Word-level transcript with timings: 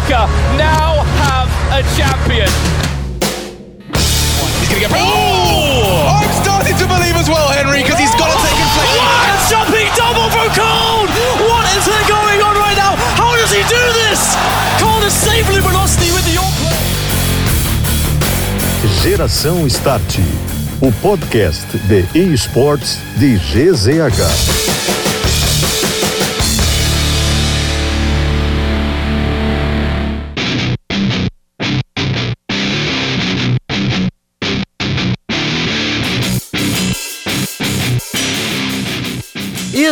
America 0.00 0.26
now 0.56 1.04
have 1.20 1.48
a 1.72 1.82
champion. 1.96 2.48
He's 4.60 4.68
going 4.68 4.80
to 4.80 4.88
get. 4.88 4.92
Oh! 4.94 6.08
I'm 6.08 6.32
starting 6.40 6.76
to 6.76 6.86
believe 6.88 7.16
as 7.16 7.28
well, 7.28 7.48
Henry, 7.48 7.82
because 7.82 7.98
he's 7.98 8.14
got 8.16 8.32
to 8.32 8.38
take 8.40 8.56
inflection. 8.56 8.96
What 8.96 9.28
a 9.28 9.36
jumping 9.50 9.88
oh, 9.92 10.00
double 10.00 10.28
from 10.32 10.48
Cole! 10.56 11.04
What 11.48 11.64
is 11.76 11.84
going 12.08 12.40
on 12.40 12.56
right 12.56 12.76
now? 12.76 12.96
How 13.16 13.36
does 13.36 13.52
he 13.52 13.60
do 13.68 13.82
this? 14.08 14.20
Cole 14.80 15.02
is 15.04 15.12
safely 15.12 15.60
velocity 15.60 16.10
with 16.12 16.24
the 16.24 16.40
all 16.40 16.52
play. 16.64 16.80
Geração 19.02 19.68
Start, 19.68 20.18
o 20.80 20.90
podcast 21.02 21.66
de 21.88 22.06
esportes 22.14 22.98
de 23.18 23.36
GZH. 23.36 24.59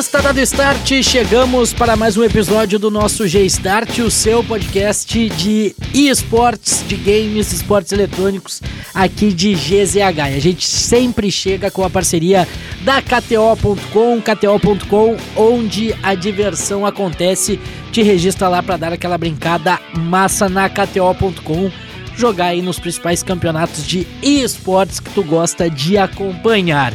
Está 0.09 0.23
dado 0.23 0.41
start, 0.41 1.03
chegamos 1.03 1.75
para 1.75 1.95
mais 1.95 2.17
um 2.17 2.25
episódio 2.25 2.79
do 2.79 2.91
nosso 2.91 3.29
G-Start, 3.29 3.98
o 3.98 4.11
seu 4.11 4.43
podcast 4.43 5.29
de 5.29 5.77
esportes, 5.93 6.83
de 6.89 6.97
games, 6.97 7.53
esportes 7.53 7.93
eletrônicos 7.93 8.62
aqui 8.95 9.31
de 9.31 9.53
GZH. 9.53 10.17
E 10.17 10.21
a 10.21 10.41
gente 10.41 10.67
sempre 10.67 11.31
chega 11.31 11.71
com 11.71 11.84
a 11.84 11.91
parceria 11.91 12.48
da 12.81 13.03
KTO.com, 13.03 14.23
KTO.com, 14.23 15.15
onde 15.37 15.95
a 16.03 16.15
diversão 16.15 16.87
acontece. 16.87 17.61
Te 17.93 18.03
registra 18.03 18.48
lá 18.48 18.62
para 18.62 18.79
dar 18.79 18.95
aquela 18.95 19.19
brincada 19.19 19.79
massa 19.95 20.48
na 20.48 20.70
KTO.com 20.70 21.70
jogar 22.17 22.47
aí 22.47 22.62
nos 22.62 22.79
principais 22.79 23.23
campeonatos 23.23 23.86
de 23.86 24.06
esportes 24.23 25.01
que 25.01 25.11
tu 25.11 25.23
gosta 25.23 25.69
de 25.69 25.98
acompanhar. 25.98 26.95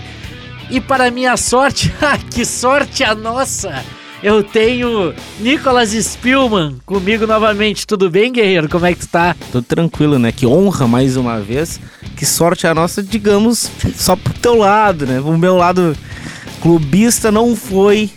E 0.70 0.82
para 0.82 1.12
minha 1.12 1.38
sorte, 1.38 1.94
ah, 2.02 2.18
que 2.18 2.46
sorte 2.46 3.04
a 3.04 3.14
nossa! 3.14 3.84
Eu 4.24 4.42
tenho 4.42 5.14
Nicolas 5.42 5.90
Spielman 5.90 6.78
comigo 6.86 7.28
novamente. 7.28 7.86
Tudo 7.86 8.10
bem, 8.10 8.32
guerreiro? 8.32 8.70
Como 8.70 8.86
é 8.86 8.94
que 8.94 9.02
tu 9.02 9.08
tá? 9.10 9.36
Tudo 9.52 9.66
tranquilo, 9.66 10.18
né? 10.18 10.32
Que 10.32 10.48
honra 10.48 10.88
mais 10.88 11.18
uma 11.18 11.42
vez. 11.42 11.78
Que 12.16 12.26
sorte 12.26 12.66
a 12.66 12.74
nossa, 12.74 13.04
digamos, 13.04 13.70
só 13.96 14.16
pro 14.16 14.34
teu 14.36 14.56
lado, 14.56 15.06
né? 15.06 15.20
O 15.20 15.38
meu 15.38 15.58
lado 15.58 15.94
clubista 16.62 17.34
não 17.34 17.54
foi 17.54 18.10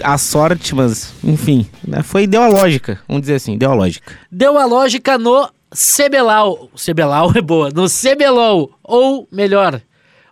a 0.00 0.16
sorte, 0.16 0.76
mas 0.76 1.12
enfim, 1.24 1.66
né? 1.84 2.04
Foi 2.04 2.22
ideológica, 2.22 3.00
vamos 3.08 3.22
dizer 3.22 3.34
assim, 3.34 3.54
ideológica. 3.54 4.12
Deu 4.30 4.56
a 4.56 4.64
lógica 4.64 5.18
no 5.18 5.50
Cebelau. 5.72 6.70
Cebelau 6.76 7.32
é 7.34 7.40
boa. 7.40 7.70
No 7.70 7.88
Cebelol, 7.88 8.70
ou 8.80 9.26
melhor, 9.32 9.80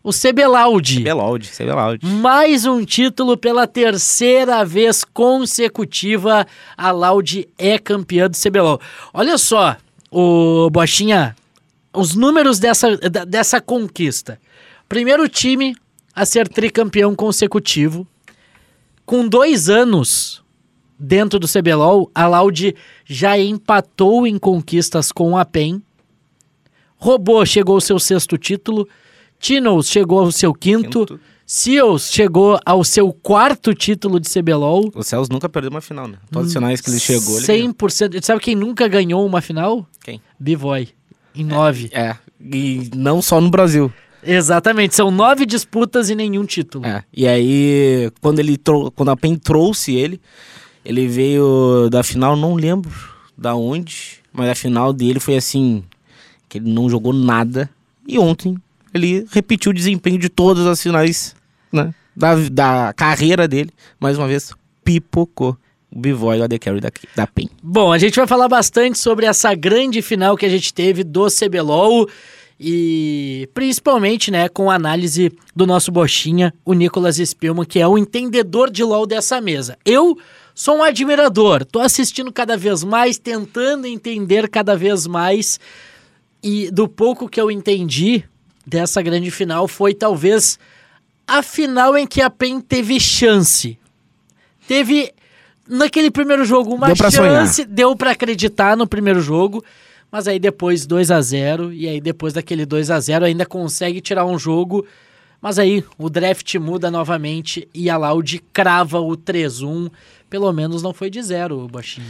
o 0.04 0.12
Cebelaudi. 0.12 1.00
Belaude, 1.00 1.50
Belaude. 1.56 2.06
Mais 2.06 2.66
um 2.66 2.84
título 2.84 3.38
pela 3.38 3.66
terceira 3.66 4.62
vez 4.62 5.02
consecutiva. 5.02 6.46
A 6.76 6.92
Laude 6.92 7.48
é 7.56 7.78
campeã 7.78 8.28
do 8.28 8.36
CBLOL. 8.36 8.78
Olha 9.14 9.38
só, 9.38 9.78
o 10.10 10.68
Bochinha, 10.68 11.34
os 11.90 12.14
números 12.14 12.58
dessa, 12.58 12.98
dessa 13.26 13.62
conquista. 13.62 14.38
Primeiro 14.86 15.26
time 15.26 15.74
a 16.14 16.26
ser 16.26 16.48
tricampeão 16.48 17.14
consecutivo. 17.14 18.06
Com 19.06 19.26
dois 19.26 19.70
anos 19.70 20.44
dentro 20.98 21.38
do 21.38 21.48
CBLOL, 21.48 22.10
a 22.14 22.26
Laude 22.26 22.76
já 23.06 23.38
empatou 23.38 24.26
em 24.26 24.38
conquistas 24.38 25.10
com 25.10 25.34
a 25.34 25.46
PEN. 25.46 25.82
Robô 26.98 27.44
chegou 27.46 27.76
ao 27.76 27.80
seu 27.80 27.98
sexto 27.98 28.36
título. 28.36 28.86
Tinos 29.44 29.90
chegou 29.90 30.20
ao 30.20 30.32
seu 30.32 30.54
quinto. 30.54 31.00
Quinto. 31.04 31.20
Seals 31.44 32.10
chegou 32.10 32.58
ao 32.64 32.82
seu 32.82 33.12
quarto 33.12 33.74
título 33.74 34.18
de 34.18 34.26
CBLOL. 34.26 34.90
O 34.94 35.02
Celso 35.02 35.30
nunca 35.30 35.50
perdeu 35.50 35.70
uma 35.70 35.82
final, 35.82 36.08
né? 36.08 36.16
Todos 36.32 36.48
os 36.48 36.54
finais 36.54 36.80
que 36.80 36.88
ele 36.88 36.98
chegou, 36.98 37.36
ele 37.36 37.46
ganhou. 37.46 37.74
100%. 37.74 38.24
Sabe 38.24 38.40
quem 38.40 38.54
nunca 38.54 38.88
ganhou 38.88 39.26
uma 39.26 39.42
final? 39.42 39.86
Quem? 40.02 40.18
Bivoy. 40.40 40.88
Em 41.34 41.44
nove. 41.44 41.90
É, 41.92 42.16
e 42.40 42.88
não 42.96 43.20
só 43.20 43.38
no 43.38 43.50
Brasil. 43.50 43.92
Exatamente. 44.22 44.94
São 44.94 45.10
nove 45.10 45.44
disputas 45.44 46.08
e 46.08 46.14
nenhum 46.14 46.46
título. 46.46 46.86
É. 46.86 47.04
E 47.12 47.26
aí, 47.28 48.10
quando 48.22 48.38
ele 48.38 48.58
quando 48.94 49.10
a 49.10 49.16
PEN 49.16 49.36
trouxe 49.36 49.94
ele, 49.94 50.22
ele 50.82 51.06
veio 51.06 51.90
da 51.90 52.02
final, 52.02 52.34
não 52.34 52.54
lembro 52.54 52.90
da 53.36 53.54
onde, 53.54 54.22
mas 54.32 54.48
a 54.48 54.54
final 54.54 54.90
dele 54.90 55.20
foi 55.20 55.36
assim, 55.36 55.84
que 56.48 56.56
ele 56.56 56.72
não 56.72 56.88
jogou 56.88 57.12
nada. 57.12 57.68
E 58.08 58.18
ontem 58.18 58.56
ele 58.94 59.26
repetiu 59.30 59.70
o 59.70 59.74
desempenho 59.74 60.18
de 60.18 60.28
todas 60.28 60.66
as 60.66 60.80
finais, 60.80 61.34
né, 61.72 61.92
da, 62.14 62.36
da 62.48 62.92
carreira 62.94 63.48
dele. 63.48 63.70
Mais 63.98 64.16
uma 64.16 64.28
vez, 64.28 64.52
pipocou 64.84 65.56
o 65.92 65.98
Bivoy 65.98 66.38
da 66.38 66.48
The 66.48 66.58
Carry 66.58 66.80
da, 66.80 66.90
da 67.16 67.26
PEN. 67.26 67.50
Bom, 67.60 67.92
a 67.92 67.98
gente 67.98 68.14
vai 68.14 68.26
falar 68.26 68.48
bastante 68.48 68.96
sobre 68.96 69.26
essa 69.26 69.52
grande 69.54 70.00
final 70.00 70.36
que 70.36 70.46
a 70.46 70.48
gente 70.48 70.72
teve 70.72 71.02
do 71.02 71.26
CBLOL 71.26 72.08
e 72.58 73.48
principalmente, 73.52 74.30
né, 74.30 74.48
com 74.48 74.70
a 74.70 74.76
análise 74.76 75.32
do 75.54 75.66
nosso 75.66 75.90
bochinha, 75.90 76.54
o 76.64 76.72
Nicolas 76.72 77.16
Spielman, 77.16 77.66
que 77.66 77.80
é 77.80 77.88
o 77.88 77.98
entendedor 77.98 78.70
de 78.70 78.84
LoL 78.84 79.06
dessa 79.06 79.40
mesa. 79.40 79.76
Eu 79.84 80.16
sou 80.54 80.76
um 80.76 80.82
admirador, 80.82 81.64
tô 81.64 81.80
assistindo 81.80 82.32
cada 82.32 82.56
vez 82.56 82.84
mais, 82.84 83.18
tentando 83.18 83.86
entender 83.86 84.48
cada 84.48 84.76
vez 84.76 85.04
mais 85.06 85.58
e 86.42 86.70
do 86.70 86.86
pouco 86.86 87.28
que 87.28 87.40
eu 87.40 87.50
entendi 87.50 88.24
dessa 88.66 89.02
grande 89.02 89.30
final 89.30 89.68
foi 89.68 89.94
talvez 89.94 90.58
a 91.26 91.42
final 91.42 91.96
em 91.96 92.06
que 92.06 92.20
a 92.20 92.30
PEN 92.30 92.60
teve 92.60 92.98
chance. 93.00 93.78
Teve 94.66 95.12
naquele 95.68 96.10
primeiro 96.10 96.44
jogo 96.44 96.74
uma 96.74 96.86
Deu 96.86 96.96
pra 96.96 97.10
chance, 97.10 97.64
deu 97.64 97.96
pra 97.96 98.12
acreditar 98.12 98.76
no 98.76 98.86
primeiro 98.86 99.20
jogo, 99.20 99.64
mas 100.10 100.28
aí 100.28 100.38
depois 100.38 100.86
2 100.86 101.10
a 101.10 101.20
0 101.20 101.72
e 101.72 101.88
aí 101.88 102.00
depois 102.00 102.32
daquele 102.32 102.66
2 102.66 102.90
a 102.90 103.00
0 103.00 103.24
ainda 103.24 103.46
consegue 103.46 104.00
tirar 104.00 104.24
um 104.24 104.38
jogo, 104.38 104.86
mas 105.40 105.58
aí 105.58 105.84
o 105.98 106.08
draft 106.08 106.54
muda 106.56 106.90
novamente 106.90 107.68
e 107.74 107.90
a 107.90 107.96
Loud 107.96 108.42
crava 108.52 109.00
o 109.00 109.16
3-1, 109.16 109.90
pelo 110.30 110.52
menos 110.52 110.82
não 110.82 110.92
foi 110.92 111.10
de 111.10 111.22
zero, 111.22 111.68
baixinho. 111.68 112.06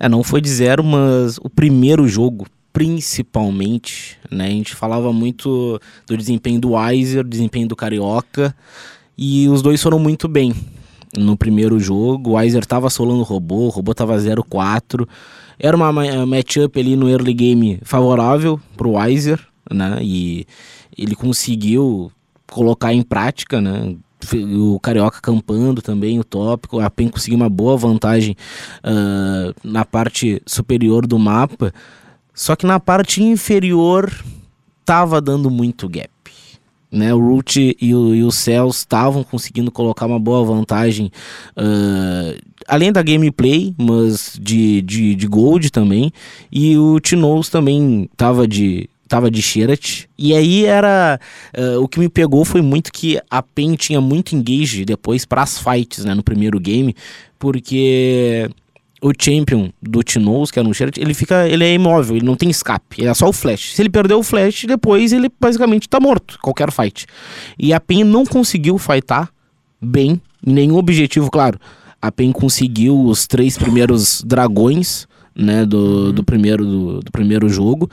É, 0.00 0.08
não 0.08 0.22
foi 0.22 0.40
de 0.40 0.48
zero, 0.48 0.82
mas 0.82 1.38
o 1.38 1.50
primeiro 1.50 2.06
jogo, 2.08 2.46
principalmente, 2.78 4.16
né? 4.30 4.46
A 4.46 4.50
gente 4.50 4.72
falava 4.72 5.12
muito 5.12 5.80
do 6.06 6.16
desempenho 6.16 6.60
do 6.60 6.70
Weiser, 6.74 7.24
do 7.24 7.28
desempenho 7.28 7.66
do 7.66 7.74
Carioca, 7.74 8.54
e 9.16 9.48
os 9.48 9.62
dois 9.62 9.82
foram 9.82 9.98
muito 9.98 10.28
bem 10.28 10.54
no 11.16 11.36
primeiro 11.36 11.80
jogo. 11.80 12.30
O 12.30 12.32
Weiser 12.34 12.64
tava 12.64 12.88
solando 12.88 13.18
o 13.18 13.24
robô, 13.24 13.66
o 13.66 13.68
robô 13.68 13.92
tava 13.92 14.16
0-4. 14.16 15.08
Era 15.58 15.76
uma 15.76 15.92
ma- 15.92 16.24
matchup 16.24 16.78
ali 16.78 16.94
no 16.94 17.08
early 17.08 17.34
game 17.34 17.80
favorável 17.82 18.60
pro 18.76 18.92
Weiser, 18.92 19.40
né? 19.68 19.98
E 20.00 20.46
ele 20.96 21.16
conseguiu 21.16 22.12
colocar 22.48 22.92
em 22.94 23.02
prática, 23.02 23.60
né? 23.60 23.96
O 24.56 24.78
Carioca 24.78 25.20
campando 25.20 25.82
também, 25.82 26.20
o 26.20 26.24
tópico. 26.24 26.78
A 26.78 26.88
PEN 26.88 27.08
conseguiu 27.08 27.38
uma 27.38 27.48
boa 27.48 27.76
vantagem 27.76 28.36
ah, 28.84 29.52
na 29.64 29.84
parte 29.84 30.40
superior 30.46 31.08
do 31.08 31.18
mapa. 31.18 31.72
Só 32.38 32.54
que 32.54 32.64
na 32.64 32.78
parte 32.78 33.20
inferior 33.20 34.14
tava 34.84 35.20
dando 35.20 35.50
muito 35.50 35.88
gap. 35.88 36.08
Né, 36.90 37.12
o 37.12 37.18
Root 37.18 37.76
e 37.78 37.94
o, 37.94 38.14
e 38.14 38.22
o 38.22 38.30
Cells 38.30 38.78
estavam 38.78 39.22
conseguindo 39.24 39.70
colocar 39.70 40.06
uma 40.06 40.20
boa 40.20 40.42
vantagem, 40.42 41.10
ah, 41.54 42.34
além 42.66 42.92
da 42.92 43.02
gameplay, 43.02 43.74
mas 43.76 44.38
de, 44.40 44.80
de, 44.82 45.16
de 45.16 45.26
gold 45.26 45.70
também. 45.70 46.12
E 46.50 46.78
o 46.78 47.00
Tinoz 47.00 47.48
também 47.48 48.08
tava 48.16 48.46
de, 48.46 48.88
tava 49.08 49.30
de 49.32 49.42
Sherat. 49.42 50.08
E 50.16 50.32
aí 50.32 50.64
era. 50.64 51.20
ah, 51.54 51.80
o 51.80 51.88
que 51.88 51.98
me 51.98 52.08
pegou 52.08 52.44
foi 52.44 52.62
muito 52.62 52.92
que 52.92 53.20
a 53.28 53.42
PEN 53.42 53.74
tinha 53.74 54.00
muito 54.00 54.36
engage 54.36 54.84
depois 54.84 55.24
para 55.24 55.42
as 55.42 55.58
fights 55.58 56.04
né, 56.04 56.14
no 56.14 56.22
primeiro 56.22 56.60
game, 56.60 56.94
porque 57.36 58.48
o 59.00 59.12
champion 59.18 59.70
do 59.80 60.02
Tinoz, 60.02 60.50
que 60.50 60.58
era 60.58 60.68
um 60.68 60.74
Sherat, 60.74 60.98
ele 60.98 61.14
fica. 61.14 61.48
ele 61.48 61.64
é 61.64 61.72
imóvel, 61.72 62.16
ele 62.16 62.26
não 62.26 62.34
tem 62.34 62.50
escape, 62.50 63.04
é 63.04 63.14
só 63.14 63.28
o 63.28 63.32
flash. 63.32 63.74
Se 63.74 63.82
ele 63.82 63.90
perder 63.90 64.14
o 64.14 64.22
flash, 64.22 64.64
depois 64.66 65.12
ele 65.12 65.30
basicamente 65.40 65.88
tá 65.88 66.00
morto, 66.00 66.38
qualquer 66.42 66.72
fight. 66.72 67.06
E 67.58 67.72
a 67.72 67.80
PEN 67.80 68.04
não 68.04 68.26
conseguiu 68.26 68.76
fightar 68.78 69.30
bem, 69.80 70.20
nenhum 70.44 70.76
objetivo, 70.76 71.30
claro. 71.30 71.58
A 72.00 72.10
PEN 72.10 72.32
conseguiu 72.32 73.00
os 73.04 73.26
três 73.26 73.56
primeiros 73.56 74.22
dragões, 74.24 75.06
né, 75.38 75.64
do, 75.64 76.12
do, 76.12 76.24
primeiro, 76.24 76.64
do, 76.64 77.00
do 77.00 77.12
primeiro 77.12 77.48
jogo. 77.48 77.88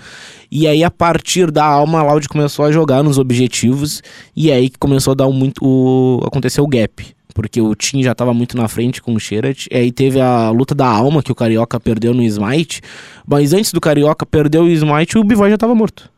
E 0.51 0.67
aí, 0.67 0.83
a 0.83 0.89
partir 0.89 1.51
da 1.51 1.63
alma, 1.63 1.99
a 1.99 2.03
Loud 2.03 2.27
começou 2.27 2.65
a 2.65 2.71
jogar 2.71 3.03
nos 3.03 3.19
objetivos. 3.19 4.01
E 4.35 4.51
aí 4.51 4.69
que 4.69 4.79
começou 4.79 5.11
a 5.11 5.15
dar 5.15 5.27
um 5.27 5.33
muito. 5.33 5.63
O, 5.63 6.21
aconteceu 6.25 6.63
o 6.63 6.67
gap. 6.67 7.15
Porque 7.35 7.61
o 7.61 7.75
Tim 7.75 8.01
já 8.01 8.15
tava 8.15 8.33
muito 8.33 8.55
na 8.55 8.65
frente 8.69 9.01
com 9.01 9.13
o 9.13 9.19
Sherat. 9.19 9.67
E 9.69 9.75
aí 9.75 9.91
teve 9.91 10.21
a 10.21 10.49
luta 10.49 10.73
da 10.73 10.87
alma 10.87 11.21
que 11.21 11.33
o 11.33 11.35
Carioca 11.35 11.77
perdeu 11.77 12.13
no 12.13 12.23
Smite. 12.23 12.81
Mas 13.27 13.51
antes 13.51 13.73
do 13.73 13.81
Carioca 13.81 14.25
perder 14.25 14.59
o 14.59 14.69
Smite, 14.69 15.17
o 15.17 15.23
Bivai 15.23 15.49
já 15.49 15.57
tava 15.57 15.75
morto. 15.75 16.09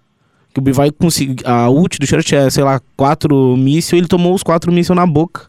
Que 0.53 0.59
o 0.59 0.61
Bivai 0.61 0.91
conseguiu. 0.91 1.37
A 1.43 1.69
ult 1.71 1.97
do 1.97 2.05
Sherat 2.05 2.35
é, 2.35 2.49
sei 2.51 2.63
lá, 2.63 2.79
quatro 2.95 3.57
mísseis, 3.57 3.99
ele 3.99 4.07
tomou 4.07 4.35
os 4.35 4.43
quatro 4.43 4.71
mísseis 4.71 4.95
na 4.95 5.07
boca. 5.07 5.47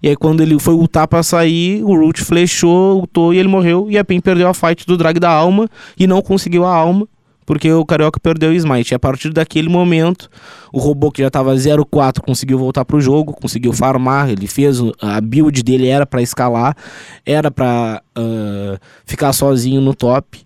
E 0.00 0.08
aí 0.08 0.16
quando 0.16 0.40
ele 0.40 0.56
foi 0.60 0.74
ultar 0.74 1.08
pra 1.08 1.24
sair, 1.24 1.82
o 1.82 1.96
Root 1.96 2.22
flechou, 2.22 3.00
ultou 3.00 3.34
e 3.34 3.38
ele 3.38 3.48
morreu. 3.48 3.88
E 3.90 3.98
a 3.98 4.04
PEN 4.04 4.20
perdeu 4.20 4.48
a 4.48 4.54
fight 4.54 4.86
do 4.86 4.96
Drag 4.96 5.18
da 5.18 5.30
Alma 5.30 5.68
e 5.98 6.06
não 6.06 6.22
conseguiu 6.22 6.64
a 6.64 6.72
alma. 6.72 7.08
Porque 7.48 7.72
o 7.72 7.82
Carioca 7.82 8.20
perdeu 8.20 8.50
o 8.50 8.52
Smite. 8.52 8.92
E 8.92 8.94
a 8.94 8.98
partir 8.98 9.30
daquele 9.32 9.70
momento, 9.70 10.28
o 10.70 10.78
robô 10.78 11.10
que 11.10 11.22
já 11.22 11.30
tava 11.30 11.54
0-4 11.56 12.20
conseguiu 12.20 12.58
voltar 12.58 12.84
pro 12.84 13.00
jogo, 13.00 13.32
conseguiu 13.32 13.72
farmar, 13.72 14.28
ele 14.28 14.46
fez. 14.46 14.78
o- 14.82 14.92
A 15.00 15.18
build 15.18 15.62
dele 15.62 15.86
era 15.88 16.04
pra 16.04 16.20
escalar, 16.20 16.76
era 17.24 17.50
pra 17.50 18.02
ah, 18.14 18.78
ficar 19.06 19.32
sozinho 19.32 19.80
no 19.80 19.94
top. 19.94 20.40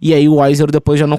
E 0.00 0.14
aí 0.14 0.26
o 0.30 0.36
Weiser 0.36 0.70
depois 0.70 0.98
já 0.98 1.06
não, 1.06 1.18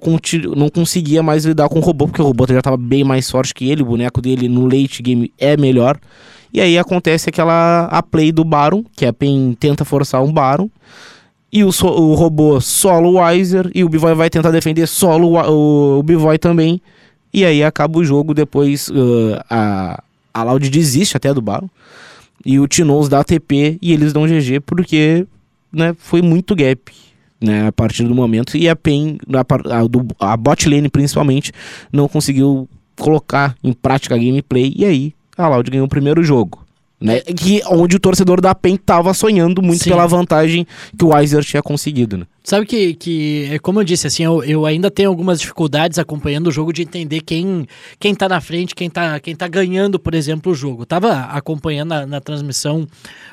não 0.55 0.69
conseguia 0.69 1.21
mais 1.21 1.45
lidar 1.45 1.69
com 1.69 1.77
o 1.77 1.83
robô, 1.83 2.07
porque 2.07 2.21
o 2.21 2.25
robô 2.25 2.47
já 2.49 2.59
tava 2.61 2.75
bem 2.77 3.03
mais 3.03 3.29
forte 3.29 3.53
que 3.53 3.69
ele, 3.69 3.83
o 3.83 3.85
boneco 3.85 4.19
dele 4.19 4.49
no 4.49 4.63
late 4.65 5.03
game 5.03 5.31
é 5.37 5.55
melhor. 5.55 5.99
E 6.51 6.59
aí 6.59 6.79
acontece 6.79 7.29
aquela 7.29 7.85
a 7.91 8.01
play 8.01 8.31
do 8.31 8.43
Baron, 8.43 8.83
que 8.95 9.05
a 9.05 9.13
PEN 9.13 9.55
tenta 9.59 9.85
forçar 9.85 10.23
um 10.23 10.33
Baron. 10.33 10.67
E 11.51 11.63
o, 11.63 11.71
so- 11.71 11.87
o 11.87 12.13
robô 12.13 12.59
solo 12.59 13.11
o 13.11 13.23
Weiser, 13.23 13.69
e 13.73 13.83
o 13.83 13.89
Bivoy 13.89 14.13
vai 14.13 14.29
tentar 14.29 14.51
defender 14.51 14.87
solo 14.87 15.37
o, 15.37 15.99
o, 15.99 16.03
Bivoy 16.03 16.37
também. 16.37 16.81
E 17.33 17.45
aí 17.45 17.63
acaba 17.63 17.99
o 17.99 18.03
jogo, 18.03 18.33
depois 18.33 18.89
ah, 19.49 20.01
a, 20.33 20.41
a 20.41 20.43
Loud 20.43 20.69
desiste 20.69 21.15
até 21.15 21.33
do 21.33 21.41
Baron. 21.41 21.69
E 22.45 22.59
o 22.59 22.67
Tinoz 22.67 23.09
dá 23.09 23.23
TP 23.23 23.77
e 23.81 23.93
eles 23.93 24.13
dão 24.13 24.25
GG 24.27 24.61
porque 24.65 25.25
né, 25.71 25.95
foi 25.97 26.21
muito 26.21 26.55
gap. 26.55 26.91
Né, 27.39 27.67
a 27.67 27.71
partir 27.71 28.03
do 28.03 28.15
momento, 28.15 28.57
e 28.57 28.67
a 28.67 28.75
PEN, 28.75 29.19
a, 29.31 29.77
a, 29.77 29.87
do, 29.87 30.07
a 30.19 30.35
bot 30.35 30.67
lane 30.67 30.89
principalmente, 30.89 31.51
não 31.93 32.07
conseguiu 32.07 32.67
colocar 32.95 33.55
em 33.63 33.73
prática 33.73 34.15
a 34.15 34.17
gameplay, 34.17 34.73
e 34.75 34.83
aí 34.83 35.13
a 35.37 35.47
Loud 35.47 35.69
ganhou 35.69 35.85
o 35.85 35.89
primeiro 35.89 36.23
jogo. 36.23 36.65
Né? 36.99 37.21
Que, 37.21 37.61
onde 37.67 37.95
o 37.95 37.99
torcedor 37.99 38.41
da 38.41 38.55
PEN 38.55 38.75
tava 38.75 39.13
sonhando 39.13 39.61
muito 39.61 39.83
Sim. 39.83 39.91
pela 39.91 40.07
vantagem 40.07 40.65
que 40.97 41.05
o 41.05 41.09
Weiser 41.09 41.43
tinha 41.43 41.61
conseguido. 41.61 42.17
Né? 42.17 42.25
Sabe 42.49 42.65
que, 42.65 42.93
que 42.93 43.49
é 43.51 43.59
como 43.59 43.81
eu 43.81 43.83
disse, 43.83 44.07
assim, 44.07 44.23
eu, 44.23 44.41
eu 44.41 44.65
ainda 44.65 44.89
tenho 44.89 45.09
algumas 45.09 45.37
dificuldades 45.41 45.99
acompanhando 45.99 46.47
o 46.47 46.51
jogo 46.51 46.71
de 46.71 46.81
entender 46.81 47.19
quem, 47.19 47.67
quem 47.99 48.15
tá 48.15 48.29
na 48.29 48.39
frente, 48.39 48.73
quem 48.73 48.89
tá, 48.89 49.19
quem 49.19 49.35
tá 49.35 49.49
ganhando, 49.49 49.99
por 49.99 50.15
exemplo, 50.15 50.53
o 50.53 50.55
jogo. 50.55 50.83
Eu 50.83 50.85
tava 50.85 51.11
acompanhando 51.23 51.89
na, 51.89 52.05
na 52.05 52.21
transmissão 52.21 52.87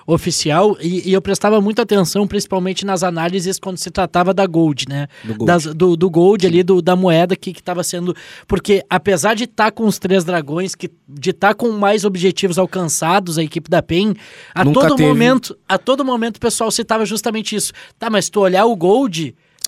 oficial 0.04 0.76
e, 0.80 1.08
e 1.08 1.12
eu 1.12 1.22
prestava 1.22 1.60
muita 1.60 1.82
atenção, 1.82 2.26
principalmente 2.26 2.84
nas 2.84 3.04
análises 3.04 3.60
quando 3.60 3.76
se 3.78 3.88
tratava 3.88 4.34
da 4.34 4.44
Gold, 4.46 4.86
né? 4.88 5.06
Do 5.22 5.34
Gold. 5.36 5.46
Das- 5.46 5.64
do, 5.74 5.96
do 5.96 6.10
Gold 6.10 6.44
ali, 6.44 6.64
do, 6.64 6.82
da 6.82 6.96
moeda 6.96 7.36
que, 7.36 7.52
que 7.52 7.62
tava 7.62 7.84
sendo. 7.84 8.16
Porque 8.48 8.82
apesar 8.90 9.34
de 9.34 9.44
estar 9.44 9.70
com 9.70 9.84
os 9.86 9.96
três 9.96 10.24
dragões, 10.24 10.74
que, 10.74 10.90
de 11.08 11.30
estar 11.30 11.54
com 11.54 11.70
mais 11.70 12.04
objetivos 12.04 12.58
alcançados, 12.58 13.38
a 13.38 13.44
equipe 13.44 13.70
da 13.70 13.80
PEN, 13.80 14.14
a 14.52 14.64
Nunca 14.64 14.88
todo 14.88 14.96
teve- 14.96 15.08
momento, 15.08 15.56
a 15.68 15.78
todo 15.78 16.04
momento 16.04 16.38
o 16.38 16.40
pessoal 16.40 16.68
citava 16.72 17.06
justamente 17.06 17.54
isso. 17.54 17.72
Tá, 17.96 18.10
mas 18.10 18.28
tu 18.28 18.40
olhar 18.40 18.64
o 18.64 18.74
Gold, 18.74 19.03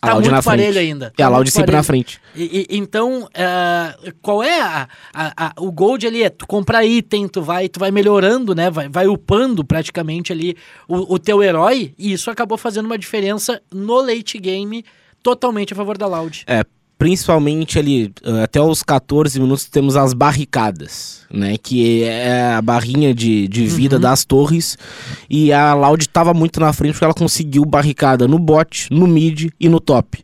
A 0.02 0.08
tá 0.08 0.12
Loud 0.14 0.30
muito 0.30 0.44
parelho 0.44 0.78
ainda. 0.78 1.06
E 1.18 1.22
a 1.22 1.24
Tá 1.24 1.28
Loud 1.30 1.38
muito 1.38 1.50
sempre 1.52 1.66
parelho. 1.66 1.76
na 1.78 1.82
frente. 1.82 2.20
E- 2.34 2.66
e- 2.70 2.76
então, 2.76 3.26
eh, 3.32 4.12
qual 4.20 4.42
é 4.42 4.60
a, 4.60 4.88
a- 5.12 5.46
a- 5.46 5.52
o 5.58 5.72
gold 5.72 6.06
ali? 6.06 6.22
É 6.22 6.28
tu 6.28 6.46
comprar 6.46 6.84
item, 6.84 7.26
tu 7.26 7.40
vai, 7.40 7.66
tu 7.68 7.80
vai 7.80 7.90
melhorando, 7.90 8.54
né? 8.54 8.70
Vai, 8.70 8.88
vai 8.90 9.06
upando 9.06 9.64
praticamente 9.64 10.32
ali 10.32 10.54
o, 10.86 11.14
o 11.14 11.18
teu 11.18 11.42
herói. 11.42 11.94
E 11.98 12.12
isso 12.12 12.30
acabou 12.30 12.58
fazendo 12.58 12.84
uma 12.86 12.98
diferença 12.98 13.60
no 13.72 14.00
late 14.02 14.38
game 14.38 14.84
totalmente 15.22 15.72
a 15.72 15.76
favor 15.76 15.96
da 15.96 16.06
Loud. 16.06 16.44
É, 16.46 16.62
principalmente 16.98 17.78
ali, 17.78 18.12
uh, 18.24 18.42
até 18.42 18.60
os 18.60 18.82
14 18.82 19.38
minutos 19.40 19.66
temos 19.66 19.96
as 19.96 20.12
barricadas, 20.12 21.26
né? 21.30 21.56
Que 21.58 22.04
é 22.04 22.54
a 22.54 22.62
barrinha 22.62 23.14
de, 23.14 23.46
de 23.48 23.66
vida 23.66 23.98
das 23.98 24.24
torres. 24.24 24.78
E 25.28 25.52
a 25.52 25.74
Loud 25.74 26.08
tava 26.08 26.32
muito 26.32 26.60
na 26.60 26.72
frente 26.72 26.92
porque 26.92 27.04
ela 27.04 27.14
conseguiu 27.14 27.64
barricada 27.64 28.26
no 28.26 28.38
bot, 28.38 28.88
no 28.90 29.06
mid 29.06 29.50
e 29.58 29.68
no 29.68 29.80
top. 29.80 30.22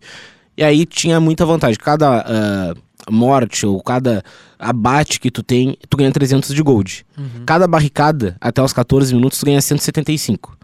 E 0.56 0.64
aí 0.64 0.86
tinha 0.86 1.20
muita 1.20 1.44
vantagem. 1.44 1.78
Cada 1.78 2.24
ah, 2.26 2.74
morte 3.10 3.66
ou 3.66 3.82
cada 3.82 4.22
abate 4.58 5.18
que 5.18 5.30
tu 5.30 5.42
tem, 5.42 5.76
tu 5.88 5.96
ganha 5.96 6.12
300 6.12 6.54
de 6.54 6.62
gold. 6.62 7.04
Cada 7.44 7.66
barricada, 7.66 8.36
até 8.40 8.62
os 8.62 8.72
14 8.72 9.14
minutos, 9.14 9.38
tu 9.38 9.46
ganha 9.46 9.60
175. 9.60 10.56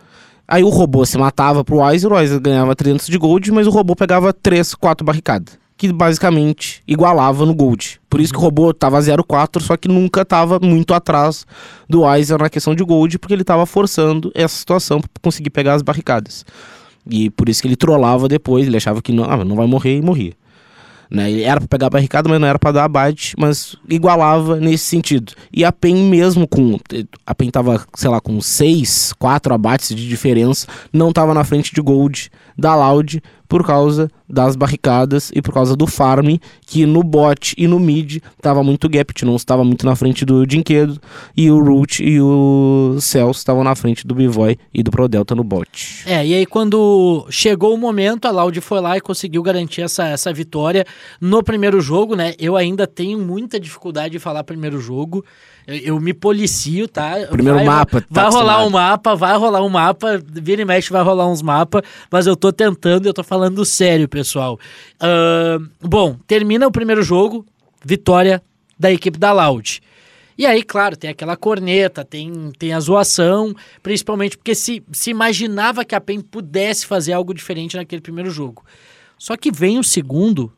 Aí 0.46 0.62
o 0.62 0.68
robô 0.68 1.04
se 1.04 1.18
matava 1.18 1.62
pro 1.62 1.78
Weiser, 1.78 2.10
o 2.10 2.14
Weiser 2.14 2.40
ganhava 2.40 2.74
300 2.74 3.06
de 3.06 3.18
gold, 3.18 3.50
mas 3.52 3.66
o 3.66 3.70
robô 3.70 3.94
pegava 3.94 4.32
3, 4.32 4.74
4 4.74 5.04
barricadas. 5.04 5.58
Que 5.78 5.92
basicamente 5.92 6.82
igualava 6.86 7.46
no 7.46 7.54
gold. 7.54 8.00
Por 8.10 8.20
isso 8.20 8.32
que 8.32 8.38
o 8.38 8.42
robô 8.42 8.74
tava 8.74 8.98
0,4, 8.98 9.62
só 9.62 9.76
que 9.76 9.86
nunca 9.88 10.24
tava 10.24 10.58
muito 10.60 10.92
atrás 10.92 11.46
do 11.88 12.02
Weiser 12.02 12.38
na 12.38 12.50
questão 12.50 12.74
de 12.74 12.82
gold, 12.82 13.16
porque 13.18 13.32
ele 13.32 13.44
tava 13.44 13.64
forçando 13.64 14.30
essa 14.34 14.56
situação 14.56 15.00
pra 15.00 15.08
conseguir 15.22 15.50
pegar 15.50 15.74
as 15.74 15.82
barricadas. 15.82 16.44
E 17.08 17.30
por 17.30 17.48
isso 17.48 17.62
que 17.62 17.68
ele 17.68 17.76
trollava 17.76 18.28
depois, 18.28 18.66
ele 18.66 18.76
achava 18.76 19.00
que 19.00 19.12
não, 19.12 19.24
ah, 19.24 19.44
não 19.44 19.54
vai 19.54 19.66
morrer 19.68 19.96
e 19.96 20.02
morria. 20.02 20.32
Né? 21.10 21.30
Ele 21.30 21.42
era 21.42 21.60
pra 21.60 21.68
pegar 21.68 21.86
a 21.86 21.90
barricada, 21.90 22.28
mas 22.28 22.40
não 22.40 22.48
era 22.48 22.58
pra 22.58 22.72
dar 22.72 22.84
abate, 22.84 23.34
mas 23.38 23.76
igualava 23.88 24.56
nesse 24.56 24.84
sentido. 24.84 25.32
E 25.52 25.64
a 25.64 25.72
PEN 25.72 26.08
mesmo 26.10 26.46
com. 26.46 26.78
A 27.26 27.34
PEN 27.34 27.50
tava, 27.50 27.86
sei 27.94 28.10
lá, 28.10 28.20
com 28.20 28.40
6, 28.40 29.14
4 29.18 29.54
abates 29.54 29.94
de 29.94 30.06
diferença, 30.06 30.66
não 30.92 31.12
tava 31.12 31.32
na 31.32 31.44
frente 31.44 31.74
de 31.74 31.80
Gold 31.80 32.30
da 32.58 32.74
Loud 32.74 33.22
por 33.48 33.64
causa 33.64 34.10
das 34.28 34.54
barricadas 34.56 35.30
e 35.34 35.40
por 35.40 35.54
causa 35.54 35.74
do 35.74 35.86
farm, 35.86 36.36
que 36.66 36.84
no 36.84 37.02
bot 37.02 37.54
e 37.56 37.66
no 37.66 37.80
mid 37.80 38.18
tava 38.42 38.62
muito 38.62 38.88
gap, 38.88 39.24
não 39.24 39.36
estava 39.36 39.64
muito 39.64 39.86
na 39.86 39.96
frente 39.96 40.24
do 40.24 40.46
Dinquedo, 40.46 41.00
e 41.34 41.50
o 41.50 41.58
Root 41.62 42.04
e 42.04 42.20
o 42.20 42.98
Celso 43.00 43.38
estavam 43.38 43.64
na 43.64 43.74
frente 43.74 44.06
do 44.06 44.14
Bivoy 44.14 44.58
e 44.74 44.82
do 44.82 44.90
Pro 44.90 45.08
Delta 45.08 45.34
no 45.34 45.42
bot. 45.42 46.04
É, 46.04 46.26
e 46.26 46.34
aí 46.34 46.44
quando 46.44 47.26
chegou 47.30 47.74
o 47.74 47.78
momento, 47.78 48.26
a 48.26 48.30
Loud 48.30 48.60
foi 48.60 48.80
lá 48.80 48.98
e 48.98 49.00
conseguiu 49.00 49.42
garantir 49.42 49.80
essa, 49.80 50.06
essa 50.06 50.30
vitória 50.30 50.84
no 51.18 51.42
primeiro 51.42 51.80
jogo, 51.80 52.14
né? 52.14 52.34
Eu 52.38 52.54
ainda 52.54 52.86
tenho 52.86 53.18
muita 53.18 53.58
dificuldade 53.58 54.12
de 54.12 54.18
falar 54.18 54.44
primeiro 54.44 54.78
jogo. 54.78 55.24
Eu, 55.68 55.76
eu 55.76 56.00
me 56.00 56.14
policio, 56.14 56.88
tá? 56.88 57.12
Primeiro 57.30 57.58
vai, 57.58 57.66
mapa, 57.66 58.00
tá 58.00 58.06
Vai 58.08 58.24
rolar 58.24 58.54
acostumado. 58.54 58.66
um 58.66 58.70
mapa, 58.70 59.14
vai 59.14 59.36
rolar 59.36 59.62
um 59.62 59.68
mapa, 59.68 60.22
vira 60.26 60.62
e 60.62 60.64
mexe 60.64 60.90
vai 60.90 61.02
rolar 61.02 61.28
uns 61.28 61.42
mapas, 61.42 61.82
mas 62.10 62.26
eu 62.26 62.34
tô 62.34 62.50
tentando 62.50 63.06
eu 63.06 63.12
tô 63.12 63.22
falando 63.22 63.62
sério, 63.66 64.08
pessoal. 64.08 64.58
Ahn, 64.98 65.66
bom, 65.82 66.16
termina 66.26 66.66
o 66.66 66.72
primeiro 66.72 67.02
jogo, 67.02 67.44
vitória 67.84 68.42
da 68.78 68.90
equipe 68.90 69.18
da 69.18 69.30
Loud. 69.30 69.82
E 70.38 70.46
aí, 70.46 70.62
claro, 70.62 70.96
tem 70.96 71.10
aquela 71.10 71.36
corneta, 71.36 72.02
tem, 72.04 72.32
tem 72.58 72.72
a 72.72 72.80
zoação, 72.80 73.52
principalmente 73.82 74.38
porque 74.38 74.54
se, 74.54 74.82
se 74.92 75.10
imaginava 75.10 75.84
que 75.84 75.94
a 75.96 76.00
PEN 76.00 76.20
pudesse 76.20 76.86
fazer 76.86 77.12
algo 77.12 77.34
diferente 77.34 77.76
naquele 77.76 78.00
primeiro 78.00 78.30
jogo. 78.30 78.64
Só 79.18 79.36
que 79.36 79.50
vem 79.50 79.78
o 79.78 79.84
segundo 79.84 80.50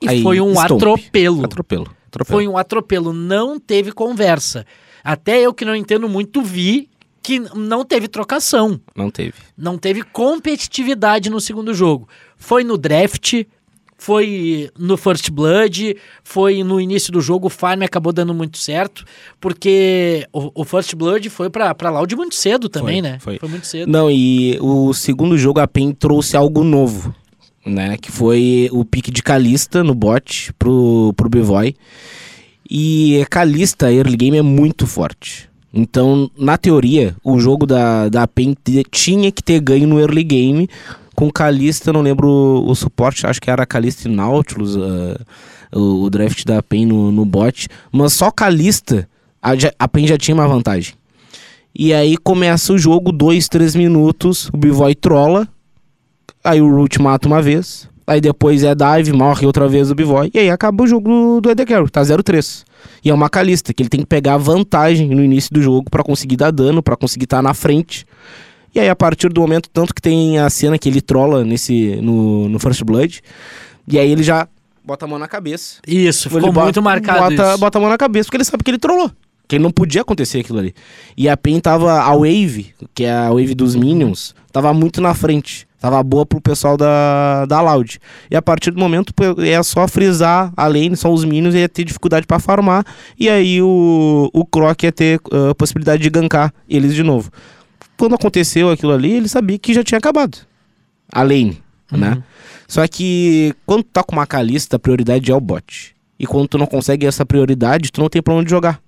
e 0.00 0.08
Aí, 0.08 0.22
foi 0.22 0.40
um 0.40 0.52
stomp. 0.52 0.72
atropelo. 0.82 1.44
Atropelo. 1.44 1.94
Atropelo. 2.16 2.36
Foi 2.38 2.48
um 2.48 2.56
atropelo, 2.58 3.12
não 3.12 3.58
teve 3.58 3.92
conversa. 3.92 4.66
Até 5.04 5.40
eu 5.40 5.54
que 5.54 5.64
não 5.64 5.74
entendo 5.76 6.08
muito 6.08 6.42
vi 6.42 6.88
que 7.22 7.40
não 7.54 7.84
teve 7.84 8.06
trocação, 8.06 8.80
Não 8.94 9.10
teve. 9.10 9.34
não 9.58 9.76
teve 9.76 10.02
competitividade 10.02 11.28
no 11.28 11.40
segundo 11.40 11.74
jogo. 11.74 12.08
Foi 12.36 12.62
no 12.62 12.78
draft, 12.78 13.42
foi 13.98 14.70
no 14.78 14.96
First 14.96 15.30
Blood, 15.30 15.96
foi 16.22 16.62
no 16.62 16.80
início 16.80 17.12
do 17.12 17.20
jogo, 17.20 17.46
o 17.48 17.50
farm 17.50 17.82
acabou 17.82 18.12
dando 18.12 18.32
muito 18.34 18.58
certo, 18.58 19.04
porque 19.40 20.26
o, 20.32 20.52
o 20.62 20.64
First 20.64 20.94
Blood 20.94 21.28
foi 21.30 21.50
pra, 21.50 21.74
pra 21.74 21.90
Loud 21.90 22.14
muito 22.14 22.34
cedo 22.34 22.68
também, 22.68 23.00
Foi, 23.02 23.10
né? 23.10 23.18
foi. 23.20 23.38
Foi 23.38 23.48
muito 23.48 23.66
cedo. 23.66 23.90
Não, 23.90 24.10
e 24.10 24.58
o 24.60 24.92
segundo 24.92 25.36
jogo 25.36 25.58
a 25.60 25.66
PEN 25.66 25.92
trouxe 25.92 26.36
algo 26.36 26.62
novo, 26.62 27.12
né? 27.66 27.96
Que 27.96 28.12
foi 28.12 28.68
o 28.72 28.84
pique 28.84 29.10
de 29.10 29.22
Kalista 29.22 29.82
no 29.82 29.94
bot 29.94 30.52
pro, 30.58 31.12
pro 31.16 31.28
Bivoy. 31.28 31.74
E 32.68 33.26
Kalista, 33.30 33.92
early 33.92 34.16
game, 34.16 34.38
é 34.38 34.42
muito 34.42 34.86
forte. 34.86 35.48
Então, 35.72 36.30
na 36.38 36.56
teoria, 36.56 37.14
o 37.22 37.38
jogo 37.38 37.66
da, 37.66 38.08
da 38.08 38.26
PEN 38.26 38.56
tinha 38.90 39.30
que 39.30 39.42
ter 39.42 39.60
ganho 39.60 39.86
no 39.86 40.00
early 40.00 40.24
game. 40.24 40.68
Com 41.14 41.30
Kalista, 41.30 41.92
não 41.92 42.02
lembro 42.02 42.28
o, 42.28 42.70
o 42.70 42.74
suporte, 42.74 43.26
acho 43.26 43.40
que 43.40 43.50
era 43.50 43.66
Kalista 43.66 44.08
e 44.08 44.10
Nautilus, 44.10 44.76
ah, 44.76 45.20
o, 45.72 46.04
o 46.04 46.10
draft 46.10 46.44
da 46.44 46.62
PEN 46.62 46.86
no, 46.86 47.12
no 47.12 47.24
bot. 47.24 47.68
Mas 47.92 48.14
só 48.14 48.30
Kalista, 48.30 49.08
a, 49.42 49.50
a 49.78 49.88
PEN 49.88 50.06
já 50.06 50.16
tinha 50.16 50.34
uma 50.34 50.48
vantagem. 50.48 50.94
E 51.78 51.92
aí 51.92 52.16
começa 52.16 52.72
o 52.72 52.78
jogo, 52.78 53.12
dois, 53.12 53.48
três 53.48 53.74
minutos, 53.74 54.48
o 54.48 54.56
Bivoy 54.56 54.94
trola, 54.94 55.46
aí 56.46 56.60
o 56.60 56.74
Root 56.74 57.00
mata 57.00 57.26
uma 57.28 57.42
vez, 57.42 57.88
aí 58.06 58.20
depois 58.20 58.62
é 58.62 58.74
dive, 58.74 59.12
morre 59.12 59.46
outra 59.46 59.68
vez 59.68 59.90
o 59.90 59.94
Bivoy, 59.94 60.30
e 60.32 60.38
aí 60.38 60.50
acaba 60.50 60.84
o 60.84 60.86
jogo 60.86 61.40
do, 61.40 61.50
ED 61.50 61.64
tá 61.90 62.02
0-3. 62.02 62.64
E 63.04 63.10
é 63.10 63.14
uma 63.14 63.28
calista, 63.28 63.72
que 63.74 63.82
ele 63.82 63.90
tem 63.90 64.00
que 64.00 64.06
pegar 64.06 64.36
vantagem 64.36 65.08
no 65.08 65.22
início 65.22 65.50
do 65.52 65.60
jogo 65.60 65.90
pra 65.90 66.02
conseguir 66.02 66.36
dar 66.36 66.50
dano, 66.50 66.82
pra 66.82 66.96
conseguir 66.96 67.24
estar 67.24 67.42
na 67.42 67.52
frente. 67.54 68.06
E 68.74 68.80
aí, 68.80 68.88
a 68.88 68.96
partir 68.96 69.28
do 69.28 69.40
momento, 69.40 69.68
tanto 69.72 69.94
que 69.94 70.02
tem 70.02 70.38
a 70.38 70.50
cena 70.50 70.78
que 70.78 70.88
ele 70.88 71.00
trola 71.00 71.44
nesse, 71.44 71.96
no, 72.02 72.48
no 72.48 72.58
First 72.58 72.82
Blood, 72.84 73.22
e 73.88 73.98
aí 73.98 74.10
ele 74.10 74.22
já 74.22 74.46
bota 74.84 75.04
a 75.04 75.08
mão 75.08 75.18
na 75.18 75.26
cabeça. 75.26 75.78
Isso, 75.86 76.28
ficou 76.30 76.52
bota- 76.52 76.64
muito 76.64 76.82
marcado 76.82 77.20
bota, 77.36 77.50
isso. 77.50 77.58
bota 77.58 77.78
a 77.78 77.80
mão 77.80 77.90
na 77.90 77.98
cabeça, 77.98 78.26
porque 78.26 78.36
ele 78.36 78.44
sabe 78.44 78.62
que 78.62 78.70
ele 78.70 78.78
trollou. 78.78 79.10
Que 79.48 79.58
não 79.58 79.70
podia 79.70 80.00
acontecer 80.00 80.40
aquilo 80.40 80.58
ali. 80.58 80.74
E 81.16 81.28
a 81.28 81.36
PEN 81.36 81.60
tava. 81.60 82.00
A 82.00 82.14
Wave, 82.14 82.74
que 82.94 83.04
é 83.04 83.12
a 83.12 83.30
Wave 83.30 83.54
dos 83.54 83.76
Minions, 83.76 84.34
tava 84.52 84.74
muito 84.74 85.00
na 85.00 85.14
frente. 85.14 85.66
Tava 85.78 86.02
boa 86.02 86.24
pro 86.26 86.40
pessoal 86.40 86.76
da, 86.76 87.44
da 87.46 87.60
Loud. 87.60 88.00
E 88.30 88.34
a 88.34 88.42
partir 88.42 88.70
do 88.70 88.80
momento 88.80 89.12
é 89.38 89.62
só 89.62 89.86
frisar 89.86 90.52
a 90.56 90.66
lane, 90.66 90.96
só 90.96 91.12
os 91.12 91.24
Minions, 91.24 91.54
ia 91.54 91.68
ter 91.68 91.84
dificuldade 91.84 92.26
pra 92.26 92.40
farmar. 92.40 92.84
E 93.18 93.28
aí 93.28 93.62
o, 93.62 94.28
o 94.32 94.44
Croc 94.44 94.82
ia 94.82 94.90
ter 94.90 95.20
ah, 95.30 95.54
possibilidade 95.54 96.02
de 96.02 96.10
gankar 96.10 96.52
eles 96.68 96.94
de 96.94 97.02
novo. 97.02 97.30
Quando 97.96 98.14
aconteceu 98.14 98.70
aquilo 98.70 98.92
ali, 98.92 99.12
ele 99.12 99.28
sabia 99.28 99.58
que 99.58 99.72
já 99.72 99.84
tinha 99.84 99.98
acabado. 99.98 100.38
A 101.12 101.22
lane, 101.22 101.62
né? 101.92 102.22
Só 102.66 102.86
que 102.88 103.54
quando 103.64 103.84
tu 103.84 103.90
tá 103.92 104.02
com 104.02 104.12
uma 104.12 104.26
calista, 104.26 104.76
a 104.76 104.78
prioridade 104.78 105.30
é 105.30 105.34
o 105.34 105.40
bot. 105.40 105.94
E 106.18 106.26
quando 106.26 106.48
tu 106.48 106.58
não 106.58 106.66
consegue 106.66 107.06
essa 107.06 107.24
prioridade, 107.24 107.92
tu 107.92 108.00
não 108.00 108.08
tem 108.08 108.20
pra 108.22 108.34
onde 108.34 108.50
jogar. 108.50 108.80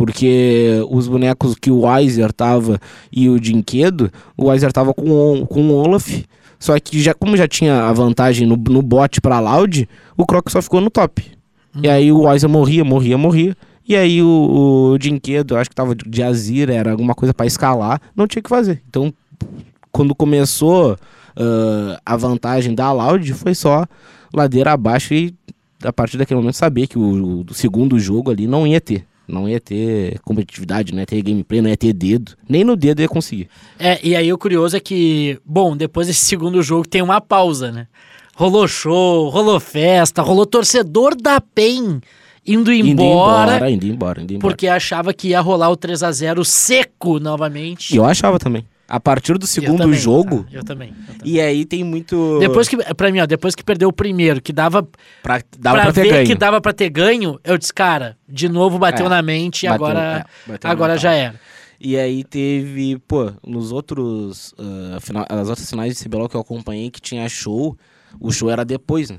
Porque 0.00 0.82
os 0.88 1.06
bonecos 1.06 1.54
que 1.54 1.70
o 1.70 1.82
Weiser 1.82 2.32
tava 2.32 2.80
e 3.12 3.28
o 3.28 3.38
Dinquedo, 3.38 4.10
o 4.34 4.46
Weiser 4.46 4.72
tava 4.72 4.94
com, 4.94 5.10
o- 5.42 5.46
com 5.46 5.60
o 5.68 5.74
Olaf. 5.74 6.24
Só 6.58 6.78
que 6.80 6.98
já, 7.02 7.12
como 7.12 7.36
já 7.36 7.46
tinha 7.46 7.82
a 7.84 7.92
vantagem 7.92 8.46
no, 8.46 8.56
no 8.56 8.80
bot 8.80 9.20
pra 9.20 9.38
Loud, 9.40 9.86
o 10.16 10.24
Croc 10.24 10.48
só 10.48 10.62
ficou 10.62 10.80
no 10.80 10.88
top. 10.88 11.22
E 11.82 11.86
aí 11.86 12.10
o 12.10 12.22
Weiser 12.22 12.48
morria, 12.48 12.82
morria, 12.82 13.18
morria. 13.18 13.54
E 13.86 13.94
aí 13.94 14.22
o, 14.22 14.92
o 14.94 14.98
Dinquedo, 14.98 15.54
acho 15.54 15.68
que 15.68 15.76
tava 15.76 15.94
de- 15.94 16.22
Azir, 16.22 16.70
era 16.70 16.92
alguma 16.92 17.14
coisa 17.14 17.34
pra 17.34 17.44
escalar, 17.44 18.00
não 18.16 18.26
tinha 18.26 18.40
o 18.40 18.42
que 18.42 18.48
fazer. 18.48 18.80
Então, 18.88 19.12
quando 19.92 20.14
começou 20.14 20.96
ah, 21.36 22.00
a 22.06 22.16
vantagem 22.16 22.74
da 22.74 22.90
Loud, 22.90 23.34
foi 23.34 23.54
só 23.54 23.84
ladeira 24.32 24.72
abaixo 24.72 25.12
e 25.12 25.34
a 25.84 25.92
partir 25.92 26.16
daquele 26.16 26.40
momento 26.40 26.54
saber 26.56 26.86
que 26.86 26.98
o, 26.98 27.44
o 27.50 27.52
segundo 27.52 27.98
jogo 28.00 28.30
ali 28.30 28.46
não 28.46 28.66
ia 28.66 28.80
ter. 28.80 29.04
Não 29.30 29.48
ia 29.48 29.60
ter 29.60 30.18
competitividade, 30.20 30.92
não 30.92 31.00
ia 31.00 31.06
ter 31.06 31.22
gameplay, 31.22 31.62
não 31.62 31.70
ia 31.70 31.76
ter 31.76 31.92
dedo. 31.92 32.32
Nem 32.48 32.64
no 32.64 32.76
dedo 32.76 33.00
ia 33.00 33.08
conseguir. 33.08 33.48
É, 33.78 33.98
e 34.02 34.16
aí 34.16 34.32
o 34.32 34.38
curioso 34.38 34.76
é 34.76 34.80
que, 34.80 35.38
bom, 35.44 35.76
depois 35.76 36.06
desse 36.06 36.26
segundo 36.26 36.62
jogo 36.62 36.86
tem 36.88 37.00
uma 37.02 37.20
pausa, 37.20 37.70
né? 37.70 37.86
Rolou 38.36 38.66
show, 38.66 39.28
rolou 39.28 39.60
festa, 39.60 40.22
rolou 40.22 40.46
torcedor 40.46 41.14
da 41.14 41.40
PEN 41.40 42.00
indo 42.46 42.72
Indo 42.72 42.90
embora, 43.02 43.56
embora, 43.56 43.70
indo 43.70 43.86
embora, 43.86 44.22
indo 44.22 44.32
embora. 44.34 44.50
porque 44.50 44.66
achava 44.66 45.12
que 45.12 45.28
ia 45.28 45.40
rolar 45.40 45.70
o 45.70 45.76
3 45.76 46.02
a 46.02 46.10
0 46.10 46.44
seco 46.44 47.20
novamente. 47.20 47.94
E 47.94 47.96
eu 47.96 48.04
achava 48.04 48.38
também. 48.38 48.64
A 48.90 48.98
partir 48.98 49.38
do 49.38 49.44
Eu 49.44 49.46
segundo 49.46 49.78
também, 49.78 49.98
jogo, 50.00 50.42
tá? 50.42 50.48
Eu 50.52 50.64
também. 50.64 50.88
eu 50.88 51.14
também. 51.14 51.20
e 51.32 51.40
aí 51.40 51.64
tem 51.64 51.84
muito... 51.84 52.38
Depois 52.40 52.68
que, 52.68 52.76
pra 52.94 53.12
mim, 53.12 53.20
ó, 53.20 53.26
depois 53.26 53.54
que 53.54 53.62
perdeu 53.62 53.88
o 53.88 53.92
primeiro, 53.92 54.40
que 54.42 54.52
dava 54.52 54.82
Pra, 55.22 55.40
dava 55.58 55.76
pra, 55.76 55.84
pra, 55.84 55.92
ter 55.92 56.02
ver 56.02 56.10
ganho. 56.10 56.26
que 56.26 56.34
dava 56.34 56.60
pra 56.60 56.72
ter 56.72 56.90
ganho, 56.90 57.38
eu 57.44 57.56
disse, 57.56 57.72
cara, 57.72 58.16
de 58.28 58.48
novo 58.48 58.80
bateu 58.80 59.06
É, 59.06 59.08
na 59.08 59.22
mente 59.22 59.62
e 59.62 59.68
agora, 59.68 60.26
é, 60.48 60.54
agora 60.64 60.98
já 60.98 61.12
era. 61.12 61.38
E 61.80 61.96
aí 61.96 62.24
teve, 62.24 62.98
pô, 63.06 63.32
nos 63.46 63.70
outros. 63.72 64.52
ah, 64.58 64.98
final, 65.00 65.24
as 65.30 65.48
outras 65.48 65.70
finais 65.70 65.96
de 65.96 66.04
CBLOL 66.04 66.28
que 66.28 66.36
eu 66.36 66.40
acompanhei 66.40 66.90
que 66.90 67.00
tinha 67.00 67.26
show, 67.28 67.76
o 68.20 68.32
show 68.32 68.50
era 68.50 68.64
depois, 68.64 69.08
né? 69.08 69.18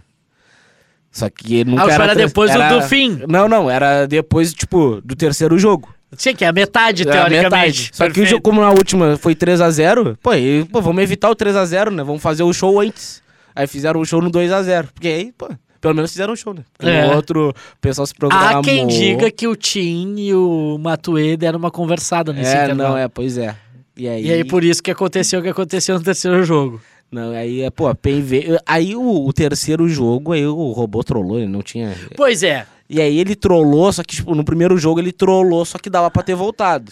Só 1.12 1.30
que 1.30 1.64
nunca 1.66 1.84
Ah, 1.86 1.92
era 1.94 2.04
trans- 2.14 2.18
depois 2.18 2.52
do- 2.54 2.70
do 2.76 2.82
fim. 2.84 3.22
Não, 3.28 3.48
não, 3.48 3.70
era 3.70 4.06
depois, 4.06 4.54
tipo, 4.54 5.02
do 5.04 5.16
terceiro 5.16 5.58
jogo. 5.58 5.94
Sim, 6.18 6.36
que 6.36 6.44
é 6.44 6.48
a 6.48 6.52
metade, 6.54 7.04
Era 7.04 7.12
a 7.12 7.30
teoricamente. 7.30 7.84
metade. 7.84 7.90
Só 7.94 8.04
que 8.06 8.12
o 8.12 8.14
Perfeito. 8.14 8.30
jogo, 8.30 8.42
como 8.44 8.62
na 8.62 8.70
última 8.70 9.18
foi 9.18 9.34
3x0, 9.36 10.18
pô, 10.22 10.34
e, 10.34 10.66
pô, 10.66 10.82
vamos 10.82 11.02
evitar 11.04 11.30
o 11.30 11.36
3x0, 11.36 11.90
né? 11.92 12.04
Vamos 12.04 12.22
fazer 12.22 12.44
o 12.44 12.52
show 12.54 12.80
antes. 12.80 13.22
Aí 13.56 13.66
fizeram 13.68 14.00
o 14.02 14.06
show 14.06 14.22
no 14.22 14.30
2x0. 14.30 14.88
Porque 14.94 15.08
aí, 15.08 15.32
pô, 15.38 15.48
pelo 15.80 15.96
menos 15.96 16.12
fizeram 16.12 16.34
o 16.34 16.36
show, 16.36 16.54
né? 16.54 16.64
Porque 16.78 16.92
É. 16.92 17.08
outro, 17.16 17.50
o 17.50 17.54
pessoal 17.82 18.06
se 18.06 18.14
programou. 18.14 18.60
Há 18.60 18.62
quem 18.62 18.86
diga 18.88 19.32
que 19.32 19.48
o 19.48 19.56
Tim 19.56 20.16
e 20.18 20.34
o 20.34 20.78
Matuê 20.80 21.36
deram 21.38 21.58
uma 21.60 21.72
conversada 21.72 22.32
nesse 22.34 22.56
É, 22.56 22.64
intervalo. 22.66 22.90
não, 22.90 22.98
é, 22.98 23.08
pois 23.08 23.38
é. 23.38 23.56
E 23.98 24.08
aí, 24.08 24.26
E 24.26 24.32
aí, 24.34 24.44
por 24.44 24.64
isso 24.64 24.82
que 24.82 24.92
aconteceu 24.92 25.40
o 25.40 25.44
que 25.44 25.50
aconteceu 25.50 25.96
no 25.96 26.04
terceiro 26.04 26.44
jogo. 26.44 26.82
Não, 27.12 27.32
aí, 27.32 27.62
é, 27.62 27.70
pô, 27.70 27.88
a 27.88 27.96
veio. 28.22 28.58
Aí 28.66 28.96
o, 28.96 29.26
o 29.28 29.34
terceiro 29.34 29.88
jogo, 29.90 30.32
aí 30.32 30.46
o 30.48 30.72
robô 30.72 31.04
trollou, 31.04 31.38
ele 31.40 31.48
não 31.48 31.62
tinha. 31.62 31.94
Pois 32.16 32.42
é. 32.42 32.66
E 32.94 33.00
aí 33.02 33.18
ele 33.20 33.36
trollou, 33.36 33.92
só 33.94 34.04
que, 34.04 34.18
tipo, 34.18 34.36
no 34.36 34.44
primeiro 34.44 34.78
jogo 34.78 35.00
ele 35.00 35.14
trollou, 35.14 35.64
só 35.64 35.78
que 35.78 35.90
dava 35.90 36.12
pra 36.12 36.22
ter 36.24 36.36
voltado. 36.36 36.92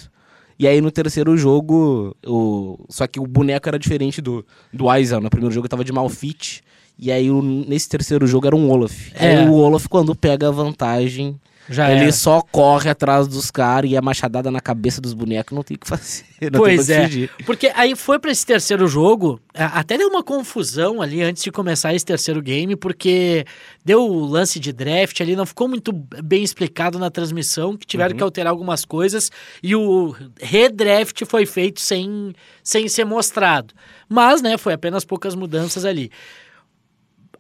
E 0.58 0.66
aí 0.66 0.80
no 0.80 0.90
terceiro 0.92 1.36
jogo, 1.38 2.16
o... 2.26 2.78
só 2.90 3.06
que 3.06 3.20
o 3.20 3.28
boneco 3.28 3.68
era 3.68 3.78
diferente 3.78 4.22
do, 4.22 4.46
do 4.74 4.90
Aizel. 4.90 5.20
No 5.20 5.30
primeiro 5.30 5.54
jogo 5.54 5.66
ele 5.66 5.70
tava 5.70 5.84
de 5.84 5.92
Malfit. 5.92 6.62
E 6.98 7.12
aí 7.12 7.30
o- 7.30 7.42
nesse 7.42 7.88
terceiro 7.90 8.26
jogo 8.26 8.48
era 8.48 8.56
um 8.56 8.70
Olaf. 8.72 9.12
É. 9.14 9.38
Aí 9.40 9.48
o 9.50 9.54
Olaf, 9.54 9.88
quando 9.88 10.16
pega 10.16 10.48
a 10.48 10.52
vantagem, 10.52 11.38
Já 11.70 11.92
ele 11.92 12.02
era. 12.04 12.12
só 12.12 12.42
corre 12.42 12.90
atrás 12.90 13.28
dos 13.28 13.52
caras 13.52 13.92
e 13.92 13.96
a 13.96 14.02
machadada 14.02 14.50
na 14.50 14.60
cabeça 14.60 15.00
dos 15.00 15.14
bonecos 15.14 15.56
não 15.56 15.62
tem 15.64 15.76
o 15.76 15.80
que 15.80 15.88
fazer. 15.88 16.26
Não 16.52 16.62
Pois 16.62 16.90
é. 16.90 17.04
fugir. 17.04 17.30
Porque 17.46 17.70
aí 17.76 17.98
foi 17.98 18.18
pra 18.18 18.32
esse 18.32 18.46
terceiro 18.46 18.88
jogo, 18.88 19.42
até 19.54 19.98
deu 19.98 20.08
uma 20.08 20.24
confusão 20.24 21.02
ali 21.02 21.22
antes 21.22 21.44
de 21.44 21.52
começar 21.52 21.94
esse 21.94 22.06
terceiro 22.06 22.42
game, 22.42 22.78
porque 22.78 23.46
deu 23.84 24.02
o 24.10 24.26
lance 24.26 24.58
de 24.58 24.72
draft 24.72 25.20
ali, 25.20 25.36
não 25.36 25.46
ficou 25.46 25.68
muito 25.68 25.92
bem 25.92 26.42
explicado 26.42 26.98
na 26.98 27.12
transmissão, 27.12 27.76
que 27.76 27.86
tiveram 27.86 28.16
que 28.16 28.24
alterar 28.24 28.52
algumas 28.52 28.86
coisas, 28.86 29.30
e 29.62 29.76
o 29.76 30.16
redraft 30.40 31.26
foi 31.26 31.46
feito 31.46 31.82
sem, 31.82 32.34
sem 32.64 32.88
ser 32.88 33.04
mostrado. 33.04 33.74
Mas, 34.08 34.42
né, 34.42 34.58
foi 34.58 34.72
apenas 34.72 35.04
poucas 35.04 35.36
mudanças 35.36 35.84
ali. 35.84 36.10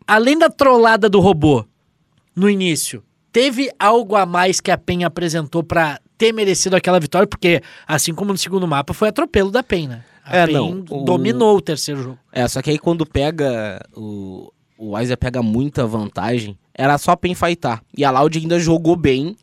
Além 0.05 0.37
da 0.37 0.49
trollada 0.49 1.07
do 1.07 1.21
robô 1.21 1.65
no 2.35 2.49
início, 2.49 3.01
teve 3.31 3.69
algo 3.79 4.15
a 4.15 4.25
mais 4.25 4.59
que 4.59 4.71
a 4.71 4.77
PEN 4.77 5.03
apresentou 5.03 5.63
pra 5.63 5.99
ter 6.17 6.33
merecido 6.33 6.75
aquela 6.75 6.99
vitória? 6.99 7.27
Porque, 7.27 7.61
assim 7.87 8.13
como 8.13 8.31
no 8.31 8.37
segundo 8.37 8.67
mapa, 8.67 8.93
foi 8.93 9.07
atropelo 9.09 9.51
da 9.51 9.63
PEN, 9.63 9.87
né? 9.87 10.03
A 10.23 10.37
É, 10.37 10.45
PEN 10.47 10.53
não, 10.53 10.85
o- 10.89 11.03
dominou 11.03 11.57
o 11.57 11.61
terceiro 11.61 12.01
jogo. 12.03 12.19
É, 12.31 12.47
só 12.47 12.61
que 12.61 12.69
aí 12.69 12.77
quando 12.79 13.05
pega. 13.05 13.79
O, 13.95 14.51
o 14.77 14.91
Weiser 14.91 15.17
pega 15.17 15.41
muita 15.41 15.85
vantagem, 15.87 16.57
era 16.73 16.97
só 16.97 17.15
pen 17.15 17.33
fightar. 17.35 17.81
E 17.97 18.03
a 18.05 18.11
Loud 18.11 18.37
ainda 18.37 18.59
jogou 18.59 18.95
bem. 18.95 19.35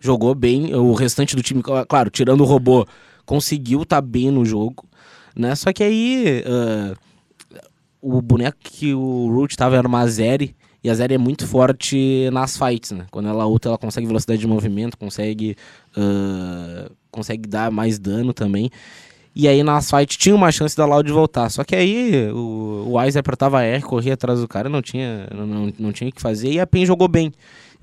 Jogou 0.00 0.34
bem. 0.34 0.74
O 0.74 0.92
restante 0.94 1.34
do 1.34 1.42
time, 1.42 1.62
cla- 1.62 1.84
claro, 1.84 2.08
tirando 2.10 2.40
o 2.42 2.44
robô, 2.44 2.86
conseguiu 3.26 3.84
tá 3.84 4.00
bem 4.00 4.30
no 4.30 4.44
jogo. 4.44 4.86
Né? 5.36 5.54
Só 5.54 5.72
que 5.72 5.82
aí. 5.82 6.42
ah, 6.46 6.94
o 8.00 8.22
boneco 8.22 8.58
que 8.62 8.94
o 8.94 9.28
Root 9.32 9.56
tava 9.56 9.76
era 9.76 9.86
uma 9.88 10.06
Zeri. 10.06 10.54
E 10.82 10.88
a 10.88 10.94
Zeri 10.94 11.14
é 11.14 11.18
muito 11.18 11.46
forte 11.46 12.28
nas 12.32 12.56
fights, 12.56 12.92
né? 12.92 13.06
Quando 13.10 13.28
ela 13.28 13.46
ulta, 13.46 13.68
ela 13.68 13.78
consegue 13.78 14.06
velocidade 14.06 14.40
de 14.40 14.46
movimento, 14.46 14.96
consegue. 14.96 15.56
ah, 15.96 16.90
consegue 17.10 17.48
dar 17.48 17.70
mais 17.70 17.98
dano 17.98 18.32
também. 18.32 18.70
E 19.34 19.46
aí 19.46 19.62
nas 19.62 19.90
fights 19.90 20.16
tinha 20.16 20.34
uma 20.34 20.50
chance 20.50 20.76
da 20.76 20.84
Loud 20.86 21.10
voltar. 21.12 21.48
Só 21.50 21.62
que 21.64 21.74
aí 21.76 22.30
o, 22.32 22.84
o 22.88 22.98
apertava 22.98 23.62
R, 23.62 23.82
corria 23.82 24.14
atrás 24.14 24.40
do 24.40 24.48
cara, 24.48 24.68
não 24.68 24.82
tinha, 24.82 25.28
não, 25.34 25.46
não, 25.46 25.72
não 25.78 25.92
tinha 25.92 26.08
o 26.10 26.12
que 26.12 26.20
fazer. 26.20 26.50
E 26.52 26.60
a 26.60 26.66
PEN 26.66 26.86
jogou 26.86 27.08
bem. 27.08 27.32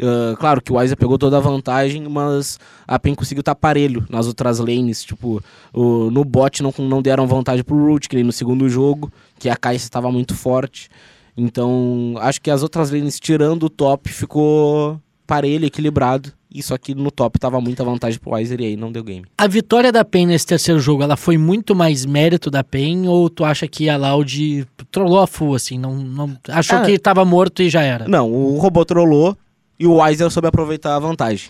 Ah, 0.01 0.35
claro 0.37 0.61
que 0.61 0.71
o 0.71 0.77
Wise 0.77 0.95
pegou 0.95 1.17
toda 1.17 1.37
a 1.37 1.39
vantagem, 1.41 2.07
mas 2.09 2.59
a 2.87 2.99
PEN 2.99 3.15
conseguiu 3.15 3.39
estar 3.41 3.55
parelho 3.55 4.05
nas 4.09 4.27
outras 4.27 4.59
lanes. 4.59 5.03
Tipo, 5.03 5.41
o- 5.73 6.09
no 6.11 6.23
bot 6.25 6.61
não, 6.61 6.73
não 6.79 7.01
deram 7.01 7.25
vantagem 7.27 7.63
pro 7.63 7.75
Root, 7.77 8.09
que 8.09 8.15
nem 8.15 8.25
no 8.25 8.31
segundo 8.31 8.67
jogo, 8.69 9.11
que 9.39 9.49
a 9.49 9.55
Kai'Sa 9.55 9.85
estava 9.85 10.11
muito 10.11 10.33
forte. 10.35 10.89
Então, 11.37 12.15
acho 12.19 12.41
que 12.41 12.49
as 12.49 12.63
outras 12.63 12.91
lanes, 12.91 13.19
tirando 13.19 13.63
o 13.63 13.69
top, 13.69 14.09
ficou 14.11 14.99
parelho, 15.27 15.65
equilibrado. 15.65 16.31
E 16.53 16.63
só 16.63 16.77
que 16.77 16.95
no 16.95 17.11
top 17.11 17.37
tava 17.37 17.59
muita 17.59 17.83
vantagem 17.83 18.17
pro 18.17 18.31
Weiser 18.31 18.61
e 18.61 18.65
aí 18.67 18.77
não 18.77 18.89
deu 18.89 19.03
game. 19.03 19.25
A 19.37 19.45
vitória 19.45 19.91
da 19.91 20.05
PEN 20.05 20.27
nesse 20.27 20.45
terceiro 20.47 20.79
jogo, 20.79 21.03
ela 21.03 21.17
foi 21.17 21.37
muito 21.37 21.75
mais 21.75 22.05
mérito 22.05 22.49
da 22.49 22.63
PEN 22.63 23.09
ou 23.09 23.29
tu 23.29 23.43
acha 23.43 23.67
que 23.67 23.89
a 23.89 23.97
Loud 23.97 24.65
trollou 24.89 25.19
a 25.19 25.27
full, 25.27 25.53
assim, 25.53 25.77
não, 25.77 25.95
não 25.97 26.37
achou 26.47 26.77
Ah. 26.77 26.85
que 26.85 26.97
tava 26.97 27.25
morto 27.25 27.61
e 27.61 27.69
já 27.69 27.81
era? 27.81 28.07
Não, 28.07 28.31
o 28.31 28.57
robô 28.57 28.85
trollou 28.85 29.37
e 29.77 29.85
o 29.85 29.95
Weiser 29.97 30.31
soube 30.31 30.47
aproveitar 30.47 30.95
a 30.95 30.99
vantagem. 30.99 31.49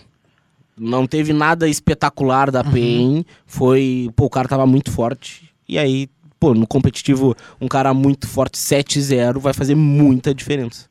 Não 0.76 1.06
teve 1.06 1.32
nada 1.32 1.68
espetacular 1.68 2.50
da 2.50 2.64
PEN, 2.64 3.24
foi, 3.46 4.10
pô, 4.16 4.24
o 4.24 4.30
cara 4.30 4.48
tava 4.48 4.66
muito 4.66 4.90
forte. 4.90 5.48
E 5.68 5.78
aí, 5.78 6.08
pô, 6.38 6.54
no 6.54 6.66
competitivo, 6.66 7.34
um 7.60 7.68
cara 7.68 7.92
muito 7.94 8.26
forte 8.26 8.58
7-0 8.58 9.38
vai 9.38 9.52
fazer 9.52 9.74
muita 9.74 10.34
diferença. 10.34 10.86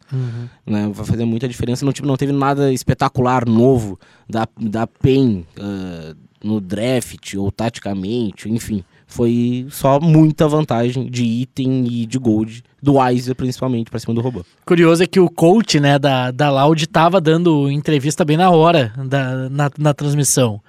Né? 0.66 0.90
Vai 0.94 1.06
fazer 1.06 1.26
muita 1.26 1.48
diferença. 1.48 1.86
Não, 1.86 1.94
tipo, 1.94 2.08
não 2.08 2.18
teve 2.18 2.32
nada 2.32 2.72
espetacular 2.72 3.48
novo 3.48 4.00
da, 4.30 4.48
da 4.60 4.88
PEN 4.88 5.46
ah, 5.60 6.16
no 6.44 6.62
draft 6.62 7.34
ou 7.36 7.52
taticamente, 7.52 8.48
enfim. 8.48 8.84
foi 9.08 9.66
só 9.72 10.00
muita 10.00 10.48
vantagem 10.48 11.10
de 11.10 11.24
item 11.24 11.88
e 11.88 12.06
de 12.06 12.20
gold, 12.20 12.64
do 12.82 12.94
Weiser 12.94 13.36
principalmente, 13.36 13.90
pra 13.90 14.00
cima 14.00 14.14
do 14.14 14.22
robô. 14.22 14.46
Curioso 14.64 15.04
é 15.04 15.08
que 15.08 15.20
o 15.20 15.30
coach, 15.30 15.80
né, 15.80 15.98
da, 15.98 16.30
da 16.30 16.52
Loud 16.52 16.86
tava 16.88 17.20
dando 17.20 17.70
entrevista 17.72 18.24
bem 18.24 18.38
na 18.38 18.52
hora 18.52 18.94
da, 19.08 19.50
na, 19.50 19.72
na 19.78 19.94
transmissão. 19.94 20.62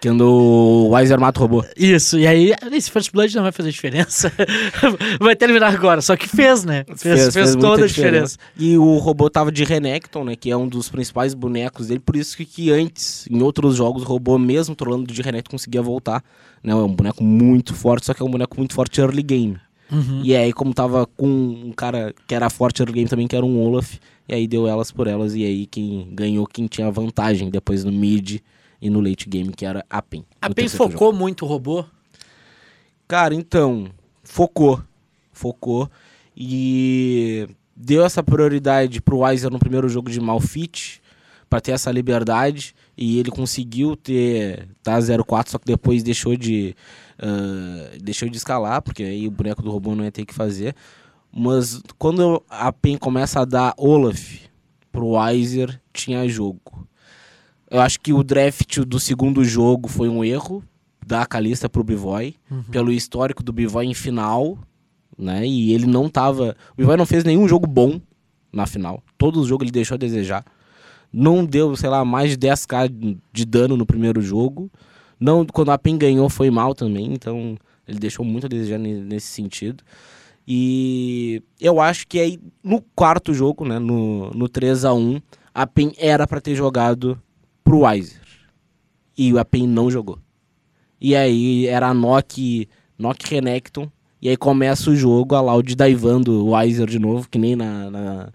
Que 0.00 0.10
o 0.10 0.90
Weiser 0.90 1.18
mata 1.18 1.40
o 1.40 1.42
robô. 1.42 1.64
Isso, 1.76 2.18
e 2.18 2.26
aí 2.26 2.52
esse 2.72 2.90
First 2.90 3.10
Blood 3.10 3.34
não 3.34 3.42
vai 3.42 3.52
fazer 3.52 3.70
diferença. 3.70 4.30
vai 5.18 5.34
terminar 5.34 5.72
agora, 5.72 6.02
só 6.02 6.14
que 6.14 6.28
fez, 6.28 6.62
né? 6.62 6.84
Fez, 6.96 7.32
fez, 7.32 7.54
toda 7.54 7.68
muita 7.68 7.84
a 7.84 7.88
diferença. 7.88 8.36
E 8.56 8.76
o 8.76 8.98
robô 8.98 9.30
tava 9.30 9.50
de 9.50 9.64
Renekton, 9.64 10.24
né? 10.24 10.36
Que 10.36 10.50
é 10.50 10.56
um 10.56 10.68
dos 10.68 10.90
principais 10.90 11.32
bonecos 11.32 11.86
dele. 11.86 12.00
Por 12.00 12.16
isso 12.16 12.36
que, 12.36 12.44
que 12.44 12.70
antes, 12.70 13.26
em 13.30 13.42
outros 13.42 13.76
jogos, 13.76 14.02
o 14.02 14.06
robô, 14.06 14.38
mesmo 14.38 14.74
trolando 14.74 15.10
de 15.10 15.22
Renekton, 15.22 15.52
conseguia 15.52 15.80
voltar. 15.80 16.22
Né? 16.62 16.72
É 16.72 16.76
um 16.76 16.94
boneco 16.94 17.24
muito 17.24 17.74
forte, 17.74 18.06
só 18.06 18.12
que 18.12 18.22
é 18.22 18.26
um 18.26 18.30
boneco 18.30 18.56
muito 18.58 18.74
forte 18.74 19.00
early 19.00 19.22
game. 19.22 19.56
Uhum. 19.90 20.20
E 20.22 20.34
aí, 20.36 20.52
como 20.52 20.74
tava 20.74 21.06
com 21.06 21.26
um 21.26 21.72
cara 21.72 22.14
que 22.26 22.34
era 22.34 22.50
forte 22.50 22.82
early 22.82 22.94
game 22.94 23.08
também, 23.08 23.26
que 23.26 23.36
era 23.36 23.44
um 23.44 23.58
Olaf, 23.62 23.94
e 24.28 24.34
aí 24.34 24.46
deu 24.46 24.66
elas 24.66 24.90
por 24.90 25.06
elas. 25.06 25.34
E 25.34 25.44
aí 25.44 25.66
quem 25.66 26.08
ganhou, 26.12 26.46
quem 26.46 26.66
tinha 26.66 26.90
vantagem 26.90 27.50
depois 27.50 27.84
no 27.84 27.92
mid 27.92 28.40
e 28.80 28.90
no 28.90 29.00
late 29.00 29.28
game, 29.28 29.52
que 29.52 29.64
era 29.64 29.84
a 29.88 30.02
PEN. 30.02 30.24
A 30.40 30.50
PEN 30.50 30.68
focou 30.68 31.12
muito 31.12 31.44
o 31.44 31.48
robô? 31.48 31.84
Cara, 33.06 33.34
então, 33.34 33.90
focou. 34.22 34.82
Focou. 35.32 35.90
E 36.36 37.48
deu 37.76 38.04
essa 38.04 38.22
prioridade 38.22 39.00
pro 39.00 39.18
Weiser 39.18 39.50
no 39.50 39.58
primeiro 39.58 39.88
jogo 39.88 40.10
de 40.10 40.20
Malfit, 40.20 41.02
para 41.48 41.60
ter 41.60 41.72
essa 41.72 41.90
liberdade. 41.90 42.74
E 42.96 43.18
ele 43.18 43.30
conseguiu 43.30 43.96
ter 43.96 44.68
tá 44.82 44.98
0-4, 44.98 45.48
só 45.48 45.58
que 45.58 45.66
depois 45.66 46.02
deixou 46.02 46.36
de. 46.36 46.74
ah, 47.18 47.96
deixou 48.00 48.28
de 48.28 48.36
escalar, 48.36 48.82
porque 48.82 49.02
aí 49.02 49.26
o 49.26 49.30
boneco 49.30 49.62
do 49.62 49.70
robô 49.70 49.94
não 49.94 50.04
ia 50.04 50.12
ter 50.12 50.24
que 50.24 50.34
fazer. 50.34 50.74
Mas 51.32 51.82
quando 51.98 52.42
a 52.48 52.72
PEN 52.72 52.96
começa 52.96 53.40
a 53.40 53.44
dar 53.44 53.74
Olaf 53.76 54.40
pro 54.92 55.16
Weiser, 55.16 55.80
tinha 55.92 56.28
jogo. 56.28 56.86
Eu 57.70 57.80
acho 57.80 58.00
que 58.00 58.12
o 58.12 58.22
draft 58.22 58.78
do 58.80 59.00
segundo 59.00 59.44
jogo 59.44 59.88
foi 59.88 60.08
um 60.08 60.24
erro 60.24 60.62
da 61.06 61.26
Calista 61.26 61.68
pro 61.68 61.82
Bivoy, 61.84 62.34
pelo 62.70 62.92
histórico 62.92 63.42
do 63.42 63.52
Bivoy 63.52 63.86
em 63.86 63.94
final, 63.94 64.58
né? 65.18 65.46
E 65.46 65.72
ele 65.72 65.86
não 65.86 66.08
tava. 66.08 66.56
O 66.72 66.76
Bivoy 66.76 66.96
não 66.96 67.06
fez 67.06 67.24
nenhum 67.24 67.46
jogo 67.48 67.66
bom 67.66 68.00
na 68.52 68.66
final. 68.66 69.02
Todos 69.18 69.42
os 69.42 69.48
jogos 69.48 69.64
ele 69.64 69.72
deixou 69.72 69.94
a 69.96 69.98
desejar. 69.98 70.44
Não 71.12 71.44
deu, 71.44 71.74
sei 71.76 71.88
lá, 71.90 72.04
mais 72.04 72.30
de 72.30 72.36
10k 72.38 73.18
de 73.32 73.44
dano 73.44 73.76
no 73.76 73.86
primeiro 73.86 74.20
jogo. 74.20 74.70
Não, 75.18 75.44
quando 75.46 75.70
a 75.70 75.78
PEN 75.78 75.96
ganhou 75.96 76.28
foi 76.28 76.50
mal 76.50 76.74
também, 76.74 77.12
então 77.12 77.56
ele 77.86 77.98
deixou 77.98 78.24
muito 78.24 78.46
a 78.46 78.48
desejar 78.48 78.78
ne- 78.78 79.00
nesse 79.00 79.28
sentido. 79.28 79.82
E 80.46 81.42
eu 81.60 81.80
acho 81.80 82.06
que 82.06 82.18
aí 82.20 82.38
no 82.62 82.80
quarto 82.94 83.32
jogo, 83.32 83.64
né, 83.64 83.78
no, 83.78 84.30
no 84.30 84.48
3 84.48 84.84
a 84.84 84.92
1 84.92 85.20
a 85.54 85.66
PEN 85.66 85.92
era 85.96 86.26
pra 86.26 86.40
ter 86.40 86.54
jogado 86.54 87.18
pro 87.64 87.80
Weiser. 87.80 88.20
E 89.16 89.36
a 89.38 89.44
PEN 89.44 89.66
não 89.66 89.90
jogou. 89.90 90.18
E 91.00 91.16
aí 91.16 91.66
era 91.66 91.88
a 91.88 91.94
Nock, 91.94 92.68
Nock 92.98 93.28
Renekton. 93.28 93.90
E 94.20 94.28
aí 94.28 94.36
começa 94.36 94.90
o 94.90 94.96
jogo, 94.96 95.34
a 95.34 95.40
Loud 95.40 95.74
daivando 95.74 96.46
o 96.46 96.50
Weiser 96.54 96.86
de 96.86 96.98
novo, 96.98 97.28
que 97.28 97.38
nem 97.38 97.56
na, 97.56 97.90
na, 97.90 98.28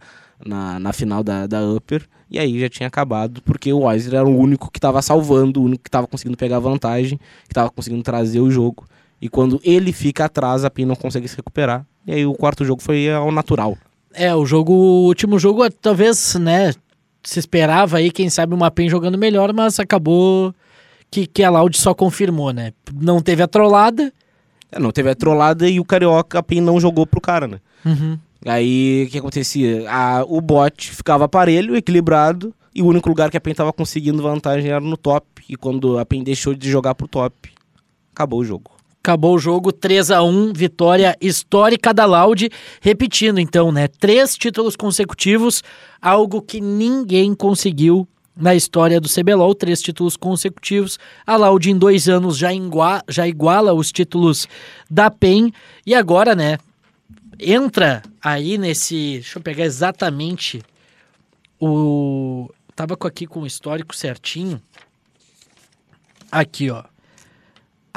na, 0.46 0.80
na 0.80 0.94
final 0.94 1.24
da, 1.24 1.48
da 1.48 1.68
Upper. 1.68 2.06
E 2.30 2.38
aí 2.38 2.60
já 2.60 2.70
tinha 2.70 2.88
acabado, 2.88 3.42
porque 3.42 3.74
o 3.74 3.86
Weiser 3.86 4.14
era 4.14 4.28
o 4.28 4.38
único 4.38 4.70
que 4.70 4.80
tava 4.80 5.02
salvando, 5.02 5.60
o 5.60 5.64
único 5.64 5.84
que 5.84 5.90
tava 5.90 6.06
conseguindo 6.06 6.38
pegar 6.38 6.60
vantagem, 6.60 7.20
que 7.48 7.54
tava 7.54 7.72
conseguindo 7.72 8.04
trazer 8.04 8.40
o 8.40 8.52
jogo. 8.52 8.86
E 9.22 9.28
quando 9.28 9.60
ele 9.64 9.92
fica 9.92 10.26
atrás, 10.26 10.64
a 10.64 10.70
PEN 10.70 10.86
não 10.86 10.96
consegue 10.96 11.28
se 11.28 11.36
recuperar. 11.36 11.86
E 12.06 12.14
aí 12.14 12.26
o 12.26 12.34
quarto 12.34 12.64
jogo 12.64 12.82
foi 12.82 13.12
ao 13.12 13.32
natural. 13.32 13.76
É, 14.14 14.34
o 14.34 14.46
jogo, 14.46 14.74
o 14.74 15.06
último 15.06 15.38
jogo, 15.40 15.70
talvez, 15.72 16.36
né, 16.36 16.74
se 17.24 17.40
esperava 17.40 17.98
aí, 17.98 18.12
quem 18.12 18.30
sabe, 18.30 18.54
uma 18.54 18.72
PEN 18.72 18.90
jogando 18.90 19.18
melhor, 19.18 19.54
mas 19.54 19.80
acabou 19.80 20.54
que, 21.12 21.28
que 21.28 21.44
a 21.44 21.50
Loud 21.50 21.78
só 21.78 21.94
confirmou, 21.94 22.52
né? 22.52 22.74
Não 22.94 23.22
teve 23.22 23.42
a 23.44 23.48
trollada. 23.48 24.14
É, 24.72 24.80
não 24.80 24.92
teve 24.92 25.10
a 25.10 25.16
trollada 25.16 25.68
e 25.68 25.80
o 25.80 25.86
Carioca, 25.86 26.40
a 26.40 26.44
PEN 26.44 26.62
não 26.62 26.80
jogou 26.80 27.06
pro 27.06 27.22
cara, 27.22 27.48
né? 27.48 27.60
Aí 28.46 29.06
o 29.08 29.12
que 29.12 29.18
acontecia? 29.18 29.90
A, 29.90 30.24
o 30.24 30.40
bot 30.40 30.92
ficava 30.92 31.28
parelho, 31.28 31.76
equilibrado, 31.76 32.54
e 32.74 32.82
o 32.82 32.86
único 32.86 33.10
lugar 33.10 33.30
que 33.30 33.38
a 33.38 33.42
PEN 33.42 33.54
tava 33.54 33.74
conseguindo 33.74 34.22
vantagem 34.22 34.70
era 34.70 34.80
no 34.80 34.96
top. 34.96 35.26
E 35.50 35.56
quando 35.56 35.98
a 35.98 36.06
PEN 36.06 36.24
deixou 36.24 36.54
de 36.54 36.70
jogar 36.70 36.96
pro 36.96 37.08
top, 37.08 37.52
acabou 38.14 38.40
o 38.40 38.46
jogo. 38.46 38.72
Acabou 39.02 39.36
o 39.36 39.40
jogo 39.40 39.72
3 39.72 40.12
a 40.12 40.22
1 40.22 40.52
vitória 40.54 41.16
histórica 41.22 41.94
da 41.94 42.06
Loud. 42.06 42.50
Repetindo, 42.82 43.40
então, 43.40 43.72
né? 43.72 43.88
Três 43.88 44.36
títulos 44.36 44.76
consecutivos, 44.76 45.64
algo 46.02 46.42
que 46.42 46.60
ninguém 46.60 47.34
conseguiu 47.34 48.08
na 48.36 48.54
história 48.54 49.00
do 49.00 49.08
CBLOL. 49.10 49.56
Três 49.56 49.82
títulos 49.82 50.18
consecutivos. 50.18 51.00
A 51.26 51.38
Loud, 51.38 51.72
em 51.72 51.78
dois 51.78 52.10
anos, 52.10 52.38
já, 52.38 52.54
ingua- 52.54 53.02
já 53.08 53.26
iguala 53.28 53.74
os 53.74 53.90
títulos 53.92 54.48
da 54.90 55.10
PEN. 55.10 55.52
E 55.86 55.96
agora, 55.96 56.36
né? 56.36 56.58
Entra 57.40 58.02
aí 58.22 58.58
nesse. 58.58 59.14
Deixa 59.14 59.40
eu 59.40 59.42
pegar 59.44 59.64
exatamente 59.64 60.62
o. 61.60 62.50
Tava 62.76 62.98
aqui 63.06 63.26
com 63.26 63.42
o 63.42 63.48
histórico 63.48 63.96
certinho. 63.96 64.62
Aqui, 66.32 66.70
ó. 66.70 66.84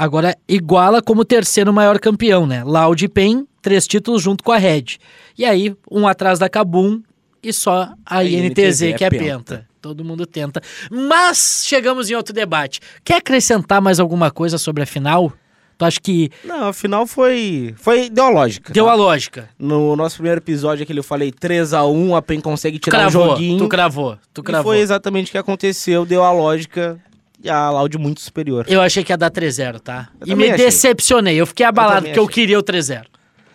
Agora 0.02 0.36
iguala 0.48 1.00
como 1.00 1.24
terceiro 1.24 1.72
maior 1.72 1.96
campeão, 2.00 2.44
né? 2.44 2.64
Loud 2.64 3.04
e 3.04 3.08
PEN, 3.08 3.46
três 3.62 3.86
títulos 3.86 4.20
junto 4.20 4.42
com 4.42 4.50
a 4.50 4.58
Red. 4.58 4.96
E 5.38 5.44
aí, 5.44 5.76
um 5.88 6.08
atrás 6.08 6.40
da 6.40 6.48
Kabum 6.48 7.00
e 7.40 7.52
só 7.52 7.92
a, 8.04 8.24
INTZ, 8.24 8.80
que 8.98 9.04
é 9.04 9.08
penta. 9.08 9.64
Todo 9.80 10.04
mundo 10.04 10.26
tenta. 10.26 10.60
Mas 10.90 11.62
chegamos 11.64 12.10
em 12.10 12.16
outro 12.16 12.34
debate. 12.34 12.80
Quer 13.04 13.18
acrescentar 13.18 13.80
mais 13.80 14.00
alguma 14.00 14.28
coisa 14.32 14.58
sobre 14.58 14.82
a 14.82 14.86
final? 14.86 15.32
Tu 15.78 15.84
acha 15.84 16.00
que 16.00 16.30
Não, 16.44 16.66
afinal 16.66 17.06
foi. 17.06 17.72
Foi 17.76 18.06
ideológica. 18.06 18.72
deu 18.72 18.86
tá? 18.86 18.90
a 18.90 18.94
lógica? 18.94 19.50
No 19.56 19.94
nosso 19.94 20.16
primeiro 20.16 20.40
episódio 20.40 20.82
aquele 20.82 20.98
eu 20.98 21.04
falei 21.04 21.30
3x1, 21.30 22.16
a 22.16 22.22
PEN 22.22 22.40
consegue 22.40 22.80
tirar 22.80 22.98
cravou, 22.98 23.22
um 23.24 23.28
joguinho. 23.30 23.58
tu 23.58 23.68
cravou, 23.68 24.18
tu 24.34 24.40
E 24.40 24.44
cravou. 24.44 24.72
foi 24.72 24.80
exatamente 24.80 25.28
o 25.28 25.30
que 25.30 25.38
aconteceu, 25.38 26.04
deu 26.04 26.24
a 26.24 26.32
lógica 26.32 27.00
e 27.11 27.11
a 27.48 27.70
Loud 27.70 27.98
muito 27.98 28.20
superior. 28.20 28.64
Eu 28.68 28.80
achei 28.80 29.02
que 29.02 29.12
ia 29.12 29.16
dar 29.16 29.30
3-0, 29.30 29.80
tá? 29.80 30.08
Eu 30.20 30.28
e 30.28 30.34
me 30.34 30.44
achei. 30.50 30.56
decepcionei. 30.56 31.36
Eu 31.36 31.46
fiquei 31.46 31.66
abalado 31.66 31.96
também 31.96 32.12
porque 32.12 32.20
eu 32.20 32.24
achei. 32.24 32.34
queria 32.34 32.58
o 32.58 32.62
3-0. 32.62 33.06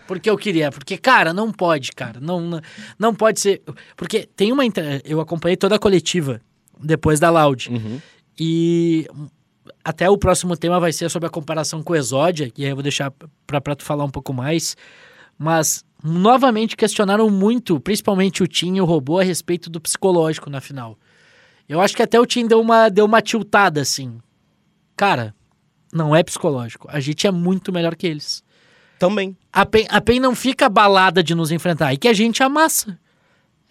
Porque 0.08 0.30
eu 0.30 0.38
queria. 0.38 0.72
Porque, 0.72 0.98
cara, 0.98 1.34
não 1.34 1.52
pode, 1.52 1.92
cara. 1.92 2.20
Não, 2.20 2.62
não, 2.98 3.14
pode 3.14 3.40
ser. 3.40 3.62
Porque 3.96 4.28
tem 4.36 4.52
uma. 4.52 4.64
Eu 5.04 5.20
acompanhei 5.20 5.58
toda 5.58 5.76
a 5.76 5.80
coletiva 5.80 6.40
depois 6.82 7.20
da 7.20 7.30
Loud. 7.30 7.70
Uhum. 7.70 8.00
E 8.40 9.06
até 9.84 10.10
o 10.10 10.18
próximo 10.18 10.56
tema 10.56 10.80
vai 10.80 10.94
ser 10.94 11.10
sobre 11.10 11.28
a 11.28 11.30
comparação 11.30 11.84
com 11.84 11.94
o 11.94 11.96
Exódia. 11.96 12.52
E 12.58 12.64
aí 12.64 12.70
eu 12.72 12.76
vou 12.76 12.84
deixar 12.84 13.12
pra, 13.46 13.60
pra 13.60 13.76
tu 13.76 13.84
falar 13.84 14.06
um 14.06 14.10
pouco 14.10 14.34
mais. 14.34 14.78
Mas 15.38 15.84
novamente 16.04 16.76
questionaram 16.76 17.30
muito, 17.30 17.80
principalmente 17.80 18.42
o 18.42 18.48
Tim 18.48 18.76
e 18.76 18.82
o 18.82 18.86
robô, 18.86 19.20
a 19.20 19.24
respeito 19.24 19.70
do 19.70 19.82
psicológico 19.82 20.50
na 20.50 20.62
final. 20.62 20.98
Eu 21.68 21.82
acho 21.82 21.96
que 21.96 22.02
até 22.02 22.20
o 22.20 22.26
Tim 22.26 22.48
deu 22.48 22.62
uma, 22.62 22.90
deu 22.90 23.06
uma 23.06 23.22
tiltada, 23.22 23.82
assim. 23.82 24.20
Cara, 24.96 25.36
não 25.92 26.16
é 26.16 26.24
psicológico. 26.24 26.88
A 26.90 27.00
gente 27.00 27.28
é 27.28 27.32
muito 27.32 27.72
melhor 27.72 27.96
que 27.96 28.08
eles. 28.08 28.44
Também. 28.98 29.38
A 29.52 29.66
PEN, 29.66 29.86
a 29.90 30.02
PEN 30.02 30.20
não 30.20 30.34
fica 30.34 30.66
abalada 30.66 31.22
de 31.22 31.36
nos 31.36 31.52
enfrentar. 31.52 31.94
É 31.94 31.98
que 31.98 32.08
a 32.08 32.14
gente 32.14 32.42
amassa. 32.42 32.98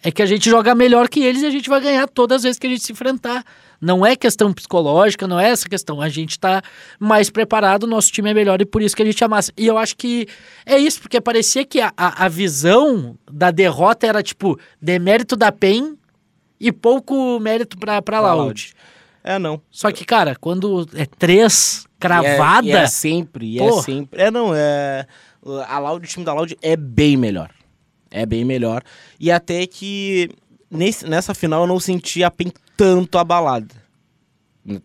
É 0.03 0.11
que 0.11 0.21
a 0.21 0.27
gente 0.27 0.47
joga 0.47 0.75
melhor 0.75 1.09
que 1.09 1.19
eles 1.21 1.41
e 1.41 1.47
a 1.47 1.49
gente 1.49 1.67
vai 1.67 1.81
ganhar 1.81 2.07
todas 2.07 2.37
as 2.37 2.43
vezes 2.43 2.59
que 2.59 2.67
a 2.67 2.69
gente 2.69 2.83
se 2.83 2.91
enfrentar. 2.91 3.43
Não 3.81 4.05
é 4.05 4.15
questão 4.15 4.53
psicológica, 4.53 5.27
não 5.27 5.39
é 5.39 5.49
essa 5.49 5.67
questão. 5.67 5.99
A 5.99 6.07
gente 6.07 6.39
tá 6.39 6.61
mais 6.99 7.31
preparado, 7.31 7.87
nosso 7.87 8.11
time 8.11 8.29
é 8.29 8.33
melhor 8.33 8.61
e 8.61 8.65
por 8.65 8.81
isso 8.81 8.95
que 8.95 9.01
a 9.01 9.05
gente 9.05 9.23
amassa. 9.23 9.51
E 9.57 9.65
eu 9.65 9.77
acho 9.77 9.97
que 9.97 10.27
é 10.65 10.77
isso, 10.77 11.01
porque 11.01 11.19
parecia 11.19 11.65
que 11.65 11.81
a, 11.81 11.91
a, 11.97 12.25
a 12.25 12.29
visão 12.29 13.17
da 13.31 13.49
derrota 13.49 14.05
era 14.05 14.21
tipo 14.21 14.59
demérito 14.79 15.35
da 15.35 15.51
PEN 15.51 15.96
e 16.59 16.71
pouco 16.71 17.39
mérito 17.39 17.77
pra, 17.77 18.01
pra 18.01 18.19
Loud. 18.33 18.73
É, 19.23 19.37
não. 19.37 19.61
Só 19.69 19.91
que, 19.91 20.05
cara, 20.05 20.35
quando 20.35 20.87
é 20.95 21.05
três 21.05 21.83
E 21.83 21.85
é- 21.85 21.87
cravada. 21.99 22.67
E 22.67 22.71
é, 22.71 22.87
sempre, 22.87 23.45
e 23.45 23.59
é 23.59 23.71
sempre. 23.81 24.21
É, 24.21 24.31
não, 24.31 24.51
é. 24.55 25.05
A 25.67 25.79
Loud, 25.79 26.05
o 26.05 26.09
time 26.09 26.25
da 26.25 26.33
Loud 26.33 26.57
é 26.61 26.75
bem 26.75 27.17
melhor. 27.17 27.49
É 28.09 28.25
bem 28.25 28.45
melhor. 28.45 28.81
E 29.19 29.29
até 29.31 29.67
que 29.67 30.29
nesse, 30.71 31.05
nessa 31.07 31.33
final 31.33 31.61
eu 31.63 31.67
não 31.67 31.79
senti 31.79 32.23
a 32.23 32.31
PEN 32.31 32.51
tanto 32.77 33.17
abalada. 33.17 33.75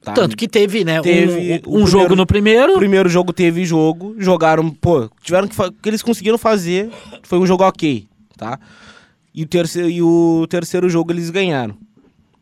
Tá? 0.00 0.12
Tanto 0.12 0.36
que 0.36 0.46
teve, 0.46 0.84
né? 0.84 1.00
um- 1.00 1.02
Teve 1.02 1.62
um, 1.66 1.82
o 1.82 1.86
jogo 1.86 2.04
primeiro- 2.04 2.16
no 2.16 2.26
primeiro. 2.26 2.74
O 2.74 2.78
primeiro 2.78 3.08
jogo 3.08 3.32
teve 3.32 3.64
jogo, 3.64 4.14
jogaram, 4.18 4.70
pô, 4.70 5.10
tiveram 5.22 5.48
que 5.48 5.60
o 5.60 5.72
que 5.72 5.88
eles 5.88 6.02
conseguiram 6.02 6.38
fazer 6.38 6.88
foi 7.24 7.38
um 7.40 7.46
jogo 7.46 7.64
ok, 7.64 8.06
tá? 8.36 8.60
E 9.34 9.42
o 9.42 9.46
terceiro 9.46 9.88
e 9.90 10.02
o 10.02 10.46
terceiro 10.48 10.88
jogo 10.88 11.12
eles 11.12 11.30
ganharam. 11.30 11.76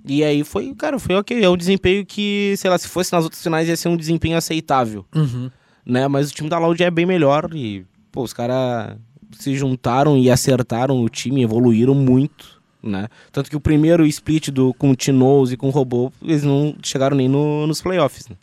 E 0.04 0.24
aí 0.24 0.42
foi, 0.44 0.74
cara, 0.74 0.98
foi 0.98 1.14
ok, 1.14 1.42
é 1.42 1.48
um 1.48 1.56
desempenho 1.56 2.04
que, 2.06 2.54
sei 2.56 2.70
lá, 2.70 2.78
se 2.78 2.88
fosse 2.88 3.12
nas 3.12 3.24
outras 3.24 3.42
finais 3.42 3.68
ia 3.68 3.76
ser 3.76 3.88
um 3.88 3.96
desempenho 3.96 4.36
aceitável. 4.36 5.04
Uhum. 5.14 5.50
né? 5.84 6.08
Mas 6.08 6.30
o 6.30 6.34
time 6.34 6.48
da 6.48 6.58
Loud 6.58 6.82
é 6.82 6.90
bem 6.90 7.04
melhor 7.06 7.50
e, 7.54 7.84
pô, 8.10 8.22
os 8.22 8.32
caras 8.32 8.96
se 9.32 9.54
juntaram 9.54 10.16
e 10.16 10.30
acertaram 10.30 11.02
o 11.04 11.08
time, 11.08 11.42
evoluíram 11.42 11.94
muito, 11.94 12.60
né? 12.82 13.08
Tanto 13.30 13.50
que 13.50 13.56
o 13.56 13.60
primeiro 13.60 14.06
split 14.06 14.48
do, 14.48 14.72
com 14.74 14.90
o 14.90 14.96
Tinoz 14.96 15.52
e 15.52 15.56
com 15.56 15.68
o 15.68 15.70
Robô, 15.70 16.10
eles 16.22 16.42
não 16.42 16.74
chegaram 16.82 17.16
nem 17.16 17.28
no, 17.28 17.66
nos 17.66 17.82
playoffs, 17.82 18.28
né? 18.28 18.36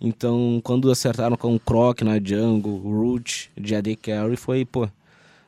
Então, 0.00 0.60
quando 0.62 0.90
acertaram 0.90 1.36
com 1.36 1.54
o 1.54 1.60
Croc 1.60 2.02
na 2.02 2.18
jungle, 2.22 2.80
o 2.84 3.00
Root, 3.00 3.50
de 3.58 3.74
AD 3.74 3.96
Carry, 3.96 4.36
foi, 4.36 4.64
pô, 4.64 4.88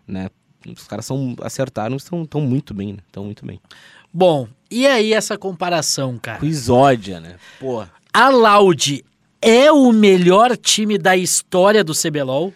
né? 0.09 0.29
Os 0.73 0.87
caras 0.87 1.07
são, 1.07 1.37
acertaram 1.43 1.97
estão 1.97 2.25
tão 2.25 2.41
muito 2.41 2.73
bem, 2.75 2.95
né? 2.95 2.99
Estão 3.07 3.25
muito 3.25 3.45
bem. 3.45 3.61
Bom, 4.13 4.49
e 4.71 4.87
aí 4.87 5.13
essa 5.13 5.37
comparação, 5.37 6.19
cara? 6.19 6.43
O 6.43 6.47
Exódia, 6.47 7.21
né? 7.21 7.37
Pô, 7.59 7.85
A 8.13 8.29
Loud 8.29 9.05
é 9.41 9.71
o 9.71 9.93
melhor 9.93 10.57
time 10.57 10.97
da 10.97 11.17
história 11.17 11.83
do 11.85 11.93
CBLOL? 11.93 12.53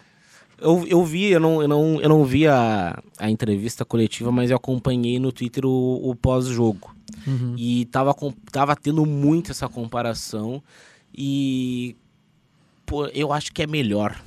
Eu, 0.57 0.85
eu 0.87 1.03
vi, 1.05 1.25
eu 1.25 1.39
não, 1.39 1.61
eu 1.61 1.67
não, 1.67 2.01
eu 2.01 2.09
não 2.09 2.25
vi 2.25 2.47
a, 2.47 3.01
a 3.17 3.29
entrevista 3.29 3.85
coletiva, 3.85 4.31
mas 4.31 4.49
eu 4.51 4.57
acompanhei 4.57 5.19
no 5.19 5.31
Twitter 5.31 5.65
o, 5.65 6.09
o 6.09 6.15
pós-jogo. 6.15 6.95
E 7.57 7.85
tava, 7.85 8.15
tava 8.51 8.75
tendo 8.75 9.05
muito 9.05 9.51
essa 9.51 9.69
comparação. 9.69 10.63
E 11.15 11.95
pô, 12.85 13.05
eu 13.07 13.31
acho 13.31 13.53
que 13.53 13.61
é 13.61 13.67
melhor. 13.67 14.19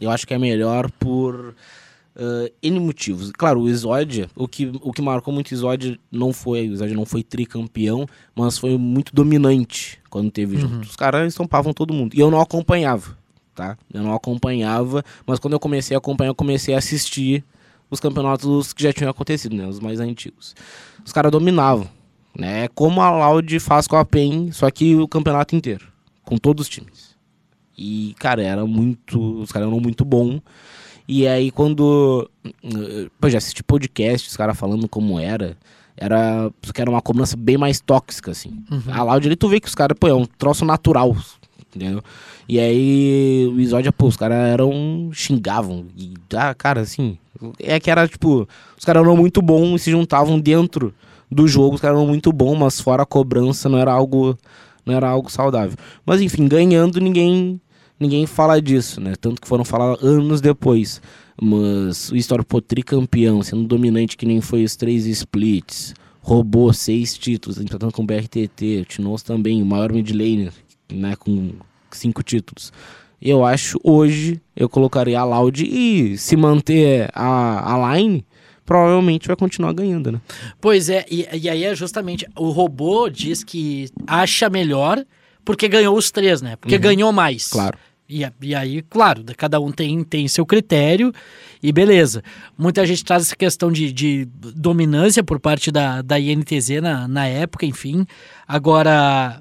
Eu 0.00 0.10
acho 0.10 0.26
que 0.26 0.32
é 0.32 0.38
melhor 0.38 0.90
por 0.92 1.54
ah, 2.18 2.50
N 2.60 2.80
motivos. 2.80 3.30
Claro, 3.30 3.60
o 3.60 3.68
Exódia, 3.68 4.28
o 4.34 4.48
que, 4.48 4.70
o 4.82 4.92
que 4.92 5.00
marcou 5.00 5.32
muito 5.32 5.50
o 5.50 5.54
Exódia 5.54 5.98
não 6.10 6.32
foi, 6.32 6.68
o 6.68 6.72
Exódia 6.72 6.96
não 6.96 7.06
foi 7.06 7.22
tricampeão, 7.22 8.06
mas 8.34 8.58
foi 8.58 8.76
muito 8.76 9.14
dominante 9.14 10.00
quando 10.10 10.30
teve 10.30 10.56
junto. 10.58 10.88
Os 10.88 10.96
caras 10.96 11.28
estampavam 11.28 11.72
todo 11.72 11.94
mundo. 11.94 12.16
E 12.16 12.20
eu 12.20 12.30
não 12.30 12.40
acompanhava, 12.40 13.16
tá? 13.54 13.78
Eu 13.92 14.02
não 14.02 14.12
acompanhava, 14.12 15.04
mas 15.24 15.38
quando 15.38 15.52
eu 15.52 15.60
comecei 15.60 15.94
a 15.94 15.98
acompanhar, 15.98 16.30
eu 16.30 16.34
comecei 16.34 16.74
a 16.74 16.78
assistir 16.78 17.44
os 17.90 18.00
campeonatos 18.00 18.72
que 18.72 18.82
já 18.82 18.92
tinham 18.92 19.10
acontecido, 19.10 19.54
né? 19.54 19.66
Os 19.66 19.78
mais 19.78 20.00
antigos. 20.00 20.56
Os 21.04 21.12
caras 21.12 21.30
dominavam, 21.30 21.88
né? 22.36 22.66
Como 22.68 23.00
a 23.00 23.10
Loud 23.10 23.60
faz 23.60 23.86
com 23.86 23.96
a 23.96 24.04
PEN, 24.04 24.50
só 24.50 24.68
que 24.70 24.96
o 24.96 25.06
campeonato 25.06 25.54
inteiro, 25.54 25.86
com 26.24 26.36
todos 26.36 26.66
os 26.66 26.68
times. 26.68 27.16
E, 27.76 28.14
cara, 28.18 28.42
era 28.42 28.66
muito. 28.66 29.40
Os 29.40 29.52
caras 29.52 29.68
eram 29.68 29.78
muito 29.78 30.04
bom. 30.04 30.40
E 31.08 31.26
aí, 31.26 31.50
quando. 31.50 32.30
Pô, 33.18 33.30
já 33.30 33.38
assisti 33.38 33.62
podcast, 33.62 34.28
os 34.28 34.36
caras 34.36 34.58
falando 34.58 34.86
como 34.86 35.18
era. 35.18 35.56
Era. 35.96 36.52
Que 36.74 36.82
era 36.82 36.90
uma 36.90 37.00
cobrança 37.00 37.34
bem 37.34 37.56
mais 37.56 37.80
tóxica, 37.80 38.30
assim. 38.30 38.62
A 38.92 39.02
Loud 39.02 39.34
tu 39.36 39.48
vê 39.48 39.58
que 39.58 39.68
os 39.68 39.74
caras, 39.74 39.96
pô, 39.98 40.06
é 40.06 40.14
um 40.14 40.26
troço 40.26 40.66
natural. 40.66 41.16
Entendeu? 41.74 42.02
E 42.46 42.60
aí, 42.60 43.50
o 43.54 43.58
Exódia, 43.58 43.90
pô, 43.90 44.06
os 44.06 44.18
caras 44.18 44.36
eram. 44.36 45.10
xingavam. 45.14 45.86
E, 45.96 46.12
ah, 46.36 46.54
cara, 46.54 46.82
assim. 46.82 47.16
É 47.58 47.80
que 47.80 47.90
era, 47.90 48.06
tipo. 48.06 48.46
Os 48.76 48.84
caras 48.84 49.02
eram 49.02 49.16
muito 49.16 49.40
bons 49.40 49.80
e 49.80 49.84
se 49.84 49.90
juntavam 49.90 50.38
dentro 50.38 50.94
do 51.30 51.48
jogo. 51.48 51.76
Os 51.76 51.80
caras 51.80 51.96
eram 51.96 52.06
muito 52.06 52.30
bons, 52.32 52.58
mas 52.58 52.80
fora 52.80 53.02
a 53.02 53.06
cobrança 53.06 53.66
não 53.66 53.78
era 53.78 53.92
algo. 53.92 54.36
Não 54.84 54.94
era 54.94 55.08
algo 55.08 55.30
saudável. 55.30 55.76
Mas 56.04 56.20
enfim, 56.20 56.46
ganhando, 56.46 57.00
ninguém 57.00 57.60
ninguém 57.98 58.26
fala 58.26 58.60
disso, 58.60 59.00
né? 59.00 59.14
Tanto 59.20 59.40
que 59.40 59.48
foram 59.48 59.64
falar 59.64 59.96
anos 60.02 60.40
depois. 60.40 61.00
Mas 61.40 62.10
o 62.10 62.44
pô, 62.44 62.60
tricampeão, 62.60 63.42
sendo 63.42 63.64
dominante 63.64 64.16
que 64.16 64.26
nem 64.26 64.40
foi 64.40 64.64
os 64.64 64.74
três 64.74 65.06
splits, 65.06 65.94
roubou 66.20 66.72
seis 66.72 67.16
títulos, 67.16 67.58
empatando 67.58 67.92
com 67.92 68.02
o 68.02 68.06
BRTT, 68.06 68.80
o 68.82 68.84
Tinoz 68.84 69.22
também, 69.22 69.62
o 69.62 69.66
maior 69.66 69.92
mid 69.92 70.10
laner, 70.10 70.52
né? 70.92 71.14
Com 71.16 71.52
cinco 71.90 72.22
títulos. 72.22 72.72
Eu 73.20 73.44
acho 73.44 73.80
hoje 73.82 74.40
eu 74.54 74.68
colocaria 74.68 75.18
a 75.18 75.24
Loud 75.24 75.64
e 75.64 76.16
se 76.18 76.36
manter 76.36 77.08
a, 77.12 77.74
a 77.74 77.96
line, 77.96 78.24
provavelmente 78.64 79.26
vai 79.26 79.36
continuar 79.36 79.72
ganhando, 79.72 80.12
né? 80.12 80.20
Pois 80.60 80.88
é, 80.88 81.04
e, 81.10 81.26
e 81.32 81.48
aí 81.48 81.64
é 81.64 81.74
justamente. 81.74 82.28
O 82.36 82.50
robô 82.50 83.08
diz 83.08 83.42
que 83.42 83.88
acha 84.06 84.50
melhor 84.50 85.04
porque 85.44 85.66
ganhou 85.66 85.96
os 85.96 86.10
três, 86.10 86.42
né? 86.42 86.56
Porque 86.56 86.76
ganhou 86.76 87.10
mais. 87.10 87.48
Claro. 87.48 87.78
E, 88.08 88.26
e 88.40 88.54
aí, 88.54 88.80
claro, 88.82 89.22
da- 89.22 89.34
cada 89.34 89.60
um 89.60 89.70
tem, 89.70 90.02
tem 90.02 90.26
seu 90.28 90.46
critério 90.46 91.12
e 91.62 91.70
beleza. 91.72 92.22
Muita 92.56 92.86
gente 92.86 93.04
traz 93.04 93.24
essa 93.24 93.36
questão 93.36 93.70
de, 93.70 93.92
de 93.92 94.26
dominância 94.56 95.22
por 95.22 95.38
parte 95.38 95.70
da, 95.70 96.00
da 96.00 96.18
INTZ 96.18 96.80
na, 96.80 97.06
na 97.06 97.26
época, 97.26 97.66
enfim. 97.66 98.06
Agora, 98.46 99.40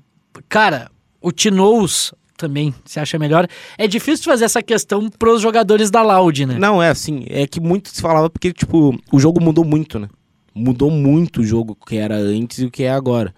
cara, 0.50 0.92
o 1.22 1.32
Tinous 1.32 2.14
também 2.38 2.76
se 2.86 3.00
acha 3.00 3.18
melhor. 3.18 3.48
É 3.78 3.88
difícil 3.88 4.26
fazer 4.26 4.46
essa 4.46 4.62
questão 4.62 5.10
pros 5.10 5.42
jogadores 5.42 5.90
da 5.90 6.04
Loud, 6.04 6.46
né? 6.46 6.58
Não, 6.60 6.84
é 6.84 6.90
assim, 6.90 7.26
é 7.30 7.48
que 7.48 7.60
muito 7.60 7.90
se 7.90 8.02
falava 8.02 8.30
porque, 8.30 8.54
tipo, 8.54 8.96
o 9.12 9.20
jogo 9.20 9.42
mudou 9.42 9.64
muito, 9.66 9.98
né? 9.98 10.08
Mudou 10.54 10.92
muito 10.92 11.42
o 11.42 11.44
jogo 11.44 11.76
que 11.88 11.96
era 11.98 12.16
antes 12.18 12.60
e 12.60 12.66
o 12.66 12.72
que 12.72 12.84
é 12.84 12.92
agora. 12.92 13.34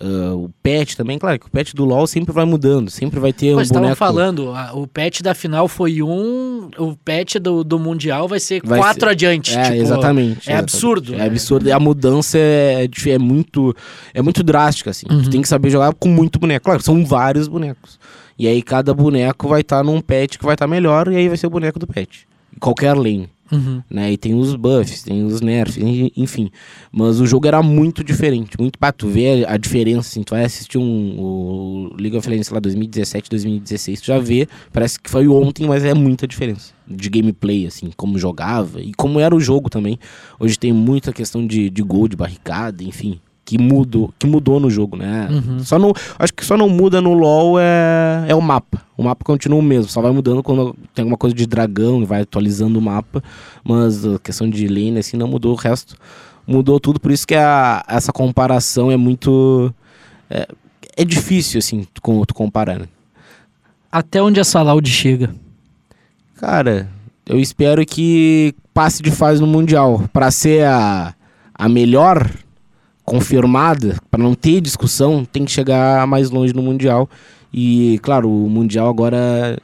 Ah, 0.00 0.34
o 0.34 0.50
patch 0.60 0.96
também, 0.96 1.18
claro 1.18 1.38
que 1.38 1.46
o 1.46 1.50
patch 1.50 1.72
do 1.72 1.84
LoL 1.84 2.06
sempre 2.08 2.32
vai 2.32 2.44
mudando, 2.44 2.90
sempre 2.90 3.20
vai 3.20 3.32
ter 3.32 3.52
um 3.52 3.54
Pois 3.54 3.68
estavam 3.68 3.82
boneco... 3.84 3.96
falando, 3.98 4.50
a- 4.50 4.72
o 4.74 4.88
patch 4.88 5.20
da 5.22 5.34
final 5.34 5.68
foi 5.68 6.02
um, 6.02 6.68
o 6.76 6.96
patch 6.96 7.36
do, 7.36 7.62
do 7.62 7.78
Mundial 7.78 8.26
vai 8.26 8.40
ser 8.40 8.60
Vai 8.64 8.80
quatro 8.80 9.02
ser- 9.06 9.10
adiante. 9.12 9.56
É, 9.56 9.62
tipo, 9.62 9.74
exatamente. 9.76 10.50
É 10.50 10.52
exatamente. 10.52 10.52
absurdo. 10.52 11.14
É 11.14 11.18
né? 11.18 11.26
absurdo. 11.26 11.68
E 11.68 11.72
a 11.72 11.78
mudança 11.78 12.36
é, 12.38 12.88
dif- 12.88 13.08
é 13.10 13.18
muito 13.18 13.72
é 14.12 14.20
muito 14.20 14.42
drástica, 14.42 14.90
assim. 14.90 15.06
Uhum. 15.08 15.22
Tu 15.22 15.30
tem 15.30 15.40
que 15.42 15.48
saber 15.48 15.70
jogar 15.70 15.94
com 15.94 16.08
muito 16.08 16.40
boneco. 16.40 16.64
Claro, 16.64 16.82
são 16.82 17.04
vários 17.06 17.46
bonecos. 17.46 17.98
E 18.36 18.48
aí 18.48 18.62
cada 18.62 18.92
boneco 18.92 19.46
vai 19.46 19.60
estar 19.60 19.84
num 19.84 20.00
patch 20.00 20.38
que 20.38 20.44
vai 20.44 20.54
estar 20.56 20.66
melhor 20.66 21.06
e 21.06 21.14
aí 21.16 21.28
vai 21.28 21.36
ser 21.36 21.46
o 21.46 21.50
boneco 21.50 21.78
do. 21.78 21.86
Em 21.96 22.58
qualquer 22.58 22.94
lane. 22.94 23.28
Uhum. 23.54 23.82
né? 23.90 24.12
E 24.12 24.16
tem 24.16 24.34
os 24.34 24.54
buffs, 24.56 25.02
tem 25.02 25.24
os 25.24 25.40
nerfs, 25.40 25.76
en- 25.82 26.10
enfim. 26.16 26.50
Mas 26.92 27.20
o 27.20 27.26
jogo 27.26 27.46
era 27.46 27.62
muito 27.62 28.02
diferente, 28.04 28.58
muito 28.58 28.78
pra 28.78 28.92
tu 28.92 29.08
ver 29.08 29.48
a 29.48 29.56
diferença, 29.56 30.00
assim, 30.08 30.22
tu 30.22 30.30
vai 30.34 30.44
assistir 30.44 30.78
um 30.78 31.14
o 31.18 31.90
League 31.98 32.16
of 32.16 32.28
Legends 32.28 32.50
lá 32.50 32.58
2017, 32.60 33.30
2016, 33.30 34.00
tu 34.00 34.06
já 34.06 34.18
vê, 34.18 34.48
parece 34.72 34.98
que 35.00 35.08
foi 35.10 35.28
ontem, 35.28 35.66
mas 35.66 35.84
é 35.84 35.94
muita 35.94 36.26
diferença 36.26 36.72
de 36.86 37.08
gameplay, 37.08 37.66
assim, 37.66 37.90
como 37.96 38.18
jogava 38.18 38.80
e 38.80 38.92
como 38.94 39.18
era 39.20 39.34
o 39.34 39.40
jogo 39.40 39.70
também. 39.70 39.98
Hoje 40.38 40.58
tem 40.58 40.72
muita 40.72 41.12
questão 41.12 41.46
de, 41.46 41.70
de 41.70 41.82
gol, 41.82 42.08
de 42.08 42.16
barricada, 42.16 42.82
enfim. 42.84 43.18
Que 43.44 43.58
mudou, 43.58 44.12
que 44.18 44.26
mudou 44.26 44.58
no 44.58 44.70
jogo, 44.70 44.96
né? 44.96 45.28
Só 45.64 45.78
não, 45.78 45.92
acho 46.18 46.32
que 46.32 46.44
só 46.44 46.56
não 46.56 46.66
muda 46.68 47.00
no 47.00 47.12
LoL 47.12 47.58
é, 47.60 48.24
é 48.28 48.34
o 48.34 48.40
mapa. 48.40 48.80
O 48.96 49.02
mapa 49.02 49.22
continua 49.22 49.58
o 49.58 49.62
mesmo, 49.62 49.90
só 49.90 50.00
vai 50.00 50.12
mudando 50.12 50.42
quando 50.42 50.74
tem 50.94 51.02
alguma 51.02 51.18
coisa 51.18 51.36
de 51.36 51.46
dragão 51.46 52.00
e 52.00 52.06
vai 52.06 52.22
atualizando 52.22 52.78
o 52.78 52.82
mapa. 52.82 53.22
Mas 53.62 54.06
a 54.06 54.18
questão 54.18 54.48
de 54.48 54.66
lane, 54.66 54.98
assim, 54.98 55.16
não 55.16 55.28
mudou 55.28 55.52
o 55.52 55.56
resto. 55.56 55.94
Mudou 56.46 56.80
tudo, 56.80 56.98
por 56.98 57.10
isso 57.10 57.26
que 57.26 57.34
a, 57.34 57.84
essa 57.86 58.12
comparação 58.12 58.90
é 58.90 58.96
muito. 58.96 59.74
É, 60.30 60.48
é 60.96 61.04
difícil, 61.04 61.58
assim, 61.58 61.86
tu, 61.92 62.26
tu 62.26 62.34
comparar, 62.34 62.78
né? 62.78 62.86
Até 63.90 64.22
onde 64.22 64.40
essa 64.40 64.62
Loud 64.62 64.88
chega? 64.88 65.34
Cara, 66.36 66.88
eu 67.26 67.38
espero 67.38 67.84
que 67.86 68.54
passe 68.72 69.02
de 69.02 69.10
fase 69.10 69.40
no 69.40 69.46
Mundial. 69.46 70.02
Pra 70.12 70.30
ser 70.30 70.66
a, 70.66 71.14
a 71.54 71.68
melhor 71.68 72.28
confirmada, 73.04 73.96
pra 74.10 74.22
não 74.22 74.34
ter 74.34 74.60
discussão, 74.60 75.24
tem 75.24 75.44
que 75.44 75.50
chegar 75.50 76.06
mais 76.06 76.30
longe 76.30 76.54
no 76.54 76.62
Mundial. 76.62 77.08
E, 77.52 78.00
claro, 78.02 78.28
o 78.28 78.48
Mundial 78.48 78.88
agora 78.88 79.58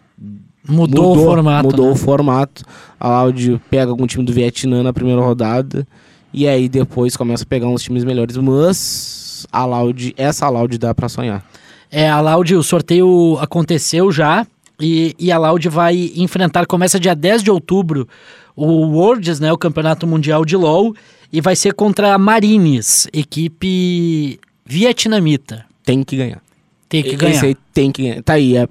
Mudou, 0.68 1.16
o 1.16 1.24
formato. 1.24 1.66
Mudou 1.66 1.87
né? 1.87 1.92
o 1.92 1.96
formato. 1.96 2.64
A 2.98 3.22
Loud 3.22 3.61
pega 3.70 3.90
algum 3.90 4.07
time 4.07 4.24
do 4.24 4.33
Vietnã 4.33 4.83
na 4.83 4.92
primeira 4.92 5.20
rodada. 5.20 5.87
E 6.33 6.46
aí 6.46 6.68
depois 6.68 7.16
começa 7.16 7.42
a 7.44 7.46
pegar 7.46 7.66
uns 7.66 7.83
times 7.83 8.05
melhores. 8.05 8.37
Mas 8.37 9.46
a 9.50 9.64
Loud, 9.64 10.14
essa 10.16 10.48
Loud 10.48 10.76
dá 10.79 10.94
pra 10.94 11.09
sonhar. 11.09 11.44
É, 11.90 12.09
a 12.09 12.20
Loud, 12.20 12.55
o 12.55 12.62
sorteio 12.62 13.38
aconteceu 13.40 14.12
já. 14.12 14.46
E, 14.81 15.14
e 15.18 15.31
a 15.31 15.38
Loud 15.38 15.68
vai 15.68 16.11
enfrentar, 16.16 16.64
começa 16.64 16.98
dia 16.98 17.14
10 17.14 17.42
de 17.42 17.50
outubro, 17.50 18.09
o 18.57 18.64
Worlds, 18.66 19.38
né, 19.38 19.53
o 19.53 19.59
Campeonato 19.59 20.07
Mundial 20.07 20.42
de 20.42 20.57
LoL, 20.57 20.94
e 21.33 21.40
vai 21.40 21.55
ser 21.57 21.75
contra 21.75 22.14
a 22.14 22.19
Marines, 22.19 23.07
equipe 23.12 24.38
vietnamita. 24.64 25.64
Tem 25.85 26.03
que 26.03 26.16
ganhar. 26.16 26.43
Tem 26.88 27.03
que 27.05 27.11
Esse 27.11 27.16
ganhar. 27.19 27.45
aí 27.45 27.57
tem 27.73 27.93
que 27.93 28.03
ganhar. 28.03 28.23
Tá 28.23 28.33
aí, 28.33 28.59
ah, 28.59 28.69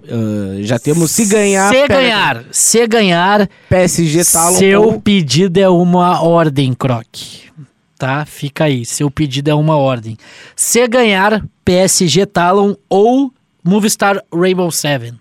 já 0.62 0.78
temos. 0.78 1.10
Se 1.12 1.26
ganhar. 1.26 1.74
Se 1.74 1.88
ganhar, 1.88 2.46
se 2.52 2.88
ganhar, 2.88 3.50
PSG 3.70 4.26
Talon. 4.26 4.58
seu 4.58 4.84
ou- 4.84 5.02
pedido 5.02 5.58
é 5.58 5.70
uma 5.70 6.22
ordem, 6.22 6.74
Croc. 6.74 7.06
Tá? 7.98 8.26
Fica 8.26 8.66
aí. 8.66 8.86
Seu 8.86 9.10
pedido 9.10 9.50
é 9.50 9.54
uma 9.56 9.78
ordem. 9.78 10.18
Se 10.56 10.86
ganhar, 10.88 11.46
PSG 11.64 12.26
Talon 12.26 12.76
ou 12.90 13.34
Movistar 13.64 14.22
Rainbow 14.34 14.70
Seven. 14.72 15.14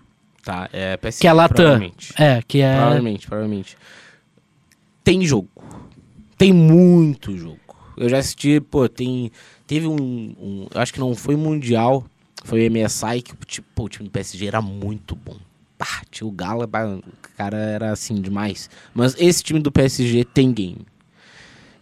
Tá, 0.43 0.69
é 0.73 0.97
PSG. 0.97 1.21
Que 1.21 1.27
é 1.27 1.33
Latam. 1.33 1.55
Provavelmente. 1.55 2.13
É, 2.17 2.41
que 2.47 2.61
é. 2.61 2.75
Provavelmente, 2.75 3.27
provavelmente. 3.27 3.77
Tem 5.03 5.25
jogo. 5.25 5.47
Tem 6.39 6.51
muito 6.53 7.37
jogo. 7.37 7.59
Eu 7.97 8.09
já 8.09 8.17
assisti, 8.17 8.59
pô, 8.61 8.87
tem. 8.89 9.29
Teve 9.67 9.85
um. 9.87 9.93
um- 9.95 10.67
acho 10.73 10.91
que 10.93 10.99
não 10.99 11.13
foi 11.13 11.35
mundial. 11.35 12.05
Foi 12.45 12.61
o 12.61 12.71
MSI 12.71 13.21
que 13.21 13.35
tipo, 13.45 13.67
pô, 13.75 13.83
o 13.83 13.89
time 13.89 14.07
do 14.07 14.11
PSG 14.11 14.47
era 14.47 14.61
muito 14.61 15.15
bom. 15.15 15.35
pá, 15.77 16.01
tinha 16.09 16.25
o 16.27 16.31
Gala, 16.31 16.65
o 16.65 17.01
cara 17.37 17.57
era 17.57 17.91
assim 17.91 18.15
demais. 18.15 18.69
Mas 18.93 19.15
esse 19.19 19.43
time 19.43 19.59
do 19.59 19.71
PSG 19.71 20.23
tem 20.25 20.51
game. 20.53 20.85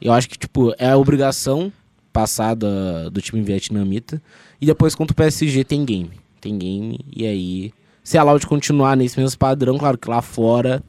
Eu 0.01 0.13
acho 0.13 0.29
que, 0.29 0.37
tipo, 0.37 0.73
é 0.77 0.89
a 0.89 0.97
obrigação 0.97 1.71
passada 2.13 3.09
do 3.11 3.21
time 3.21 3.41
vietnamita. 3.43 4.21
E 4.59 4.65
depois 4.65 4.93
contra 4.95 5.13
o 5.13 5.15
PSG 5.15 5.63
tem 5.63 5.85
game. 5.85 6.11
Tem 6.41 6.57
game. 6.57 6.99
E 7.15 7.25
aí, 7.25 7.73
se 8.03 8.17
a 8.17 8.23
Loud 8.23 8.45
continuar 8.47 8.95
nesse 8.97 9.19
mesmo 9.19 9.37
padrão, 9.37 9.77
claro 9.77 9.97
que 9.97 10.09
lá 10.09 10.21
fora 10.21 10.83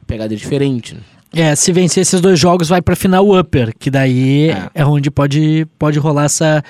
a 0.00 0.04
pegada 0.04 0.32
é 0.34 0.36
diferente, 0.36 0.94
né? 0.94 1.00
É, 1.32 1.54
se 1.54 1.72
vencer 1.72 2.02
esses 2.02 2.20
dois 2.20 2.38
jogos, 2.40 2.68
vai 2.68 2.82
pra 2.82 2.96
final 2.96 3.24
upper, 3.38 3.72
que 3.78 3.88
daí 3.90 4.50
é, 4.50 4.70
É. 4.74 4.84
onde 4.84 5.10
pode, 5.12 5.64
pode 5.78 5.96
rolar 5.98 6.24
essa, 6.24 6.62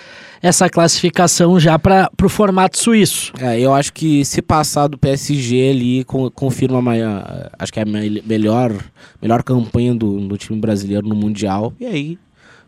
essa 0.43 0.69
classificação 0.69 1.59
já 1.59 1.79
para 1.79 2.11
pro 2.15 2.29
formato 2.29 2.77
suíço. 2.79 3.33
É, 3.41 3.59
eu 3.59 3.73
acho 3.73 3.91
que 3.93 4.23
se 4.25 4.43
passar 4.43 4.87
do 4.87 4.99
PSG 4.99 5.71
ali, 5.71 6.05
con- 6.05 6.31
confirma 6.31 6.79
a 6.79 6.83
maior, 6.83 7.51
acho 7.59 7.73
que 7.73 7.81
é 7.81 7.85
a 7.85 7.87
me- 7.87 8.23
melhor, 8.27 8.75
melhor 9.23 9.43
campanha 9.43 9.95
do, 9.95 10.21
do 10.29 10.37
time 10.37 10.59
brasileiro 10.61 11.09
no 11.09 11.15
Mundial. 11.15 11.73
E 11.81 11.87
aí, 11.87 12.19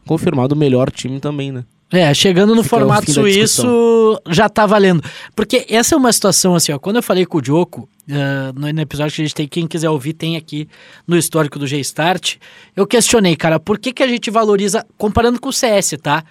confirmado 0.07 0.55
o 0.55 0.59
melhor 0.59 0.91
time 0.91 1.21
também, 1.21 1.53
né? 1.53 1.63
É, 1.93 2.13
chegando 2.15 2.55
no 2.55 2.63
Fica 2.63 2.77
formato 2.79 3.13
suíço, 3.13 4.23
já 4.31 4.49
tá 4.49 4.65
valendo. 4.65 5.03
Porque 5.37 5.67
essa 5.69 5.95
é 5.95 5.99
uma 5.99 6.11
situação 6.13 6.55
assim, 6.55 6.73
ó. 6.73 6.79
Quando 6.79 6.97
eu 6.97 7.03
falei 7.03 7.27
com 7.27 7.37
o 7.37 7.43
Diogo, 7.43 7.87
ah, 8.11 8.51
no, 8.55 8.73
no 8.73 8.81
episódio 8.81 9.15
que 9.15 9.21
a 9.21 9.25
gente 9.27 9.35
tem, 9.35 9.47
quem 9.47 9.67
quiser 9.67 9.91
ouvir, 9.91 10.15
tem 10.15 10.37
aqui 10.37 10.67
no 11.07 11.19
histórico 11.19 11.59
do 11.59 11.67
G-Start. 11.67 12.37
Eu 12.75 12.87
questionei, 12.87 13.37
cara, 13.37 13.61
por 13.61 13.79
que, 13.79 13.93
que 13.93 14.03
a 14.03 14.09
gente 14.09 14.31
valoriza, 14.31 14.87
comparando 14.97 15.39
com 15.39 15.51
o 15.51 15.53
CS, 15.53 15.97
tá? 16.03 16.25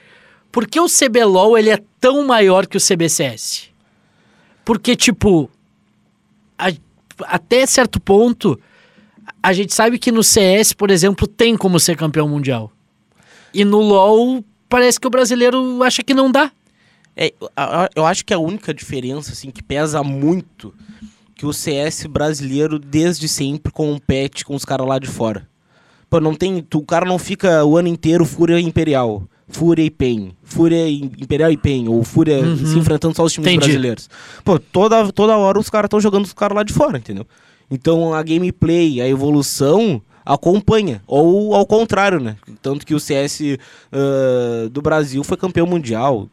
Por 0.52 0.65
que 0.67 0.80
o 0.80 0.88
CBLOL 0.88 1.56
ele 1.58 1.69
é 1.69 1.80
tão 2.00 2.26
maior 2.26 2.65
que 2.65 2.76
o 2.76 2.82
CBCS? 2.82 3.69
Porque, 4.65 4.95
tipo, 4.95 5.47
a- 6.58 6.71
até 7.21 7.65
certo 7.67 8.00
ponto, 8.00 8.60
a 9.43 9.54
gente 9.54 9.74
sabe 9.74 10.00
que 10.00 10.12
no 10.12 10.24
CS, 10.24 10.74
por 10.74 10.89
exemplo, 10.89 11.28
tem 11.28 11.56
como 11.56 11.80
ser 11.80 11.95
campeão 11.95 12.28
mundial. 12.28 12.71
E 13.54 13.63
no 13.63 13.80
LoL, 13.80 14.43
parece 14.71 14.99
que 14.99 15.05
o 15.05 15.12
brasileiro 15.12 15.84
acha 15.84 16.01
que 16.01 16.13
não 16.15 16.31
dá. 16.31 16.51
É, 17.15 17.31
eu- 17.95 18.05
acho 18.05 18.25
que 18.25 18.34
a 18.34 18.39
única 18.39 18.73
diferença, 18.73 19.34
assim, 19.34 19.51
que 19.51 19.62
pesa 19.62 20.01
muito, 20.01 20.73
que 21.36 21.45
o 21.45 21.51
CS 21.53 22.07
brasileiro 22.07 22.79
desde 22.79 23.27
sempre 23.27 23.71
compete 23.71 24.45
com 24.45 24.55
os 24.55 24.63
caras 24.65 24.88
lá 24.88 24.97
de 24.97 25.07
fora. 25.07 25.47
Pô, 26.10 26.19
não 26.19 26.34
tem. 26.34 26.62
tu- 26.62 26.79
o 26.79 26.86
cara 26.86 27.05
não 27.05 27.19
fica 27.19 27.63
o 27.65 27.77
ano 27.77 27.88
inteiro 27.88 28.25
Fúria 28.25 28.60
Imperial. 28.60 29.23
Fúria 29.47 29.84
e 29.84 29.89
PEN. 29.89 30.31
Fúria 30.43 30.88
e- 30.88 31.03
Imperial 31.03 31.51
e 31.51 31.57
PEN. 31.57 31.89
Ou 31.89 32.03
Fúria 32.05 32.39
se 32.55 32.77
enfrentando 32.77 33.15
só 33.15 33.23
os 33.23 33.34
times 33.34 33.47
Uhum. 33.47 33.53
Entendi. 33.55 33.67
brasileiros. 33.71 34.10
Pô, 34.45 34.57
toda, 34.57 35.12
toda 35.12 35.36
hora 35.38 35.60
os 35.60 35.69
caras 35.69 35.88
estão 35.88 35.99
jogando 35.99 36.23
os 36.25 36.34
caras 36.34 36.55
lá 36.55 36.63
de 36.63 36.71
fora, 36.71 36.97
entendeu? 36.97 37.25
Então 37.69 38.13
a 38.13 38.23
gameplay, 38.23 39.01
a 39.01 39.07
evolução 39.07 40.01
acompanha. 40.25 41.01
Ou 41.07 41.53
ao 41.55 41.65
contrário, 41.65 42.19
né? 42.19 42.36
Tanto 42.62 42.86
que 42.86 42.93
o 42.93 42.99
CS 42.99 43.41
ah, 43.91 44.69
do 44.71 44.81
Brasil 44.81 45.23
foi 45.23 45.38
campeão 45.38 45.67
mundial 45.67 46.27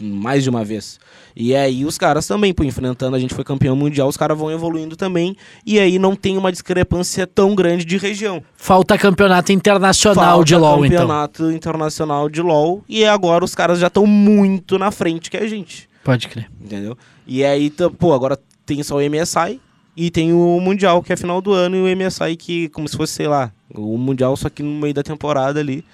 mais 0.00 0.42
de 0.42 0.50
uma 0.50 0.64
vez. 0.64 0.98
E 1.36 1.54
aí 1.54 1.84
os 1.84 1.98
caras 1.98 2.26
também, 2.26 2.52
pô, 2.52 2.64
enfrentando, 2.64 3.16
a 3.16 3.18
gente 3.18 3.34
foi 3.34 3.44
campeão 3.44 3.76
mundial, 3.76 4.08
os 4.08 4.16
caras 4.16 4.36
vão 4.36 4.50
evoluindo 4.50 4.96
também. 4.96 5.36
E 5.64 5.78
aí 5.78 5.98
não 5.98 6.16
tem 6.16 6.36
uma 6.36 6.50
discrepância 6.50 7.26
tão 7.26 7.54
grande 7.54 7.84
de 7.84 7.96
região. 7.96 8.42
Falta 8.56 8.98
campeonato 8.98 9.52
internacional 9.52 10.24
Falta 10.24 10.44
de 10.44 10.56
LoL, 10.56 10.86
então. 10.86 10.98
campeonato 10.98 11.50
internacional 11.50 12.28
de 12.28 12.40
LoL. 12.40 12.82
E 12.88 13.04
agora 13.04 13.44
os 13.44 13.54
caras 13.54 13.78
já 13.78 13.88
estão 13.88 14.06
muito 14.06 14.78
na 14.78 14.90
frente 14.90 15.30
que 15.30 15.36
a 15.36 15.46
gente. 15.46 15.88
Pode 16.02 16.28
crer. 16.28 16.50
Entendeu? 16.60 16.96
E 17.26 17.44
aí, 17.44 17.72
pô, 17.98 18.12
agora 18.12 18.38
tem 18.66 18.82
só 18.82 18.96
o 18.96 19.00
MSI 19.00 19.60
e 19.96 20.10
tem 20.10 20.32
o 20.32 20.60
Mundial, 20.60 21.02
que 21.02 21.12
é 21.12 21.16
final 21.16 21.40
do 21.40 21.52
ano, 21.52 21.76
e 21.76 21.92
o 21.92 21.96
MSI 21.96 22.36
que, 22.36 22.68
como 22.70 22.88
se 22.88 22.96
fosse, 22.96 23.12
sei 23.12 23.28
lá, 23.28 23.52
o 23.74 23.96
Mundial 23.96 24.36
só 24.36 24.48
que 24.48 24.62
no 24.62 24.80
meio 24.80 24.94
da 24.94 25.02
temporada 25.02 25.60
ali. 25.60 25.84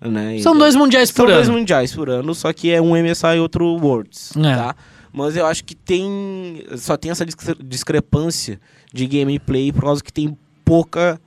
Né? 0.00 0.38
São 0.40 0.56
dois 0.56 0.74
mundiais 0.76 1.08
São 1.08 1.24
por 1.24 1.32
dois 1.32 1.48
ano. 1.48 1.58
mundiais 1.58 1.94
por 1.94 2.10
ano, 2.10 2.34
só 2.34 2.52
que 2.52 2.70
é 2.70 2.80
um 2.82 2.90
MSI 2.94 3.36
e 3.36 3.40
outro 3.40 3.64
Worlds, 3.76 4.36
É. 4.36 4.54
tá? 4.54 4.76
Mas 5.12 5.34
eu 5.36 5.46
acho 5.46 5.64
que 5.64 5.74
tem... 5.74 6.62
Só 6.76 6.96
tem 6.98 7.10
essa 7.10 7.24
discre- 7.24 7.56
discrepância 7.64 8.60
de 8.92 9.06
gameplay 9.06 9.72
por 9.72 9.84
causa 9.84 10.02
que 10.02 10.12
tem 10.12 10.36
pouca... 10.64 11.18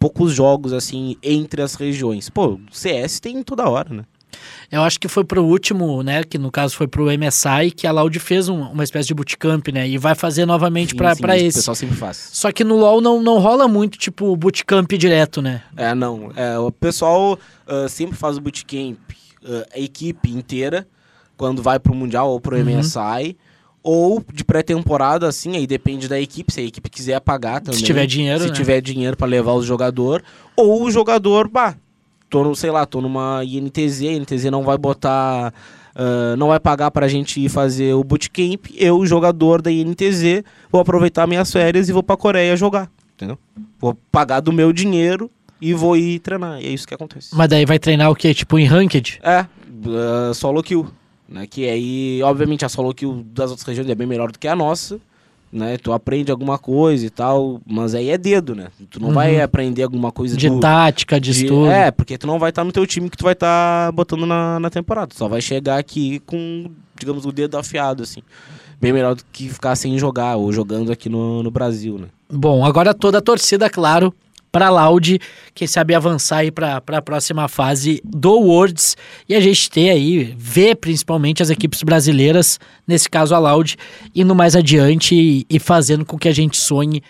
Poucos 0.00 0.32
jogos, 0.32 0.72
assim, 0.72 1.16
entre 1.22 1.62
as 1.62 1.74
regiões. 1.76 2.28
Pô, 2.28 2.58
CS 2.72 3.20
tem 3.20 3.40
toda 3.42 3.68
hora, 3.68 3.94
né? 3.94 4.02
Eu 4.70 4.82
acho 4.82 4.98
que 4.98 5.06
foi 5.08 5.22
pro 5.24 5.44
último, 5.44 6.02
né? 6.02 6.24
Que 6.24 6.38
no 6.38 6.50
caso 6.50 6.74
foi 6.76 6.88
pro 6.88 7.10
MSI, 7.10 7.70
que 7.74 7.86
a 7.86 7.92
Loud 7.92 8.18
fez 8.18 8.48
um- 8.48 8.62
uma 8.72 8.82
espécie 8.84 9.06
de 9.08 9.14
bootcamp, 9.14 9.68
né? 9.68 9.88
E 9.88 9.96
vai 9.98 10.14
fazer 10.14 10.44
novamente 10.46 10.90
Sim, 10.90 10.96
pra, 10.96 11.14
sim, 11.14 11.20
pra 11.22 11.36
isso 11.36 11.44
O 11.44 11.48
esse. 11.48 11.58
pessoal 11.58 11.74
sempre 11.74 11.96
faz. 11.96 12.30
Só 12.32 12.50
que 12.50 12.64
no 12.64 12.76
LoL 12.76 13.00
não, 13.00 13.22
não 13.22 13.38
rola 13.38 13.68
muito, 13.68 13.96
tipo, 13.98 14.34
bootcamp 14.36 14.90
direto, 14.92 15.40
né? 15.40 15.62
É, 15.76 15.94
não. 15.94 16.30
É, 16.34 16.58
o 16.58 16.72
pessoal 16.72 17.38
ah, 17.66 17.88
sempre 17.88 18.16
faz 18.16 18.36
o 18.36 18.40
bootcamp, 18.40 18.98
ah, 19.44 19.66
a 19.74 19.78
equipe 19.78 20.30
inteira, 20.30 20.86
quando 21.36 21.62
vai 21.62 21.78
pro 21.78 21.94
Mundial 21.94 22.28
ou 22.30 22.40
pro 22.40 22.56
MSI. 22.58 23.36
Ou 23.88 24.20
de 24.34 24.42
pré-temporada, 24.42 25.28
assim, 25.28 25.54
aí 25.56 25.64
depende 25.64 26.08
da 26.08 26.20
equipe, 26.20 26.52
se 26.52 26.58
a 26.60 26.64
equipe 26.64 26.90
quiser 26.90 27.20
pagar 27.20 27.60
também. 27.60 27.80
tiver 27.80 28.04
dinheiro, 28.04 28.40
Se 28.42 28.48
né? 28.48 28.52
tiver 28.54 28.80
dinheiro 28.80 29.16
pra 29.16 29.28
levar 29.28 29.52
o 29.52 29.62
jogador. 29.62 30.24
Ou 30.56 30.82
o 30.82 30.90
jogador, 30.90 31.46
bah, 31.48 31.76
tô 32.28 32.44
no, 32.44 32.54
sei 32.54 32.70
lá, 32.70 32.84
tô 32.86 33.00
numa 33.00 33.42
INTZ, 33.44 34.02
a 34.02 34.12
INTZ 34.12 34.44
não 34.50 34.62
vai 34.62 34.76
botar. 34.78 35.52
ah, 35.94 36.36
não 36.36 36.48
vai 36.48 36.60
pagar 36.60 36.90
pra 36.90 37.08
gente 37.08 37.40
ir 37.40 37.48
fazer 37.48 37.94
o 37.94 38.04
bootcamp. 38.04 38.66
Eu, 38.74 39.04
jogador 39.06 39.62
da 39.62 39.70
INTZ, 39.72 40.42
vou 40.70 40.80
aproveitar 40.80 41.26
minhas 41.26 41.50
férias 41.50 41.88
e 41.88 41.92
vou 41.92 42.02
pra 42.02 42.16
Coreia 42.16 42.56
jogar. 42.56 42.90
Entendeu? 43.14 43.38
Vou 43.78 43.96
pagar 44.12 44.40
do 44.40 44.52
meu 44.52 44.72
dinheiro 44.72 45.30
e 45.60 45.72
vou 45.72 45.96
ir 45.96 46.18
treinar. 46.18 46.60
E 46.60 46.66
é 46.66 46.70
isso 46.70 46.86
que 46.86 46.94
acontece. 46.94 47.34
Mas 47.34 47.48
daí 47.48 47.64
vai 47.64 47.78
treinar 47.78 48.10
o 48.10 48.14
quê? 48.14 48.34
Tipo, 48.34 48.58
em 48.58 48.66
Ranked? 48.66 49.20
É, 49.22 49.46
ah, 49.86 50.32
solo 50.34 50.62
kill. 50.62 50.86
Né? 51.28 51.46
Que 51.46 51.68
aí, 51.68 52.22
obviamente, 52.22 52.64
a 52.64 52.68
solo 52.68 52.92
kill 52.94 53.24
das 53.32 53.50
outras 53.50 53.66
regiões 53.66 53.88
é 53.88 53.94
bem 53.94 54.06
melhor 54.06 54.30
do 54.30 54.38
que 54.38 54.46
a 54.46 54.54
nossa. 54.54 55.00
Né? 55.56 55.78
Tu 55.78 55.90
aprende 55.90 56.30
alguma 56.30 56.58
coisa 56.58 57.06
e 57.06 57.08
tal, 57.08 57.62
mas 57.66 57.94
aí 57.94 58.10
é 58.10 58.18
dedo, 58.18 58.54
né? 58.54 58.66
Tu 58.90 59.00
não 59.00 59.10
vai 59.10 59.40
aprender 59.40 59.82
alguma 59.82 60.12
coisa 60.12 60.36
De 60.36 60.50
do- 60.50 60.60
tática, 60.60 61.18
de, 61.18 61.32
de- 61.32 61.44
estudo. 61.44 61.70
É, 61.70 61.90
porque 61.90 62.18
tu 62.18 62.26
não 62.26 62.38
vai 62.38 62.50
estar 62.50 62.62
no 62.62 62.70
teu 62.72 62.86
time 62.86 63.08
que 63.08 63.16
tu 63.16 63.24
vai 63.24 63.32
estar 63.32 63.90
botando 63.92 64.26
na, 64.26 64.60
na 64.60 64.68
temporada. 64.68 65.06
Tu 65.06 65.16
só 65.16 65.26
vai 65.28 65.40
chegar 65.40 65.78
aqui 65.78 66.20
com, 66.26 66.66
digamos, 66.98 67.24
o 67.24 67.32
dedo 67.32 67.56
afiado, 67.56 68.02
assim. 68.02 68.20
Bem 68.78 68.92
melhor 68.92 69.14
do 69.14 69.22
que 69.32 69.48
ficar 69.48 69.74
sem 69.76 69.98
jogar, 69.98 70.36
ou 70.36 70.52
jogando 70.52 70.92
aqui 70.92 71.08
no, 71.08 71.42
no 71.42 71.50
Brasil, 71.50 71.96
né? 71.98 72.08
Bom, 72.30 72.62
agora 72.62 72.92
toda 72.92 73.16
a 73.18 73.22
torcida, 73.22 73.70
claro, 73.70 74.12
pra 74.56 74.70
Loud, 74.70 75.20
quem 75.54 75.68
sabe 75.68 75.94
avançar 75.94 76.38
aí 76.38 76.50
pra, 76.50 76.80
pra 76.80 77.02
próxima 77.02 77.46
fase 77.46 78.00
do 78.02 78.40
Worlds 78.40 78.96
e 79.28 79.34
a 79.34 79.40
gente 79.40 79.68
ter 79.68 79.90
aí, 79.90 80.34
ver 80.38 80.76
principalmente 80.76 81.42
as 81.42 81.50
equipes 81.50 81.82
brasileiras, 81.82 82.58
nesse 82.88 83.06
caso 83.06 83.34
a 83.34 83.38
Loud, 83.38 83.76
indo 84.14 84.34
mais 84.34 84.56
adiante 84.56 85.14
e, 85.14 85.46
e 85.50 85.58
fazendo 85.58 86.06
com 86.06 86.16
que 86.16 86.26
a 86.26 86.32
gente 86.32 86.56
sonhe 86.56 87.02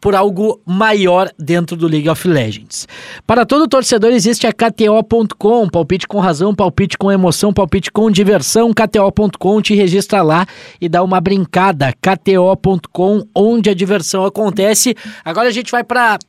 por 0.00 0.14
algo 0.14 0.60
maior 0.64 1.28
dentro 1.36 1.76
do 1.76 1.88
League 1.88 2.08
of 2.08 2.28
Legends. 2.28 2.86
Para 3.26 3.44
todo 3.44 3.66
torcedor 3.66 4.12
existe 4.12 4.46
a 4.46 4.52
KTO.com, 4.52 5.68
palpite 5.68 6.06
com 6.06 6.20
razão, 6.20 6.54
palpite 6.54 6.96
com 6.96 7.10
emoção, 7.10 7.52
palpite 7.52 7.90
com 7.90 8.08
diversão, 8.08 8.72
KTO.com, 8.72 9.60
te 9.60 9.74
registra 9.74 10.22
lá 10.22 10.46
e 10.80 10.88
dá 10.88 11.02
uma 11.02 11.20
brincada, 11.20 11.92
KTO.com, 11.94 13.26
onde 13.34 13.68
a 13.68 13.74
diversão 13.74 14.24
acontece. 14.24 14.94
Agora 15.24 15.48
a 15.48 15.52
gente 15.52 15.72
vai 15.72 15.82
para 15.82 16.20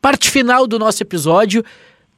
parte 0.00 0.30
final 0.30 0.66
do 0.66 0.78
nosso 0.78 1.02
episódio 1.02 1.64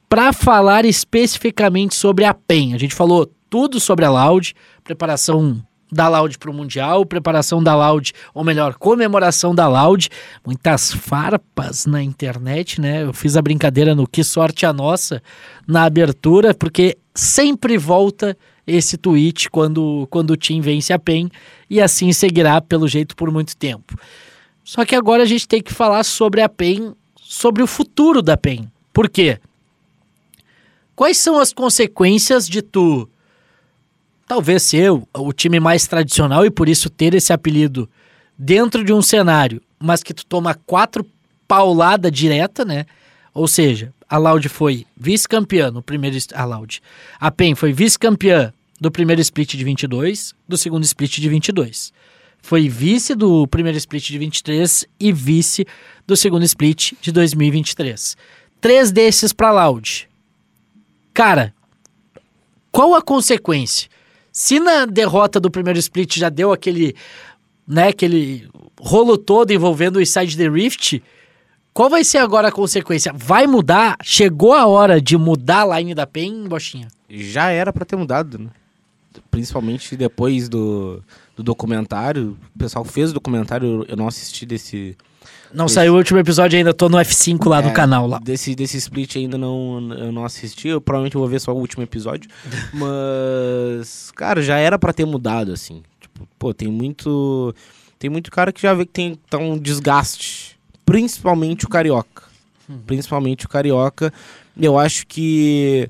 para 0.08 0.32
falar 0.32 0.84
especificamente 0.84 1.94
sobre 1.94 2.24
a 2.24 2.34
PEN. 2.34 2.74
A 2.74 2.78
gente 2.78 2.94
falou 2.94 3.30
tudo 3.48 3.80
sobre 3.80 4.04
a 4.04 4.10
Loud, 4.10 4.54
preparação 4.84 5.64
da 5.92 6.08
Loud 6.08 6.38
para 6.38 6.50
o 6.50 6.54
Mundial, 6.54 7.04
preparação 7.04 7.62
da 7.62 7.76
Loud, 7.76 8.12
ou 8.32 8.42
melhor, 8.42 8.74
comemoração 8.74 9.54
da 9.54 9.68
Loud, 9.68 10.08
muitas 10.44 10.92
farpas 10.92 11.84
na 11.84 12.02
internet, 12.02 12.80
né? 12.80 13.04
Eu 13.04 13.12
fiz 13.12 13.36
a 13.36 13.42
brincadeira 13.42 13.94
no 13.94 14.06
Que 14.06 14.24
Sorte 14.24 14.64
a 14.64 14.72
Nossa 14.72 15.22
na 15.68 15.84
abertura, 15.84 16.54
porque 16.54 16.96
sempre 17.14 17.76
volta 17.76 18.36
esse 18.66 18.96
tweet 18.96 19.50
quando, 19.50 20.06
quando 20.10 20.30
o 20.30 20.36
Team 20.36 20.62
vence 20.62 20.92
a 20.92 20.98
PEN, 20.98 21.28
e 21.68 21.80
assim 21.80 22.12
seguirá, 22.12 22.60
pelo 22.60 22.88
jeito, 22.88 23.14
por 23.14 23.30
muito 23.30 23.54
tempo. 23.54 23.98
Só 24.64 24.84
que 24.84 24.94
agora 24.94 25.24
a 25.24 25.26
gente 25.26 25.46
tem 25.46 25.60
que 25.60 25.74
falar 25.74 26.04
sobre 26.04 26.40
a 26.40 26.48
PEN, 26.48 26.94
sobre 27.32 27.62
o 27.62 27.66
futuro 27.66 28.20
da 28.20 28.36
PEN. 28.36 28.70
Por 28.92 29.08
quê? 29.08 29.40
Quais 30.94 31.16
são 31.16 31.38
as 31.38 31.50
consequências 31.50 32.46
de 32.46 32.60
tu 32.60 33.08
talvez 34.28 34.62
ser 34.64 34.92
o, 34.92 35.08
o 35.14 35.32
time 35.32 35.58
mais 35.58 35.86
tradicional 35.86 36.44
e 36.44 36.50
por 36.50 36.68
isso 36.68 36.90
ter 36.90 37.14
esse 37.14 37.32
apelido 37.32 37.88
dentro 38.36 38.84
de 38.84 38.92
um 38.92 39.00
cenário, 39.00 39.62
mas 39.78 40.02
que 40.02 40.12
tu 40.12 40.26
toma 40.26 40.54
quatro 40.66 41.06
paulada 41.48 42.10
direta, 42.10 42.66
né? 42.66 42.84
Ou 43.32 43.48
seja, 43.48 43.94
a 44.06 44.18
Loud 44.18 44.46
foi 44.50 44.86
vice-campeã 44.94 45.70
no 45.70 45.82
primeiro 45.82 46.18
a 46.34 46.44
Loud. 46.44 46.82
A 47.18 47.30
PEN 47.30 47.54
foi 47.54 47.72
vice-campeã 47.72 48.52
do 48.78 48.90
primeiro 48.90 49.22
split 49.22 49.56
de 49.56 49.64
22, 49.64 50.34
do 50.46 50.58
segundo 50.58 50.84
split 50.84 51.18
de 51.18 51.28
22. 51.30 51.94
Foi 52.42 52.68
vice 52.68 53.14
do 53.14 53.46
primeiro 53.46 53.78
split 53.78 54.08
de 54.08 54.18
23 54.18 54.84
e 54.98 55.12
vice 55.12 55.64
do 56.06 56.16
segundo 56.16 56.44
split 56.44 56.92
de 57.00 57.12
2023. 57.12 58.16
Três 58.60 58.90
desses 58.90 59.32
para 59.32 59.52
Loud. 59.52 60.08
Cara, 61.14 61.54
qual 62.70 62.94
a 62.94 63.00
consequência? 63.00 63.88
Se 64.32 64.58
na 64.58 64.86
derrota 64.86 65.38
do 65.38 65.50
primeiro 65.50 65.78
split 65.78 66.18
já 66.18 66.28
deu 66.28 66.52
aquele, 66.52 66.96
né, 67.66 67.88
aquele 67.88 68.48
rolo 68.80 69.16
todo 69.16 69.52
envolvendo 69.52 69.98
o 69.98 70.06
Side 70.06 70.36
the 70.36 70.48
Rift, 70.48 71.02
qual 71.72 71.88
vai 71.88 72.02
ser 72.02 72.18
agora 72.18 72.48
a 72.48 72.52
consequência? 72.52 73.12
Vai 73.14 73.46
mudar? 73.46 73.96
Chegou 74.02 74.52
a 74.52 74.66
hora 74.66 75.00
de 75.00 75.16
mudar 75.16 75.62
a 75.62 75.78
line 75.78 75.94
da 75.94 76.06
PEN, 76.06 76.48
Bochinha? 76.48 76.88
Já 77.08 77.50
era 77.50 77.72
pra 77.72 77.84
ter 77.84 77.96
mudado, 77.96 78.38
né? 78.38 78.48
Principalmente 79.30 79.96
depois 79.96 80.48
do, 80.48 81.02
do 81.36 81.42
documentário. 81.42 82.36
O 82.54 82.58
pessoal 82.58 82.84
fez 82.84 83.10
o 83.10 83.14
documentário, 83.14 83.84
eu 83.88 83.96
não 83.96 84.06
assisti 84.08 84.44
desse. 84.46 84.96
Não 85.54 85.66
Esse- 85.66 85.74
saiu 85.76 85.92
o 85.92 85.96
último 85.96 86.18
episódio 86.18 86.56
ainda, 86.58 86.72
tô 86.72 86.88
no 86.88 86.96
F5 86.98 87.46
lá 87.48 87.60
no 87.62 87.68
É, 87.68 87.72
canal 87.72 88.06
lá. 88.06 88.18
Desse, 88.18 88.54
desse 88.54 88.76
split 88.78 89.16
ainda 89.16 89.36
não, 89.36 89.92
eu 89.98 90.10
não 90.10 90.24
assisti. 90.24 90.68
Eu 90.68 90.80
provavelmente 90.80 91.16
vou 91.16 91.28
ver 91.28 91.40
só 91.40 91.52
o 91.52 91.58
último 91.58 91.82
episódio. 91.82 92.28
Mas, 92.72 94.10
cara, 94.12 94.42
já 94.42 94.56
era 94.58 94.78
pra 94.78 94.92
ter 94.92 95.04
mudado, 95.04 95.52
assim. 95.52 95.82
Tipo, 96.00 96.26
pô, 96.38 96.52
tem 96.54 96.68
muito. 96.68 97.54
Tem 97.98 98.10
muito 98.10 98.30
cara 98.30 98.52
que 98.52 98.60
já 98.62 98.74
vê 98.74 98.84
que 98.84 98.92
tem 98.92 99.18
tá 99.30 99.38
um 99.38 99.56
desgaste. 99.58 100.58
Principalmente 100.84 101.64
o 101.66 101.68
carioca. 101.68 102.24
Principalmente 102.86 103.46
o 103.46 103.48
carioca. 103.48 104.12
Eu 104.58 104.78
acho 104.78 105.06
que. 105.06 105.88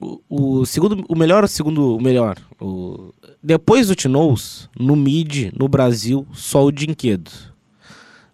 O, 0.00 0.20
o 0.60 0.66
segundo. 0.66 1.04
O 1.08 1.16
melhor, 1.16 1.44
o 1.44 1.48
segundo. 1.48 1.96
O 1.96 2.00
melhor. 2.02 2.36
O, 2.60 3.12
depois 3.42 3.88
do 3.88 3.94
Tinoz, 3.94 4.68
no 4.78 4.94
mid, 4.94 5.52
no 5.56 5.68
Brasil, 5.68 6.26
só 6.32 6.64
o 6.64 6.72
Dinquedo. 6.72 7.30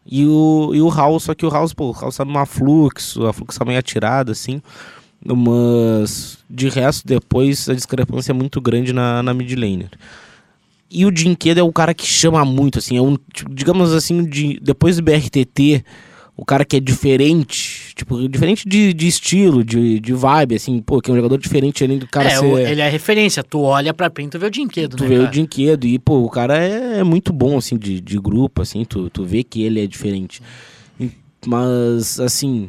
E 0.04 0.24
o, 0.24 0.70
e 0.74 0.80
o 0.80 0.88
House, 0.88 1.24
só 1.24 1.34
que 1.34 1.44
o 1.44 1.50
House, 1.50 1.72
pô, 1.72 1.90
o 1.90 1.92
House 1.92 2.16
tá 2.16 2.24
numa 2.24 2.46
fluxo, 2.46 3.26
a 3.26 3.32
fluxo 3.32 3.58
tá 3.58 3.64
meio 3.64 3.78
atirada, 3.78 4.32
assim. 4.32 4.62
Mas 5.24 6.38
de 6.48 6.68
resto, 6.68 7.06
depois 7.06 7.68
a 7.68 7.74
discrepância 7.74 8.30
é 8.30 8.34
muito 8.34 8.60
grande 8.60 8.92
na, 8.92 9.22
na 9.22 9.34
mid 9.34 9.52
laner. 9.54 9.90
E 10.88 11.04
o 11.04 11.10
Dinquedo 11.10 11.58
é 11.58 11.62
o 11.62 11.72
cara 11.72 11.92
que 11.92 12.06
chama 12.06 12.44
muito, 12.44 12.78
assim, 12.78 12.96
é 12.96 13.02
um, 13.02 13.16
tipo, 13.32 13.52
digamos 13.52 13.92
assim, 13.92 14.24
de, 14.24 14.60
depois 14.60 14.96
do 14.96 15.02
BRTT, 15.02 15.84
o 16.36 16.44
cara 16.44 16.64
que 16.66 16.76
é 16.76 16.80
diferente, 16.80 17.94
tipo, 17.94 18.28
diferente 18.28 18.68
de, 18.68 18.92
de 18.92 19.06
estilo, 19.06 19.64
de, 19.64 19.98
de 19.98 20.12
vibe, 20.12 20.54
assim, 20.56 20.80
pô, 20.82 21.00
que 21.00 21.10
é 21.10 21.14
um 21.14 21.16
jogador 21.16 21.38
diferente 21.38 21.82
além 21.82 21.98
do 21.98 22.06
cara 22.06 22.28
é, 22.28 22.36
ser... 22.36 22.44
o- 22.44 22.58
ele 22.58 22.80
é 22.82 22.88
referência. 22.88 23.42
Tu 23.42 23.58
olha 23.58 23.94
pra 23.94 24.10
PEN, 24.10 24.28
tu 24.28 24.38
vê 24.38 24.46
o 24.46 24.50
Dinquedo, 24.50 24.96
Tu 24.96 25.02
né, 25.04 25.08
vê 25.08 25.14
o 25.16 25.18
cara? 25.20 25.30
Dinquedo 25.30 25.86
e, 25.86 25.98
pô, 25.98 26.18
o 26.22 26.28
cara 26.28 26.58
é, 26.62 26.98
é 26.98 27.04
muito 27.04 27.32
bom, 27.32 27.56
assim, 27.56 27.78
de, 27.78 28.00
de 28.00 28.18
grupo, 28.18 28.60
assim, 28.60 28.84
tu, 28.84 29.08
tu 29.08 29.24
vê 29.24 29.42
que 29.42 29.62
ele 29.62 29.80
é 29.80 29.86
diferente. 29.86 30.42
Mas, 31.46 32.18
assim, 32.20 32.68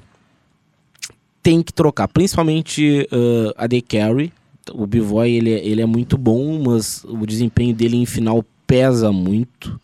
tem 1.41 1.61
que 1.61 1.73
trocar, 1.73 2.07
principalmente 2.07 3.07
ah, 3.11 3.65
a 3.65 3.67
The 3.67 3.81
Carry. 3.81 4.31
O 4.73 4.85
B-Boy, 4.85 5.31
ele, 5.31 5.53
é- 5.53 5.65
ele 5.65 5.81
é 5.81 5.85
muito 5.85 6.17
bom, 6.17 6.61
mas 6.61 7.03
o 7.05 7.25
desempenho 7.25 7.73
dele 7.73 7.95
em 7.97 8.05
final 8.05 8.43
pesa 8.65 9.11
muito, 9.13 9.79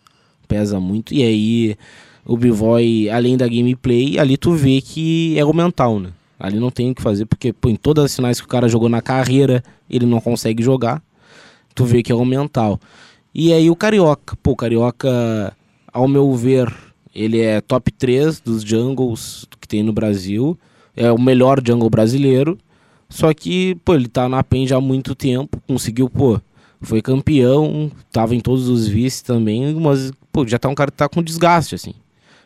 pesa 0.48 0.78
muito. 0.80 1.14
E 1.14 1.24
aí, 1.24 1.76
o 2.26 2.38
B-Boy, 2.38 3.10
além 3.10 3.38
da 3.38 3.48
gameplay, 3.48 4.20
ali 4.20 4.38
tu 4.38 4.54
vê 4.54 4.82
que 4.82 5.38
é 5.38 5.46
o 5.46 5.54
mental, 5.54 6.00
né? 6.00 6.10
Ali 6.40 6.60
não 6.60 6.72
tem 6.72 6.92
o 6.92 6.96
que 6.96 7.02
fazer, 7.02 7.26
porque, 7.26 7.54
pô, 7.54 7.70
em 7.70 7.76
todas 7.76 8.06
as 8.06 8.16
finais 8.16 8.40
que 8.40 8.46
o 8.46 8.50
cara 8.50 8.68
jogou 8.68 8.90
na 8.90 9.02
carreira, 9.02 9.64
ele 9.90 10.06
não 10.06 10.20
consegue 10.20 10.62
jogar 10.64 11.02
tu 11.74 11.86
vê 11.86 12.04
que 12.04 12.12
é 12.12 12.16
o 12.16 12.26
mental. 12.26 12.80
E 13.34 13.52
aí 13.52 13.70
o 13.70 13.76
Carioca, 13.76 14.36
pô, 14.42 14.52
o 14.52 14.56
Carioca, 14.56 15.56
ao 15.92 16.08
meu 16.08 16.34
ver, 16.34 16.72
ele 17.14 17.40
é 17.40 17.62
top 17.62 17.92
3 17.92 18.40
dos 18.40 18.64
jungles 18.64 19.46
que 19.60 19.68
tem 19.68 19.84
no 19.84 19.94
Brasil. 19.94 20.58
É 20.96 21.12
o 21.12 21.20
melhor 21.20 21.62
jungle 21.66 21.90
brasileiro. 21.90 22.58
Só 23.10 23.34
que, 23.34 23.76
pô, 23.84 23.96
ele 23.96 24.08
tá 24.08 24.30
na 24.30 24.44
PEN 24.44 24.68
já 24.68 24.78
há 24.78 24.82
muito 24.82 25.14
tempo, 25.14 25.62
conseguiu, 25.68 26.10
pô, 26.10 26.42
foi 26.82 27.00
campeão, 27.00 27.92
tava 28.12 28.34
em 28.34 28.40
todos 28.40 28.68
os 28.68 28.88
vices 28.88 29.22
também, 29.22 29.74
mas, 29.76 30.12
pô, 30.32 30.48
já 30.48 30.58
tá 30.58 30.68
um 30.68 30.74
cara 30.74 30.90
que 30.90 30.98
tá 30.98 31.08
com 31.08 31.22
desgaste, 31.22 31.76
assim. 31.76 31.94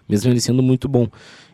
Mesmo 0.08 0.32
ele 0.32 0.42
sendo 0.42 0.64
muito 0.64 0.88
bom. 0.88 1.08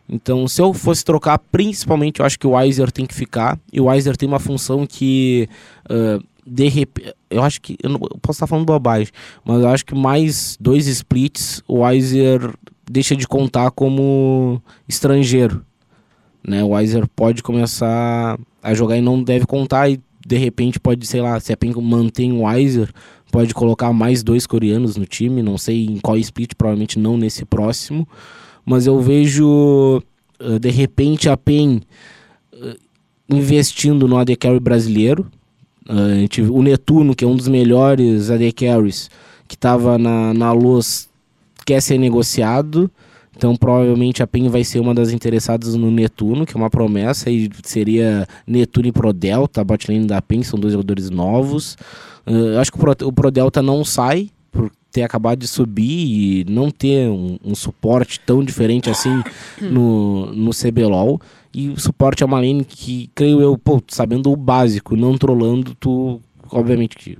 Então, 0.08 0.46
se 0.46 0.60
eu 0.60 0.74
fosse 0.74 1.04
trocar, 1.04 1.38
principalmente, 1.38 2.20
eu 2.20 2.26
acho 2.26 2.38
que 2.38 2.46
o 2.46 2.50
Weiser 2.50 2.92
tem 2.92 3.06
que 3.06 3.14
ficar. 3.14 3.58
E 3.72 3.80
o 3.80 3.86
Weiser 3.86 4.16
tem 4.16 4.28
uma 4.28 4.38
função 4.38 4.86
que, 4.86 5.48
ah, 5.88 6.18
de 6.46 6.68
repente, 6.68 7.14
eu 7.30 7.42
acho 7.42 7.60
que, 7.60 7.76
eu, 7.82 7.90
não, 7.90 8.00
eu 8.00 8.18
posso 8.20 8.36
estar 8.36 8.46
falando 8.46 8.66
bobagem, 8.66 9.08
mas 9.44 9.62
eu 9.62 9.68
acho 9.68 9.84
que 9.84 9.94
mais 9.94 10.56
dois 10.60 10.86
splits, 10.86 11.62
o 11.66 11.80
Weiser 11.80 12.52
deixa 12.90 13.16
de 13.16 13.26
contar 13.26 13.70
como 13.70 14.62
estrangeiro. 14.86 15.64
Né? 16.46 16.62
O 16.62 16.68
Weiser 16.68 17.08
pode 17.08 17.42
começar 17.42 18.38
a 18.62 18.74
jogar 18.74 18.98
e 18.98 19.00
não 19.00 19.22
deve 19.22 19.46
contar 19.46 19.88
e 19.88 19.98
de 20.26 20.36
repente 20.36 20.78
pode, 20.78 21.06
sei 21.06 21.20
lá, 21.20 21.38
se 21.40 21.52
a 21.52 21.56
PEN 21.56 21.72
mantém 21.82 22.32
o 22.32 22.44
Weiser, 22.44 22.90
pode 23.30 23.52
colocar 23.52 23.92
mais 23.92 24.22
dois 24.22 24.46
coreanos 24.46 24.96
no 24.96 25.04
time, 25.04 25.42
não 25.42 25.58
sei 25.58 25.86
em 25.86 25.98
qual 25.98 26.16
split, 26.18 26.52
provavelmente 26.56 26.98
não 26.98 27.16
nesse 27.16 27.44
próximo, 27.44 28.06
mas 28.64 28.86
eu 28.86 29.00
vejo 29.00 30.02
eh, 30.38 30.58
de 30.58 30.70
repente 30.70 31.28
a 31.28 31.36
PEN 31.36 31.80
eh, 32.52 32.76
investindo 33.28 34.08
no 34.08 34.16
AD 34.16 34.36
Carry 34.36 34.60
brasileiro. 34.60 35.26
Eh, 35.88 36.20
gente 36.20 36.42
o 36.42 36.62
Netuno, 36.62 37.14
que 37.14 37.24
é 37.24 37.28
um 37.28 37.36
dos 37.36 37.48
melhores 37.48 38.30
AD 38.30 38.52
Carries, 38.52 39.10
que 39.46 39.54
estava 39.54 39.98
na, 39.98 40.32
na 40.32 40.52
luz, 40.52 41.08
quer 41.66 41.80
ser 41.80 41.98
negociado. 41.98 42.90
Então 43.36 43.56
provavelmente 43.56 44.22
a 44.22 44.26
PEN 44.26 44.48
vai 44.48 44.62
ser 44.62 44.78
uma 44.78 44.94
das 44.94 45.10
interessadas 45.10 45.74
no 45.74 45.90
Netuno, 45.90 46.46
que 46.46 46.54
é 46.54 46.56
uma 46.56 46.70
promessa, 46.70 47.30
e 47.30 47.50
seria 47.64 48.26
Netuno 48.46 48.86
e 48.86 48.92
Prodelta, 48.92 49.60
a 49.60 49.64
botlane 49.64 50.06
da 50.06 50.22
PEN, 50.22 50.44
são 50.44 50.58
dois 50.58 50.72
jogadores 50.72 51.10
novos. 51.10 51.76
Eu 52.26 52.58
acho 52.60 52.70
que 52.72 52.78
o, 52.78 52.80
Pro, 52.80 53.08
o 53.08 53.12
Prodelta 53.12 53.60
não 53.60 53.84
sai, 53.84 54.30
por 54.54 54.70
ter 54.92 55.02
acabado 55.02 55.40
de 55.40 55.48
subir 55.48 56.44
e 56.44 56.44
não 56.48 56.70
ter 56.70 57.08
um, 57.08 57.36
um 57.44 57.54
suporte 57.54 58.20
tão 58.20 58.44
diferente 58.44 58.88
assim 58.88 59.22
no, 59.60 60.26
no 60.26 60.52
CBLOL. 60.52 61.20
E 61.52 61.68
o 61.68 61.78
suporte 61.78 62.22
é 62.22 62.26
uma 62.26 62.38
lane 62.38 62.64
que, 62.64 63.10
creio 63.14 63.40
eu, 63.40 63.58
pô, 63.58 63.82
sabendo 63.88 64.30
o 64.30 64.36
básico, 64.36 64.96
não 64.96 65.18
trolando, 65.18 65.74
tu. 65.74 66.20
Obviamente 66.50 66.96
que 66.96 67.18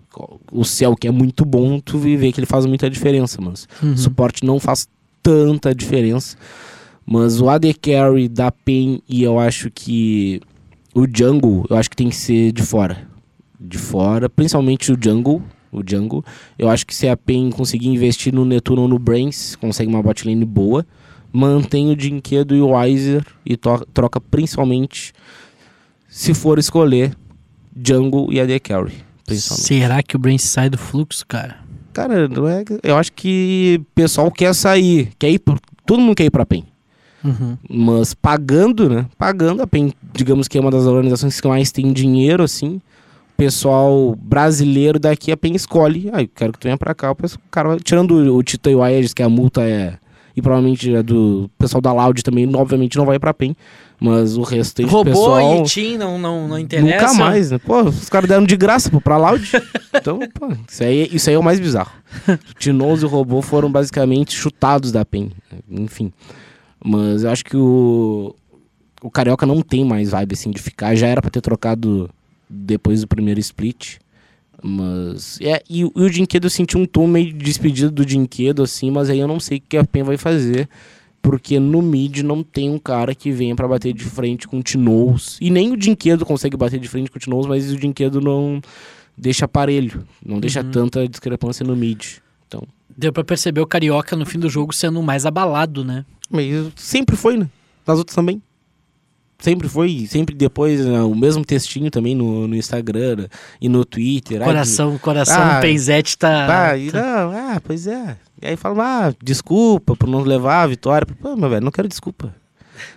o 0.52 0.64
céu 0.64 0.94
que 0.94 1.08
é 1.08 1.10
muito 1.10 1.44
bom, 1.44 1.80
tu 1.80 1.98
vê 1.98 2.30
que 2.30 2.38
ele 2.38 2.46
faz 2.46 2.66
muita 2.66 2.88
diferença, 2.88 3.40
mas 3.40 3.66
o 3.82 3.96
suporte 3.96 4.44
não 4.44 4.60
faz 4.60 4.86
tanta 5.22 5.74
diferença. 5.74 6.36
Mas 7.06 7.40
o 7.40 7.48
AD 7.48 7.74
Carry 7.74 8.28
da 8.28 8.52
PEN 8.52 9.02
e 9.08 9.22
eu 9.22 9.38
acho 9.38 9.70
que 9.70 10.40
o 10.94 11.06
Jungle, 11.12 11.66
eu 11.68 11.76
acho 11.76 11.90
que 11.90 11.96
tem 11.96 12.08
que 12.08 12.16
ser 12.16 12.52
de 12.52 12.62
fora. 12.62 13.08
De 13.58 13.78
fora, 13.78 14.28
principalmente 14.28 14.92
o 14.92 14.98
Jungle. 15.00 15.42
O 15.74 15.82
Jungle. 15.86 16.24
Eu 16.58 16.68
acho 16.70 16.86
que 16.86 16.94
se 16.94 17.08
a 17.08 17.16
PEN 17.16 17.50
conseguir 17.50 17.88
investir 17.88 18.32
no 18.32 18.44
Netuno 18.44 18.82
ou 18.82 18.88
no 18.88 18.98
Brains, 18.98 19.56
consegue 19.56 19.90
uma 19.90 20.02
botlane 20.02 20.44
boa. 20.44 20.86
Mantém 21.32 21.90
o 21.90 21.96
Dinquedo 21.96 22.54
e 22.54 22.60
o 22.60 22.68
Weiser 22.70 23.26
e 23.44 23.56
troca 23.56 24.20
principalmente, 24.20 25.12
se 26.08 26.32
for 26.32 26.58
escolher, 26.60 27.16
Jungle 27.76 28.32
e 28.32 28.40
AD 28.40 28.60
Carry. 28.60 28.92
Será 29.56 30.02
que 30.02 30.14
o 30.14 30.18
Brain 30.18 30.38
sai 30.38 30.70
do 30.70 30.78
fluxo, 30.78 31.26
cara? 31.26 31.56
Cara, 31.92 32.28
não 32.28 32.46
é, 32.46 32.62
eu 32.82 32.96
acho 32.96 33.12
que 33.12 33.78
o 33.80 33.84
pessoal 33.94 34.30
quer 34.30 34.54
sair, 34.54 35.10
quer 35.18 35.30
ir, 35.30 35.38
pro- 35.38 35.58
todo 35.86 36.00
mundo 36.00 36.14
quer 36.14 36.24
ir 36.26 36.30
pra 36.30 36.44
PEN. 36.46 36.64
Uhum. 37.24 37.56
Mas 37.68 38.12
pagando, 38.14 38.88
né? 38.88 39.06
Pagando, 39.16 39.62
a 39.62 39.66
PEN, 39.66 39.92
digamos 40.12 40.46
que 40.46 40.58
é 40.58 40.60
uma 40.60 40.70
das 40.70 40.84
organizações 40.86 41.40
que 41.40 41.48
mais 41.48 41.72
tem 41.72 41.92
dinheiro, 41.92 42.42
assim. 42.44 42.80
Pessoal 43.36 44.14
brasileiro 44.16 44.98
daqui, 44.98 45.32
a 45.32 45.36
PEN 45.36 45.54
escolhe. 45.54 46.08
Ah, 46.12 46.22
eu 46.22 46.28
quero 46.32 46.52
que 46.52 46.58
tu 46.58 46.64
venha 46.64 46.78
pra 46.78 46.94
cá. 46.94 47.10
O, 47.10 47.14
pessoal, 47.14 47.42
o 47.44 47.50
cara, 47.50 47.68
vai- 47.70 47.80
tirando 47.80 48.12
o, 48.12 48.42
Tito 48.42 48.70
e 48.70 48.74
o 48.74 48.82
Aedes, 48.82 49.12
que 49.12 49.22
a 49.22 49.28
multa 49.28 49.62
é... 49.62 49.98
E 50.36 50.42
provavelmente 50.42 50.92
é 50.92 51.02
do 51.02 51.48
pessoal 51.56 51.80
da 51.80 51.92
Loud 51.92 52.20
também, 52.24 52.48
obviamente 52.56 52.96
não 52.96 53.06
vai 53.06 53.20
pra 53.20 53.32
PEN. 53.32 53.54
Mas 54.00 54.36
o 54.36 54.42
restante 54.42 54.86
do 54.86 54.92
Robô 54.92 55.10
pessoal... 55.10 55.64
e 55.64 55.68
Team 55.72 55.98
não, 55.98 56.18
não, 56.18 56.48
não 56.48 56.58
interessa. 56.58 57.06
Nunca 57.06 57.14
mais, 57.14 57.52
né? 57.52 57.58
Pô, 57.58 57.82
os 57.82 58.08
caras 58.08 58.28
deram 58.28 58.44
de 58.44 58.56
graça 58.56 58.90
pô, 58.90 59.00
pra 59.00 59.16
Loud. 59.16 59.48
Então, 59.96 60.18
pô, 60.34 60.48
isso 60.68 60.82
aí, 60.82 61.08
isso 61.12 61.30
aí 61.30 61.36
é 61.36 61.38
o 61.38 61.42
mais 61.42 61.60
bizarro. 61.60 61.92
Tinoz 62.58 63.02
e 63.02 63.04
o 63.04 63.08
Robô 63.08 63.40
foram 63.40 63.70
basicamente 63.70 64.34
chutados 64.34 64.90
da 64.90 65.04
PEN. 65.04 65.30
Enfim. 65.70 66.12
Mas 66.84 67.22
eu 67.22 67.30
acho 67.30 67.44
que 67.44 67.56
o, 67.56 68.34
o 69.00 69.10
Carioca 69.10 69.46
não 69.46 69.62
tem 69.62 69.84
mais 69.84 70.10
vibe 70.10 70.34
assim 70.34 70.50
de 70.50 70.60
ficar. 70.60 70.96
Já 70.96 71.06
era 71.06 71.22
pra 71.22 71.30
ter 71.30 71.40
trocado 71.40 72.10
depois 72.48 73.00
do 73.00 73.08
primeiro 73.08 73.40
split. 73.40 73.96
Mas. 74.62 75.38
É, 75.40 75.62
e, 75.68 75.84
o- 75.84 75.92
e 75.94 76.02
o 76.02 76.10
Dinquedo 76.10 76.46
eu 76.46 76.50
senti 76.50 76.76
um 76.76 76.86
tom 76.86 77.06
meio 77.06 77.26
de 77.32 77.44
despedido 77.44 77.90
do 77.90 78.04
Dinquedo, 78.04 78.62
assim, 78.62 78.90
mas 78.90 79.10
aí 79.10 79.18
eu 79.18 79.28
não 79.28 79.38
sei 79.40 79.58
o 79.58 79.62
que 79.68 79.76
a 79.76 79.84
PEN 79.84 80.02
vai 80.04 80.16
fazer. 80.16 80.68
Porque 81.20 81.58
no 81.58 81.80
mid 81.80 82.18
não 82.18 82.42
tem 82.42 82.68
um 82.68 82.78
cara 82.78 83.14
que 83.14 83.30
venha 83.30 83.56
pra 83.56 83.66
bater 83.66 83.94
de 83.94 84.04
frente 84.04 84.46
com 84.46 84.58
o 84.58 84.62
Tinoz. 84.62 85.38
E 85.40 85.48
nem 85.50 85.72
o 85.72 85.76
Dinquedo 85.76 86.24
consegue 86.26 86.54
bater 86.54 86.78
de 86.78 86.86
frente 86.86 87.10
com 87.10 87.16
o 87.16 87.20
Tinoz, 87.20 87.46
mas 87.46 87.72
o 87.72 87.76
Dinquedo 87.76 88.20
não 88.20 88.60
deixa 89.16 89.46
aparelho. 89.46 90.06
Não 90.24 90.38
deixa 90.38 90.62
tanta 90.62 91.08
discrepância 91.08 91.64
no 91.64 91.74
mid. 91.74 92.18
Então, 92.46 92.62
Deu 92.96 93.10
pra 93.12 93.24
perceber 93.24 93.60
o 93.62 93.66
Carioca 93.66 94.14
no 94.14 94.26
fim 94.26 94.38
do 94.38 94.50
jogo 94.50 94.72
sendo 94.74 95.00
o 95.00 95.02
mais 95.02 95.24
abalado, 95.24 95.82
né? 95.82 96.04
Mas 96.30 96.70
sempre 96.76 97.16
foi, 97.16 97.38
né? 97.38 97.48
Nas 97.86 97.96
outras 97.98 98.14
também. 98.14 98.40
Sempre 99.38 99.68
foi, 99.68 100.06
sempre 100.08 100.34
depois 100.34 100.84
né, 100.84 101.00
o 101.02 101.14
mesmo 101.14 101.44
textinho 101.44 101.90
também 101.90 102.14
no, 102.14 102.48
no 102.48 102.56
Instagram 102.56 103.16
né, 103.16 103.28
e 103.60 103.68
no 103.68 103.84
Twitter. 103.84 104.40
Coração, 104.40 104.96
coração, 104.98 105.36
Ah, 105.38 105.60
Penzete 105.60 106.16
tá. 106.16 106.70
Ah, 106.70 106.76
e 106.78 106.90
não, 106.90 107.30
ah, 107.32 107.60
pois 107.62 107.86
é. 107.86 108.16
E 108.40 108.46
aí 108.46 108.56
fala, 108.56 109.08
ah, 109.08 109.14
desculpa 109.22 109.94
por 109.96 110.08
não 110.08 110.20
levar 110.20 110.62
a 110.62 110.66
vitória. 110.66 111.06
Pô, 111.20 111.36
meu 111.36 111.50
velho, 111.50 111.64
não 111.64 111.72
quero 111.72 111.88
desculpa. 111.88 112.34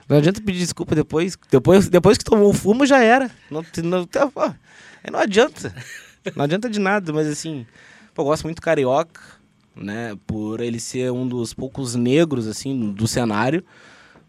Não 0.07 0.17
adianta 0.17 0.41
pedir 0.41 0.59
desculpa 0.59 0.95
depois. 0.95 1.37
Depois, 1.51 1.89
depois 1.89 2.17
que 2.17 2.23
tomou 2.23 2.49
o 2.49 2.53
fumo, 2.53 2.85
já 2.85 2.99
era. 3.03 3.29
Não, 3.51 3.63
não, 3.83 4.05
tá, 4.05 4.27
pô, 4.27 4.41
aí 4.41 5.11
não 5.11 5.19
adianta. 5.19 5.73
Não 6.35 6.43
adianta 6.45 6.69
de 6.69 6.79
nada, 6.79 7.13
mas 7.13 7.27
assim, 7.27 7.65
pô, 8.13 8.21
eu 8.21 8.25
gosto 8.25 8.43
muito 8.43 8.57
do 8.57 8.61
Carioca, 8.61 9.21
né? 9.75 10.17
Por 10.25 10.59
ele 10.61 10.79
ser 10.79 11.11
um 11.11 11.27
dos 11.27 11.53
poucos 11.53 11.95
negros, 11.95 12.47
assim, 12.47 12.91
do 12.91 13.07
cenário. 13.07 13.63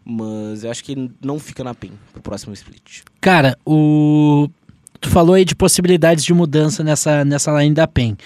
Mas 0.09 0.63
eu 0.63 0.71
acho 0.71 0.83
que 0.83 1.11
não 1.23 1.37
fica 1.37 1.63
na 1.63 1.75
PEN 1.75 1.91
pro 2.11 2.21
próximo 2.21 2.51
split. 2.53 3.03
Cara, 3.21 3.55
o. 3.63 4.49
Tu 4.99 5.07
falou 5.07 5.35
aí 5.35 5.45
de 5.45 5.55
possibilidades 5.55 6.25
de 6.25 6.33
mudança 6.33 6.83
nessa, 6.83 7.23
nessa 7.23 7.51
line 7.61 7.75
da 7.75 7.87
PEN. 7.87 8.17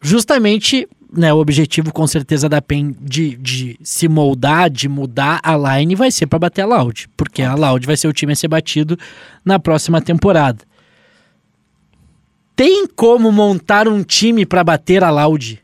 Justamente, 0.00 0.86
né, 1.10 1.32
o 1.32 1.38
objetivo 1.38 1.90
com 1.90 2.06
certeza 2.06 2.50
da 2.50 2.60
PEN 2.60 2.94
de, 3.00 3.34
de 3.36 3.78
se 3.82 4.08
moldar, 4.08 4.68
de 4.68 4.88
mudar 4.90 5.40
a 5.42 5.56
line, 5.56 5.94
vai 5.94 6.10
ser 6.10 6.26
para 6.26 6.38
bater 6.38 6.62
a 6.62 6.66
Loud. 6.66 7.08
Porque 7.16 7.40
a 7.40 7.54
Loud 7.54 7.86
vai 7.86 7.96
ser 7.96 8.06
o 8.06 8.12
time 8.12 8.34
a 8.34 8.36
ser 8.36 8.48
batido 8.48 8.96
na 9.42 9.58
próxima 9.58 10.02
temporada. 10.02 10.58
Tem 12.54 12.86
como 12.86 13.32
montar 13.32 13.88
um 13.88 14.02
time 14.02 14.44
para 14.44 14.62
bater 14.62 15.02
a 15.02 15.10
Loud? 15.10 15.62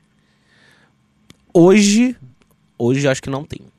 Hoje, 1.53 2.17
hoje 2.79 3.07
eu 3.07 3.11
acho 3.11 3.23
que 3.23 3.31
não 3.31 3.45
tem. 3.45 3.74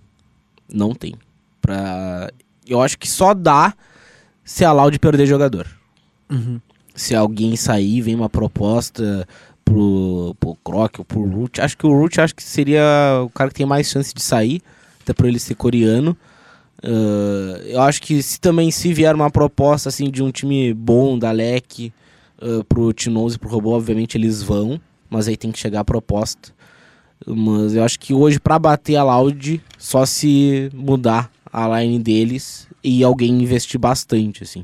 Não 0.76 0.94
tem. 0.94 1.16
Pra... 1.62 2.30
Eu 2.68 2.82
acho 2.82 2.98
que 2.98 3.08
só 3.08 3.34
dá 3.34 3.74
se 4.44 4.66
a 4.66 4.72
Loud 4.72 4.98
perder 5.00 5.26
jogador. 5.26 5.68
Se 6.94 7.16
alguém 7.16 7.56
sair, 7.56 8.02
vem 8.02 8.16
uma 8.16 8.30
proposta 8.30 9.28
pro, 9.64 10.36
pro 10.40 10.56
Croc 10.64 11.00
ou 11.00 11.06
pro 11.06 11.26
Root. 11.26 11.62
Acho 11.62 11.78
que 11.78 11.86
o 11.86 11.92
Root 11.92 12.22
acho 12.22 12.36
que 12.36 12.44
seria 12.44 13.22
o 13.24 13.30
cara 13.30 13.50
que 13.50 13.56
tem 13.56 13.66
mais 13.66 13.90
chance 13.90 14.14
de 14.14 14.22
sair, 14.22 14.62
até 15.02 15.14
por 15.14 15.26
ele 15.26 15.40
ser 15.40 15.56
coreano. 15.56 16.18
Ah, 16.84 17.60
eu 17.66 17.82
acho 17.82 18.02
que 18.02 18.22
se 18.22 18.40
também 18.40 18.70
se 18.70 18.94
vier 18.94 19.16
uma 19.16 19.32
proposta 19.32 19.90
assim 19.90 20.10
de 20.10 20.22
um 20.22 20.32
time 20.32 20.74
bom 20.74 21.18
da 21.18 21.32
LEC 21.32 21.92
uh, 22.42 22.64
pro 22.66 22.94
T11 22.94 23.36
e 23.36 23.40
pro 23.40 23.50
Robô, 23.50 23.72
obviamente 23.72 24.18
eles 24.18 24.44
vão, 24.44 24.80
mas 25.10 25.28
aí 25.28 25.36
tem 25.36 25.52
que 25.52 25.60
chegar 25.60 25.80
a 25.80 25.86
proposta. 25.86 26.54
Mas 27.28 27.76
eu 27.76 27.84
acho 27.84 28.00
que 28.00 28.14
hoje 28.14 28.40
pra 28.40 28.60
bater 28.60 28.96
a 28.96 29.04
Loud, 29.04 29.62
só 29.78 30.06
se 30.06 30.70
mudar 30.74 31.32
a 31.52 31.80
line 31.80 32.00
deles 32.00 32.68
e 32.84 33.04
alguém 33.04 33.32
investir 33.42 33.80
bastante, 33.80 34.44
assim. 34.44 34.64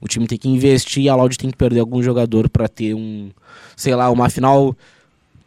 O 0.00 0.08
time 0.08 0.26
tem 0.26 0.38
que 0.38 0.48
investir 0.48 1.04
e 1.04 1.08
a 1.08 1.14
Loud 1.14 1.36
tem 1.36 1.50
que 1.50 1.56
perder 1.56 1.80
algum 1.80 2.02
jogador 2.02 2.48
pra 2.48 2.66
ter 2.66 2.94
um, 2.94 3.30
sei 3.76 3.94
lá, 3.94 4.10
uma 4.10 4.28
final, 4.30 4.74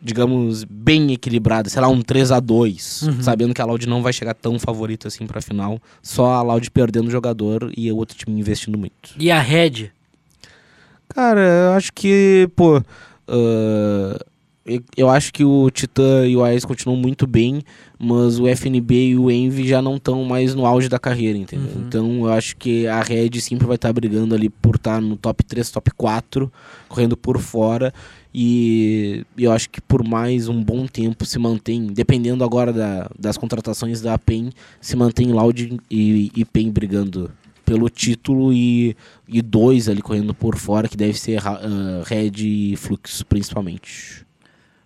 digamos, 0.02 0.64
bem 0.64 1.12
equilibrada, 1.12 1.70
sei 1.70 1.82
lá, 1.82 1.88
um 1.88 2.02
3 2.02 2.32
a 2.32 2.40
2 2.40 3.10
sabendo 3.22 3.54
que 3.54 3.62
a 3.62 3.66
Loud 3.66 3.88
não 3.88 4.02
vai 4.04 4.14
chegar 4.14 4.36
tão 4.36 4.60
favorita 4.60 5.08
assim 5.08 5.26
pra 5.26 5.42
final, 5.42 5.82
só 6.02 6.34
a 6.36 6.42
Loud 6.44 6.70
perdendo 6.72 7.10
jogador 7.10 7.72
e 7.76 7.92
o 7.92 7.98
outro 7.98 8.16
time 8.16 8.40
investindo 8.40 8.78
muito. 8.78 9.16
E 9.18 9.32
a 9.32 9.40
Red? 9.42 9.92
Cara, 11.10 11.42
eu 11.42 11.72
acho 11.74 11.92
que, 11.92 12.50
pô. 12.56 12.82
ah, 13.28 14.20
eu- 14.96 15.10
acho 15.10 15.34
que 15.34 15.44
o 15.44 15.70
Titã 15.70 16.26
e 16.26 16.36
o 16.38 16.44
AES 16.44 16.64
continuam 16.66 16.98
muito 16.98 17.28
bem, 17.28 17.62
mas 18.00 18.40
o 18.40 18.48
FNB 18.48 19.10
e 19.10 19.18
o 19.18 19.30
Envy 19.30 19.68
já 19.68 19.82
não 19.82 19.98
estão 19.98 20.24
mais 20.24 20.56
no 20.56 20.66
auge 20.66 20.88
da 20.88 20.98
carreira, 21.00 21.38
entendeu? 21.38 21.70
Então 21.88 22.26
eu 22.26 22.32
acho 22.32 22.56
que 22.58 22.88
a 22.88 23.02
Red 23.02 23.40
sempre 23.42 23.66
vai 23.68 23.76
estar 23.76 23.92
brigando 23.92 24.34
ali 24.34 24.50
por 24.50 24.76
estar 24.76 25.02
no 25.02 25.18
top 25.18 25.44
3, 25.44 25.70
top 25.70 25.92
4, 25.92 26.52
correndo 26.88 27.18
por 27.18 27.40
fora. 27.40 27.94
E 28.34 29.24
eu 29.38 29.52
acho 29.52 29.70
que 29.70 29.80
por 29.80 30.04
mais 30.08 30.48
um 30.48 30.64
bom 30.64 30.88
tempo 30.88 31.26
se 31.26 31.38
mantém, 31.38 31.88
dependendo 31.88 32.44
agora 32.44 32.74
da- 32.74 33.10
das 33.20 33.38
contratações 33.38 34.02
da 34.02 34.18
PEN, 34.18 34.50
se 34.82 34.96
mantém 34.96 35.32
Loud 35.32 35.78
e, 35.92 36.32
e 36.36 36.44
PEN 36.46 36.72
brigando 36.72 37.30
pelo 37.64 37.90
título 37.90 38.52
e, 38.52 38.96
e 39.28 39.42
dois 39.42 39.88
ali 39.88 40.02
correndo 40.02 40.34
por 40.34 40.58
fora, 40.58 40.88
que 40.90 40.98
deve 40.98 41.14
ser 41.18 41.40
ah, 41.48 42.02
Red 42.06 42.32
e 42.38 42.76
Flux 42.76 43.22
principalmente. 43.24 44.23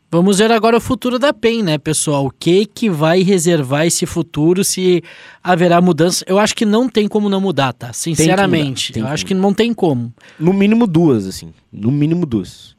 Vamos 0.10 0.38
ver 0.40 0.52
agora 0.52 0.78
o 0.78 0.82
futuro 0.82 1.20
da 1.20 1.34
PEN, 1.34 1.64
né, 1.64 1.78
pessoal? 1.78 2.28
O 2.28 2.32
que 2.32 2.66
que 2.66 2.90
vai 2.90 3.24
reservar 3.24 3.86
esse 3.86 4.06
futuro, 4.06 4.64
se 4.64 5.04
haverá 5.44 5.82
mudança? 5.82 6.24
Eu 6.28 6.40
acho 6.40 6.56
que 6.56 6.66
não 6.66 6.88
tem 6.88 7.10
como 7.10 7.28
não 7.28 7.42
mudar, 7.42 7.74
tá? 7.74 7.92
Sinceramente. 7.92 8.94
tem 8.94 9.04
eu 9.04 9.10
acho 9.10 9.26
que 9.26 9.34
mudar. 9.34 9.48
não 9.48 9.54
tem 9.54 9.74
como. 9.74 10.14
No 10.40 10.54
mínimo 10.54 10.88
duas, 10.88 11.28
assim. 11.28 11.54
No 11.72 11.92
mínimo 11.92 12.26
duas. 12.26 12.78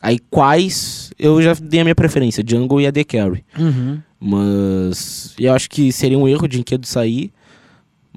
Aí 0.00 0.18
quais 0.30 1.12
eu 1.18 1.42
já 1.42 1.54
dei 1.54 1.80
a 1.80 1.84
minha 1.84 1.94
preferência, 1.94 2.44
Jungle 2.46 2.80
e 2.80 2.86
AD 2.86 3.04
Carry. 3.04 3.44
Uhum. 3.58 4.00
Mas 4.20 5.34
eu 5.38 5.52
acho 5.52 5.68
que 5.68 5.90
seria 5.90 6.18
um 6.18 6.28
erro 6.28 6.46
de 6.46 6.60
Enquedo 6.60 6.86
sair, 6.86 7.32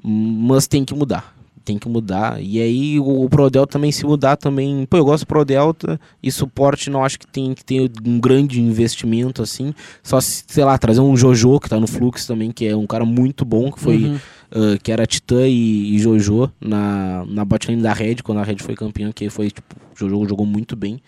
mas 0.02 0.68
tem 0.68 0.84
que 0.84 0.94
mudar. 0.94 1.33
Tem 1.64 1.78
que 1.78 1.88
mudar. 1.88 2.40
E 2.42 2.60
aí 2.60 3.00
o, 3.00 3.24
o 3.24 3.28
Pro 3.28 3.48
Delta 3.48 3.72
também 3.72 3.90
se 3.90 4.04
mudar 4.04 4.36
também. 4.36 4.86
Pô, 4.86 4.96
eu 4.98 5.04
gosto 5.04 5.24
do 5.24 5.26
Pro 5.26 5.44
Delta 5.44 5.98
e 6.22 6.30
suporte 6.30 6.90
não 6.90 7.04
acho 7.04 7.18
que 7.18 7.26
tem 7.26 7.54
que 7.54 7.64
ter 7.64 7.90
um 8.04 8.20
grande 8.20 8.60
investimento 8.60 9.42
assim. 9.42 9.72
Só 10.02 10.20
se, 10.20 10.44
sei 10.46 10.64
lá, 10.64 10.76
trazer 10.76 11.00
um 11.00 11.16
Jojo 11.16 11.58
que 11.58 11.68
tá 11.68 11.80
no 11.80 11.86
Flux 11.86 12.26
também, 12.26 12.52
que 12.52 12.66
é 12.66 12.76
um 12.76 12.86
cara 12.86 13.04
muito 13.04 13.44
bom, 13.44 13.72
que 13.72 13.80
foi 13.80 14.04
Uhum. 14.04 14.18
ah, 14.52 14.78
que 14.82 14.92
era 14.92 15.06
Titã 15.06 15.46
e, 15.46 15.94
e 15.94 15.98
Jojo 15.98 16.50
na, 16.60 17.24
na 17.26 17.44
botlane 17.44 17.80
da 17.80 17.92
Red, 17.92 18.16
quando 18.16 18.38
a 18.38 18.44
Red 18.44 18.58
foi 18.58 18.74
campeã, 18.74 19.10
que 19.12 19.30
foi, 19.30 19.50
tipo, 19.50 19.74
Jojo 19.94 20.28
jogou 20.28 20.46
muito 20.46 20.76
bem. 20.76 21.00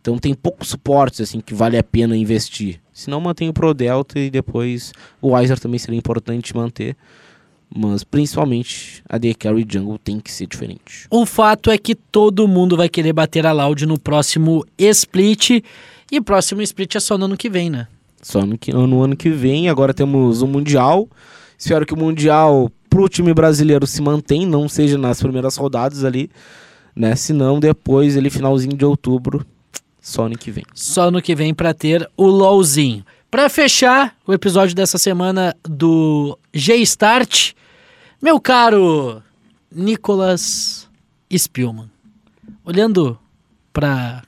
Então 0.00 0.18
tem 0.18 0.34
poucos 0.34 0.68
suportes, 0.68 1.22
assim, 1.22 1.40
que 1.40 1.54
vale 1.54 1.78
a 1.78 1.82
pena 1.82 2.14
investir. 2.14 2.78
Se 2.92 3.08
não, 3.08 3.20
mantém 3.20 3.48
o 3.48 3.54
Pro 3.54 3.72
Delta 3.72 4.20
e 4.20 4.30
depois 4.30 4.92
o 5.20 5.30
Weiser 5.30 5.58
também 5.58 5.78
seria 5.78 5.98
importante 5.98 6.54
manter. 6.54 6.94
Mas 7.74 8.04
principalmente 8.04 9.02
a 9.08 9.18
The 9.18 9.34
Carry 9.34 9.66
Jungle 9.68 9.98
tem 9.98 10.20
que 10.20 10.30
ser 10.30 10.46
diferente. 10.46 11.06
O 11.10 11.26
fato 11.26 11.70
é 11.70 11.78
que 11.78 11.94
todo 11.94 12.48
mundo 12.48 12.76
vai 12.76 12.88
querer 12.88 13.12
bater 13.12 13.46
a 13.46 13.52
Loud 13.52 13.84
no 13.86 13.98
próximo 13.98 14.64
split. 14.78 15.62
E 16.10 16.20
próximo 16.20 16.62
split 16.62 16.94
é 16.94 17.00
só 17.00 17.18
no 17.18 17.24
ano 17.24 17.36
que 17.36 17.50
vem, 17.50 17.70
né? 17.70 17.88
Só 18.22 18.46
no, 18.46 18.56
que, 18.56 18.72
no 18.72 19.02
ano 19.02 19.16
que 19.16 19.30
vem, 19.30 19.68
agora 19.68 19.92
temos 19.92 20.40
o 20.40 20.46
Mundial. 20.46 21.08
Espero 21.58 21.84
que 21.84 21.94
o 21.94 21.98
Mundial 21.98 22.70
pro 22.88 23.08
time 23.08 23.34
brasileiro 23.34 23.86
se 23.86 24.00
mantenha, 24.00 24.46
não 24.46 24.68
seja 24.68 24.96
nas 24.96 25.20
primeiras 25.20 25.56
rodadas 25.56 26.04
ali, 26.04 26.30
né? 26.94 27.16
Senão 27.16 27.58
depois, 27.58 28.16
ele 28.16 28.30
finalzinho 28.30 28.76
de 28.76 28.84
outubro, 28.84 29.44
só 30.00 30.26
ano 30.26 30.38
que 30.38 30.50
vem. 30.50 30.64
Só 30.74 31.10
no 31.10 31.20
que 31.20 31.34
vem 31.34 31.52
pra 31.52 31.74
ter 31.74 32.08
o 32.16 32.26
LOLzinho. 32.26 33.04
Pra 33.34 33.48
fechar 33.48 34.14
o 34.24 34.32
episódio 34.32 34.76
dessa 34.76 34.96
semana 34.96 35.56
do 35.64 36.38
G-Start, 36.52 37.50
meu 38.22 38.40
caro 38.40 39.20
Nicolas 39.74 40.88
Spielman, 41.36 41.90
olhando 42.64 43.18
pra 43.72 44.22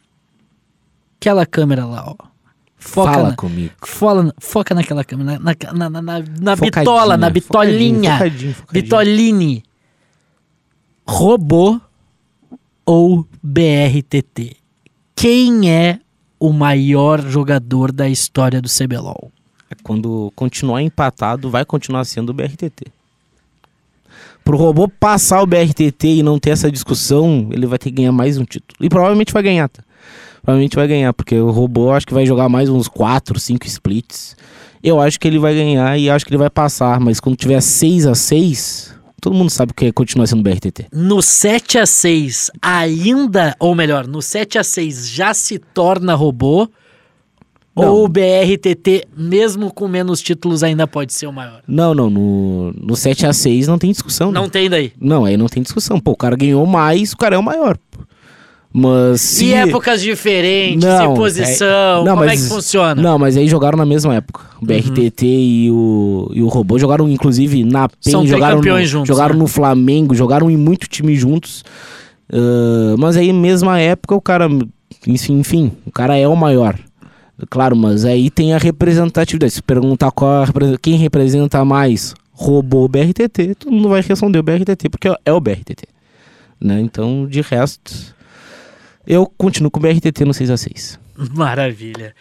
aquela 1.21 1.47
câmera 1.47 1.85
lá, 1.85 2.05
ó. 2.05 2.17
Foca 2.77 3.13
Fala 3.13 3.29
na, 3.29 3.37
comigo. 3.37 3.75
foca, 3.81 4.35
foca 4.41 4.75
naquela 4.75 5.05
câmera, 5.05 5.39
na, 5.39 5.55
na, 5.73 5.89
na, 5.89 6.03
na, 6.41 6.57
bitola, 6.57 7.17
na 7.17 7.31
bitolinha. 7.31 8.15
focadinho, 8.15 8.55
focadinho. 8.55 8.83
Bitoline. 8.83 9.63
Robô 11.07 11.81
ou 12.85 13.25
BRTT? 13.41 14.57
Quem 15.15 15.71
é 15.71 16.01
o 16.39 16.53
maior 16.53 17.21
jogador 17.21 17.93
da 17.93 18.09
história 18.09 18.61
do 18.61 18.69
CBLOL? 18.69 19.33
Quando 19.83 20.33
continuar 20.35 20.83
empatado, 20.83 21.51
vai 21.51 21.65
continuar 21.65 22.05
sendo 22.05 22.31
o 22.31 22.33
BRTT. 22.33 22.87
Pro 24.45 24.57
robô 24.57 24.89
passar 24.89 25.43
o 25.43 25.47
BRTT 25.47 26.07
e 26.07 26.23
não 26.23 26.39
ter 26.39 26.51
essa 26.51 26.71
discussão, 26.71 27.49
ele 27.51 27.67
vai 27.67 27.79
ter 27.79 27.91
que 27.91 27.97
ganhar 27.97 28.13
mais 28.13 28.39
um 28.39 28.45
título. 28.45 28.77
E 28.81 28.89
provavelmente 28.89 29.33
vai 29.33 29.43
ganhar, 29.43 29.69
tá? 29.69 29.83
Provavelmente 30.43 30.77
vai 30.77 30.87
ganhar, 30.87 31.13
porque 31.13 31.35
o 31.35 31.51
robô 31.51 31.91
acho 31.91 32.07
que 32.07 32.15
vai 32.15 32.25
jogar 32.25 32.49
mais 32.49 32.69
uns 32.69 32.87
4, 32.87 33.39
5 33.41 33.67
splits. 33.67 34.37
Eu 34.83 35.01
acho 35.01 35.19
que 35.19 35.27
ele 35.27 35.41
vai 35.41 35.55
ganhar 35.55 35.99
e 35.99 36.09
acho 36.09 36.25
que 36.25 36.31
ele 36.31 36.39
vai 36.39 36.51
passar, 36.51 37.01
mas 37.01 37.19
quando 37.19 37.37
tiver 37.37 37.61
6 37.61 38.07
a 38.07 38.15
6 38.15 38.96
todo 39.21 39.35
mundo 39.35 39.51
sabe 39.51 39.73
que 39.75 39.87
é 39.87 39.93
continuar 39.93 40.27
sendo 40.27 40.43
BRTT. 40.43 40.87
No 40.93 41.23
7 41.23 41.79
a 41.79 41.87
6 41.87 42.51
ainda, 42.61 43.55
ou 43.59 43.75
melhor, 43.75 44.07
no 44.07 44.21
7 44.23 44.59
a 44.59 44.65
6 44.65 45.09
já 45.09 45.33
se 45.35 45.59
torna 45.59 46.15
robô? 46.15 46.69
Não. 47.75 47.93
Ou 47.93 48.05
o 48.07 48.09
BRTT, 48.09 49.07
mesmo 49.15 49.71
com 49.73 49.87
menos 49.87 50.23
títulos, 50.23 50.63
ainda 50.63 50.87
pode 50.87 51.13
ser 51.13 51.27
o 51.27 51.33
maior? 51.33 51.61
Não, 51.69 51.95
não, 51.95 52.09
no, 52.09 52.73
no 52.73 52.97
7 52.97 53.27
a 53.27 53.35
6 53.35 53.69
não 53.69 53.77
tem 53.77 53.91
discussão. 53.91 54.33
né? 54.33 54.41
Não 54.41 54.49
tem 54.49 54.71
daí. 54.71 54.93
Não, 54.99 55.27
aí 55.27 55.37
não 55.37 55.47
tem 55.47 55.63
discussão. 55.63 56.01
Pô, 56.01 56.13
o 56.13 56.17
cara 56.17 56.35
ganhou 56.37 56.65
mais, 56.65 57.13
o 57.13 57.17
cara 57.19 57.37
é 57.37 57.39
o 57.39 57.43
maior. 57.43 57.77
pô. 57.91 58.01
Mas 58.79 59.23
se... 59.23 59.47
E 59.47 59.55
épocas 59.55 60.03
diferentes, 60.03 60.85
Não, 60.87 61.15
posição, 61.15 62.03
é- 62.03 62.05
não, 62.05 62.13
como 62.13 62.25
é 62.25 62.27
mas- 62.27 62.43
que 62.43 62.49
funciona? 62.51 63.01
Não, 63.01 63.19
mas 63.19 63.35
aí 63.35 63.49
jogaram 63.49 63.79
na 63.79 63.87
mesma 63.87 64.15
época. 64.15 64.45
O 64.61 64.67
BRTT 64.67 65.25
e, 65.25 65.71
o, 65.71 66.31
e 66.35 66.43
o 66.43 66.49
Robô 66.49 66.79
jogaram, 66.79 67.09
inclusive, 67.09 67.65
na 67.65 67.89
PEN, 67.89 68.11
São 68.13 68.27
jogaram, 68.27 68.61
no, 68.61 68.85
juntos, 68.85 69.09
jogaram 69.09 69.33
né? 69.35 69.41
no 69.41 69.47
Flamengo, 69.47 70.15
jogaram 70.15 70.51
em 70.51 70.59
muito 70.59 70.87
time 70.89 71.15
juntos. 71.15 71.65
Ah, 72.31 72.95
mas 72.99 73.17
aí, 73.17 73.33
mesma 73.33 73.81
época, 73.81 74.15
o 74.15 74.21
cara. 74.21 74.47
Enfim, 75.07 75.73
o 75.87 75.91
cara 75.91 76.17
é 76.17 76.29
o 76.29 76.37
maior. 76.37 76.79
Claro, 77.49 77.77
mas 77.77 78.05
aí 78.05 78.29
tem 78.31 78.53
a 78.55 78.59
representatividade. 78.59 79.53
Se 79.55 79.63
perguntar 79.63 80.11
qual 80.11 80.43
a 80.43 80.49
quem 80.81 80.97
representa 80.97 81.65
mais 81.65 82.15
robô 82.33 82.79
ou 82.81 82.89
BRTT, 82.89 83.55
todo 83.59 83.73
mundo 83.73 83.89
vai 83.89 84.03
responder 84.03 84.39
o 84.39 84.43
BRTT, 84.43 84.89
porque 84.91 85.09
é 85.25 85.33
o 85.33 85.41
BRTT. 85.41 85.85
Né? 86.61 86.81
Então, 86.81 87.27
de 87.27 87.41
resto, 87.43 88.15
eu 89.07 89.27
continuo 89.37 89.71
com 89.71 89.79
o 89.79 89.83
BRTT 89.83 90.25
no 90.25 90.33
6x6. 90.33 90.99
Maravilha. 91.35 92.15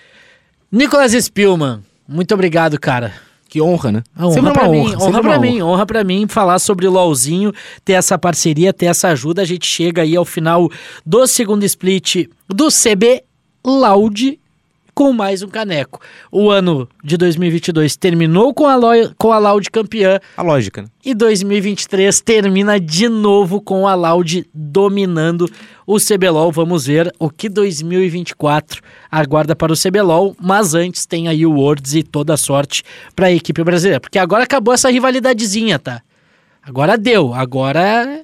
Nicolas 0.71 1.11
Spielman, 1.13 1.81
muito 2.07 2.33
obrigado, 2.33 2.79
cara. 2.79 3.13
Que 3.47 3.61
honra, 3.61 3.91
né? 3.91 4.03
A 4.15 4.25
honra 4.25 4.33
Sempre 4.33 4.51
pra 4.51 4.63
uma 4.63 4.71
mim, 4.71 4.79
honra, 4.79 4.95
honra 4.95 5.05
sempre 5.05 5.21
pra 5.21 5.39
mim, 5.39 5.61
honra 5.61 5.85
pra 5.85 6.03
mim 6.03 6.27
falar 6.27 6.59
sobre 6.59 6.87
o 6.87 6.91
LOLzinho, 6.91 7.53
ter 7.85 7.93
essa 7.93 8.17
parceria, 8.17 8.73
ter 8.73 8.87
essa 8.87 9.09
ajuda. 9.09 9.41
A 9.41 9.45
gente 9.45 9.65
chega 9.65 10.01
aí 10.01 10.15
ao 10.15 10.25
final 10.25 10.69
do 11.05 11.25
segundo 11.25 11.63
split 11.63 12.27
do 12.49 12.67
CB 12.67 13.23
Loud 13.65 14.39
com 14.95 15.11
mais 15.11 15.43
um 15.43 15.47
caneco. 15.49 15.99
O 16.31 16.49
ano 16.49 16.87
de 17.03 17.17
2022 17.17 17.97
terminou 17.97 18.53
com 18.53 18.65
a, 18.65 18.75
Lo- 18.77 19.13
com 19.17 19.31
a 19.33 19.37
Loud 19.37 19.69
campeã 19.69 20.19
A 20.37 20.41
lógica, 20.41 20.83
né? 20.83 20.87
e 21.03 21.13
2023 21.13 22.21
termina 22.21 22.79
de 22.79 23.09
novo 23.09 23.61
com 23.61 23.85
a 23.87 23.93
Loud 23.93 24.47
dominando 24.53 25.47
o 25.85 25.97
CBLOL. 25.99 26.49
Vamos 26.51 26.85
ver 26.87 27.13
o 27.19 27.29
que 27.29 27.49
2024 27.49 28.81
aguarda 29.11 29.55
para 29.55 29.73
o 29.73 29.75
CBLOL, 29.77 30.35
mas 30.39 30.73
antes 30.73 31.05
tem 31.05 31.27
aí 31.27 31.45
o 31.45 31.51
Worlds 31.51 31.93
e 31.93 32.01
toda 32.01 32.33
a 32.33 32.37
sorte 32.37 32.81
para 33.15 33.27
a 33.27 33.31
equipe 33.31 33.63
brasileira, 33.63 33.99
porque 33.99 34.17
agora 34.17 34.43
acabou 34.45 34.73
essa 34.73 34.89
rivalidadezinha, 34.89 35.77
tá? 35.77 36.01
Agora 36.63 36.97
deu, 36.97 37.33
agora 37.33 38.21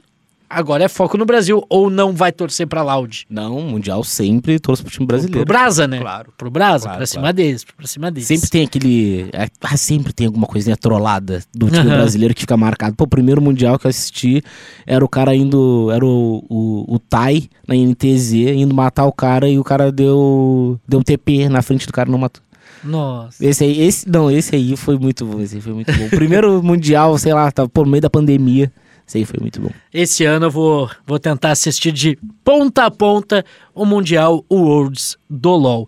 agora 0.52 0.84
é 0.84 0.88
foco 0.88 1.18
no 1.18 1.26
Brasil 1.26 1.64
ou 1.70 1.90
não 1.90 2.14
vai 2.14 2.32
torcer 2.32 2.68
para 2.68 2.84
Loud? 2.84 3.26
Não, 3.30 3.62
Mundial 3.62 4.04
sempre 4.04 4.60
torço 4.60 4.84
pro 4.84 4.92
time 4.92 5.06
Pro 5.08 5.16
brasileiro. 5.18 5.46
Brasa, 5.46 5.88
né? 5.88 6.00
Claro. 6.00 6.34
Pro 6.38 6.52
Brasa, 6.52 6.84
Claro, 6.86 6.98
pra 6.98 7.06
cima 7.08 7.22
claro. 7.22 7.36
deles, 7.38 7.64
pra 7.64 7.88
cima 7.88 8.12
deles. 8.12 8.28
Sempre 8.28 8.50
tem 8.50 8.64
aquele. 8.66 9.30
é, 9.34 9.48
ah, 9.62 9.78
sempre 9.78 10.14
tem 10.14 10.28
alguma 10.28 10.46
coisinha 10.48 10.76
trollada 10.78 11.42
do 11.54 11.68
time 11.70 11.88
Aham. 11.90 11.98
brasileiro 11.98 12.34
que 12.34 12.42
fica 12.42 12.56
marcado. 12.58 12.96
Pô, 12.96 13.06
o 13.06 13.08
primeiro 13.08 13.42
Mundial 13.42 13.80
que 13.80 13.86
eu 13.88 13.90
assisti 13.90 14.44
era 14.86 15.04
o 15.04 15.10
cara 15.10 15.36
indo. 15.36 15.90
Era 15.92 16.06
o, 16.06 16.46
o, 16.50 16.96
o 16.96 17.00
Tai 17.00 17.50
na 17.68 17.76
NTZ 17.76 18.34
indo 18.34 18.74
matar 18.76 19.06
o 19.06 19.12
cara 19.12 19.48
e 19.50 19.58
o 19.58 19.64
cara 19.64 19.92
deu. 19.92 20.80
Deu 20.88 21.04
TP 21.04 21.48
na 21.50 21.62
frente 21.62 21.88
do 21.88 21.94
cara 21.94 22.10
não 22.10 22.18
matou. 22.20 22.42
Nossa. 22.84 23.46
Esse 23.46 23.64
aí, 23.64 23.80
esse, 23.82 24.10
não, 24.10 24.32
esse 24.32 24.56
aí 24.56 24.76
foi 24.76 24.98
muito 24.98 25.24
bom. 25.26 25.40
Esse 25.40 25.56
aí 25.56 25.62
foi 25.62 25.74
muito 25.74 25.92
bom. 25.96 26.06
O 26.06 26.10
primeiro 26.10 26.62
Mundial, 26.66 27.16
sei 27.18 27.34
lá, 27.34 27.52
tava 27.52 27.70
por 27.70 27.86
meio 27.86 28.02
da 28.02 28.10
pandemia. 28.10 28.72
Esse 29.12 29.18
aí 29.18 29.26
foi 29.26 29.40
muito 29.42 29.60
bom. 29.60 29.70
Esse 29.94 30.24
ano 30.24 30.46
eu 30.46 30.52
vou, 30.52 30.90
vou 31.06 31.20
tentar 31.20 31.52
assistir 31.52 31.92
de 31.92 32.18
ponta 32.46 32.86
a 32.86 32.92
ponta 32.92 33.44
o 33.76 33.86
Mundial 33.86 34.46
o 34.48 34.56
Worlds 34.56 35.18
do 35.30 35.50
LoL. 35.50 35.86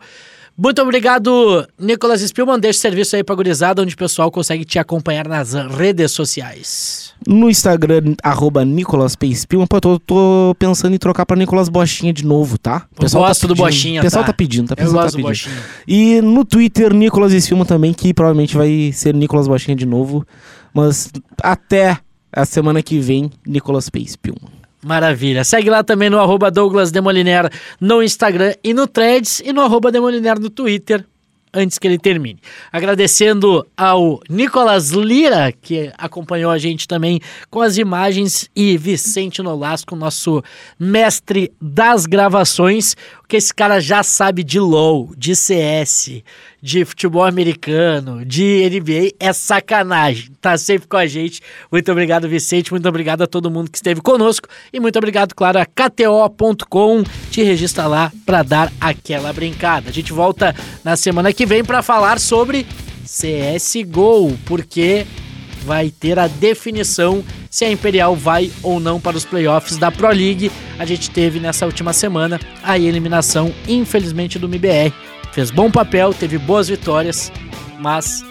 Muito 0.58 0.80
obrigado, 0.82 1.66
Nicolas 1.80 2.22
Spielman. 2.22 2.60
Deixa 2.60 2.78
o 2.80 2.82
serviço 2.82 3.16
aí 3.16 3.24
pra 3.24 3.34
gurizada, 3.34 3.82
onde 3.82 3.96
o 3.96 3.98
pessoal 3.98 4.30
consegue 4.30 4.64
te 4.66 4.78
acompanhar 4.78 5.28
nas 5.28 5.54
redes 5.54 6.12
sociais. 6.12 7.14
No 7.26 7.50
Instagram, 7.50 8.14
arroba 8.22 8.64
Nicolas. 8.64 9.16
Pô, 9.16 9.80
tô, 9.82 10.00
tô 10.00 10.56
pensando 10.60 10.94
em 10.94 11.00
trocar 11.00 11.26
pra 11.26 11.36
Nicolas 11.38 11.70
Bochinha 11.70 12.14
de 12.14 12.24
novo, 12.26 12.58
tá? 12.60 12.86
O 13.00 13.04
Eu 13.04 13.10
gosto 13.10 13.48
do 13.48 13.56
pedindo. 13.56 13.66
Bochinha, 13.66 14.02
O 14.02 14.04
pessoal 14.04 14.24
tá? 14.24 14.28
tá 14.28 14.34
pedindo, 14.34 14.68
tá? 14.68 14.76
O 14.78 14.80
Eu 14.80 14.86
pessoal 14.86 15.04
gosto 15.06 15.16
tá 15.16 15.22
do 15.22 15.28
pedindo. 15.28 15.50
Bochinha. 15.50 15.66
E 15.88 16.22
no 16.22 16.46
Twitter, 16.46 16.94
Nicolas 16.94 17.32
Espilma 17.34 17.66
também, 17.66 17.94
que 17.94 18.14
provavelmente 18.14 18.56
vai 18.56 18.92
ser 18.94 19.16
Nicolas 19.16 19.48
Bochinha 19.48 19.76
de 19.76 19.86
novo. 19.88 20.24
Mas 20.72 21.10
até 21.42 21.98
a 22.36 22.46
semana 22.46 22.82
que 22.82 23.00
vem, 23.00 23.32
Nicolas 23.46 23.90
Peispilman. 23.90 24.52
Maravilha. 24.84 25.44
Segue 25.44 25.70
lá 25.70 25.84
também 25.84 26.10
no 26.10 26.20
arroba 26.20 26.52
Douglas 26.52 26.92
Demoliner 26.92 27.50
no 27.80 28.04
Instagram 28.04 28.54
e 28.64 28.74
no 28.74 28.86
Threads 28.86 29.42
e 29.46 29.54
no 29.54 29.62
arroba 29.62 29.92
Demoliner 29.92 30.38
no 30.38 30.50
Twitter, 30.50 31.06
antes 31.54 31.80
que 31.80 31.88
ele 31.88 31.98
termine. 31.98 32.40
Agradecendo 32.72 33.66
ao 33.78 34.20
Nicolas 34.30 34.90
Lira, 34.90 35.54
que 35.54 35.92
acompanhou 35.98 36.52
a 36.52 36.58
gente 36.58 36.88
também 36.88 37.22
com 37.50 37.62
as 37.62 37.78
imagens, 37.78 38.50
e 38.54 38.78
Vicente 38.78 39.42
Nolasco, 39.42 39.96
nosso 39.96 40.44
mestre 40.78 41.54
das 41.62 42.06
gravações, 42.06 42.98
o 43.24 43.28
que 43.28 43.38
esse 43.38 43.54
cara 43.54 43.80
já 43.80 44.04
sabe 44.04 44.44
de 44.44 44.60
LoL, 44.60 45.12
de 45.18 45.36
CS, 45.36 46.22
de 46.62 46.84
futebol 46.84 47.24
americano, 47.24 48.26
de 48.26 48.70
NBA, 48.70 49.16
é 49.20 49.32
sacanagem. 49.32 50.30
Tá 50.42 50.58
sempre 50.58 50.88
com 50.88 50.98
a 50.98 51.08
gente. 51.08 51.42
Muito 51.72 51.90
obrigado, 51.92 52.28
Vicente. 52.28 52.72
Muito 52.72 52.88
obrigado 52.88 53.22
a 53.22 53.28
todo 53.28 53.50
mundo 53.50 53.72
que 53.72 53.78
esteve 53.78 54.02
conosco. 54.02 54.48
E 54.72 54.80
muito 54.80 54.98
obrigado, 54.98 55.34
claro, 55.34 55.58
a 55.58 55.66
KTO.com. 55.66 57.04
Te 57.32 57.42
registra 57.44 57.88
lá 57.88 58.12
para 58.26 58.44
dar 58.44 58.74
aquela 58.80 59.32
brincada. 59.32 59.90
A 59.90 59.94
gente 59.94 60.12
volta 60.12 60.54
na 60.84 60.98
semana 60.98 61.32
que 61.32 61.46
vem 61.46 61.64
para 61.64 61.82
falar 61.82 62.20
sobre 62.20 62.68
CSGO, 63.04 64.38
porque 64.46 65.08
vai 65.66 65.90
ter 65.90 66.20
a 66.20 66.28
definição 66.28 67.24
se 67.50 67.66
a 67.66 67.72
Imperial 67.72 68.16
vai 68.16 68.52
ou 68.62 68.80
não 68.80 69.00
para 69.00 69.18
os 69.18 69.26
playoffs 69.26 69.78
da 69.78 69.92
Pro 69.92 70.10
League. 70.10 70.52
A 70.78 70.86
gente 70.86 71.10
teve 71.10 71.40
nessa 71.40 71.66
última 71.66 71.94
semana 71.94 72.40
a 72.64 72.78
eliminação, 72.78 73.54
infelizmente, 73.68 74.38
do 74.38 74.48
MBR. 74.48 74.94
Fez 75.32 75.50
bom 75.50 75.72
papel, 75.72 76.14
teve 76.14 76.38
boas 76.38 76.68
vitórias, 76.68 77.32
mas 77.80 78.24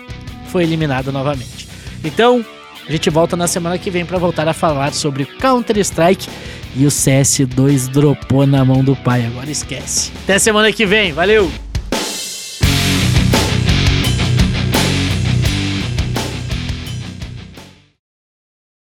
foi 0.49 0.63
eliminado 0.63 1.11
novamente. 1.11 1.69
Então, 2.05 2.45
a 2.87 2.93
gente 2.93 3.09
volta 3.11 3.37
na 3.37 3.47
semana 3.47 3.79
que 3.79 3.91
vem 3.91 4.05
para 4.05 4.19
voltar 4.19 4.47
a 4.47 4.53
falar 4.53 4.93
sobre 4.93 5.25
Counter-Strike 5.25 6.29
e 6.75 6.87
o 6.87 6.89
CS2 6.89 7.89
dropou 7.89 8.47
na 8.47 8.65
mão 8.65 8.83
do 8.83 8.97
pai, 8.97 9.27
agora 9.27 9.51
esquece. 9.51 10.11
Até 10.25 10.39
semana 10.39 10.73
que 10.73 10.87
vem, 10.87 11.13
valeu! 11.13 11.72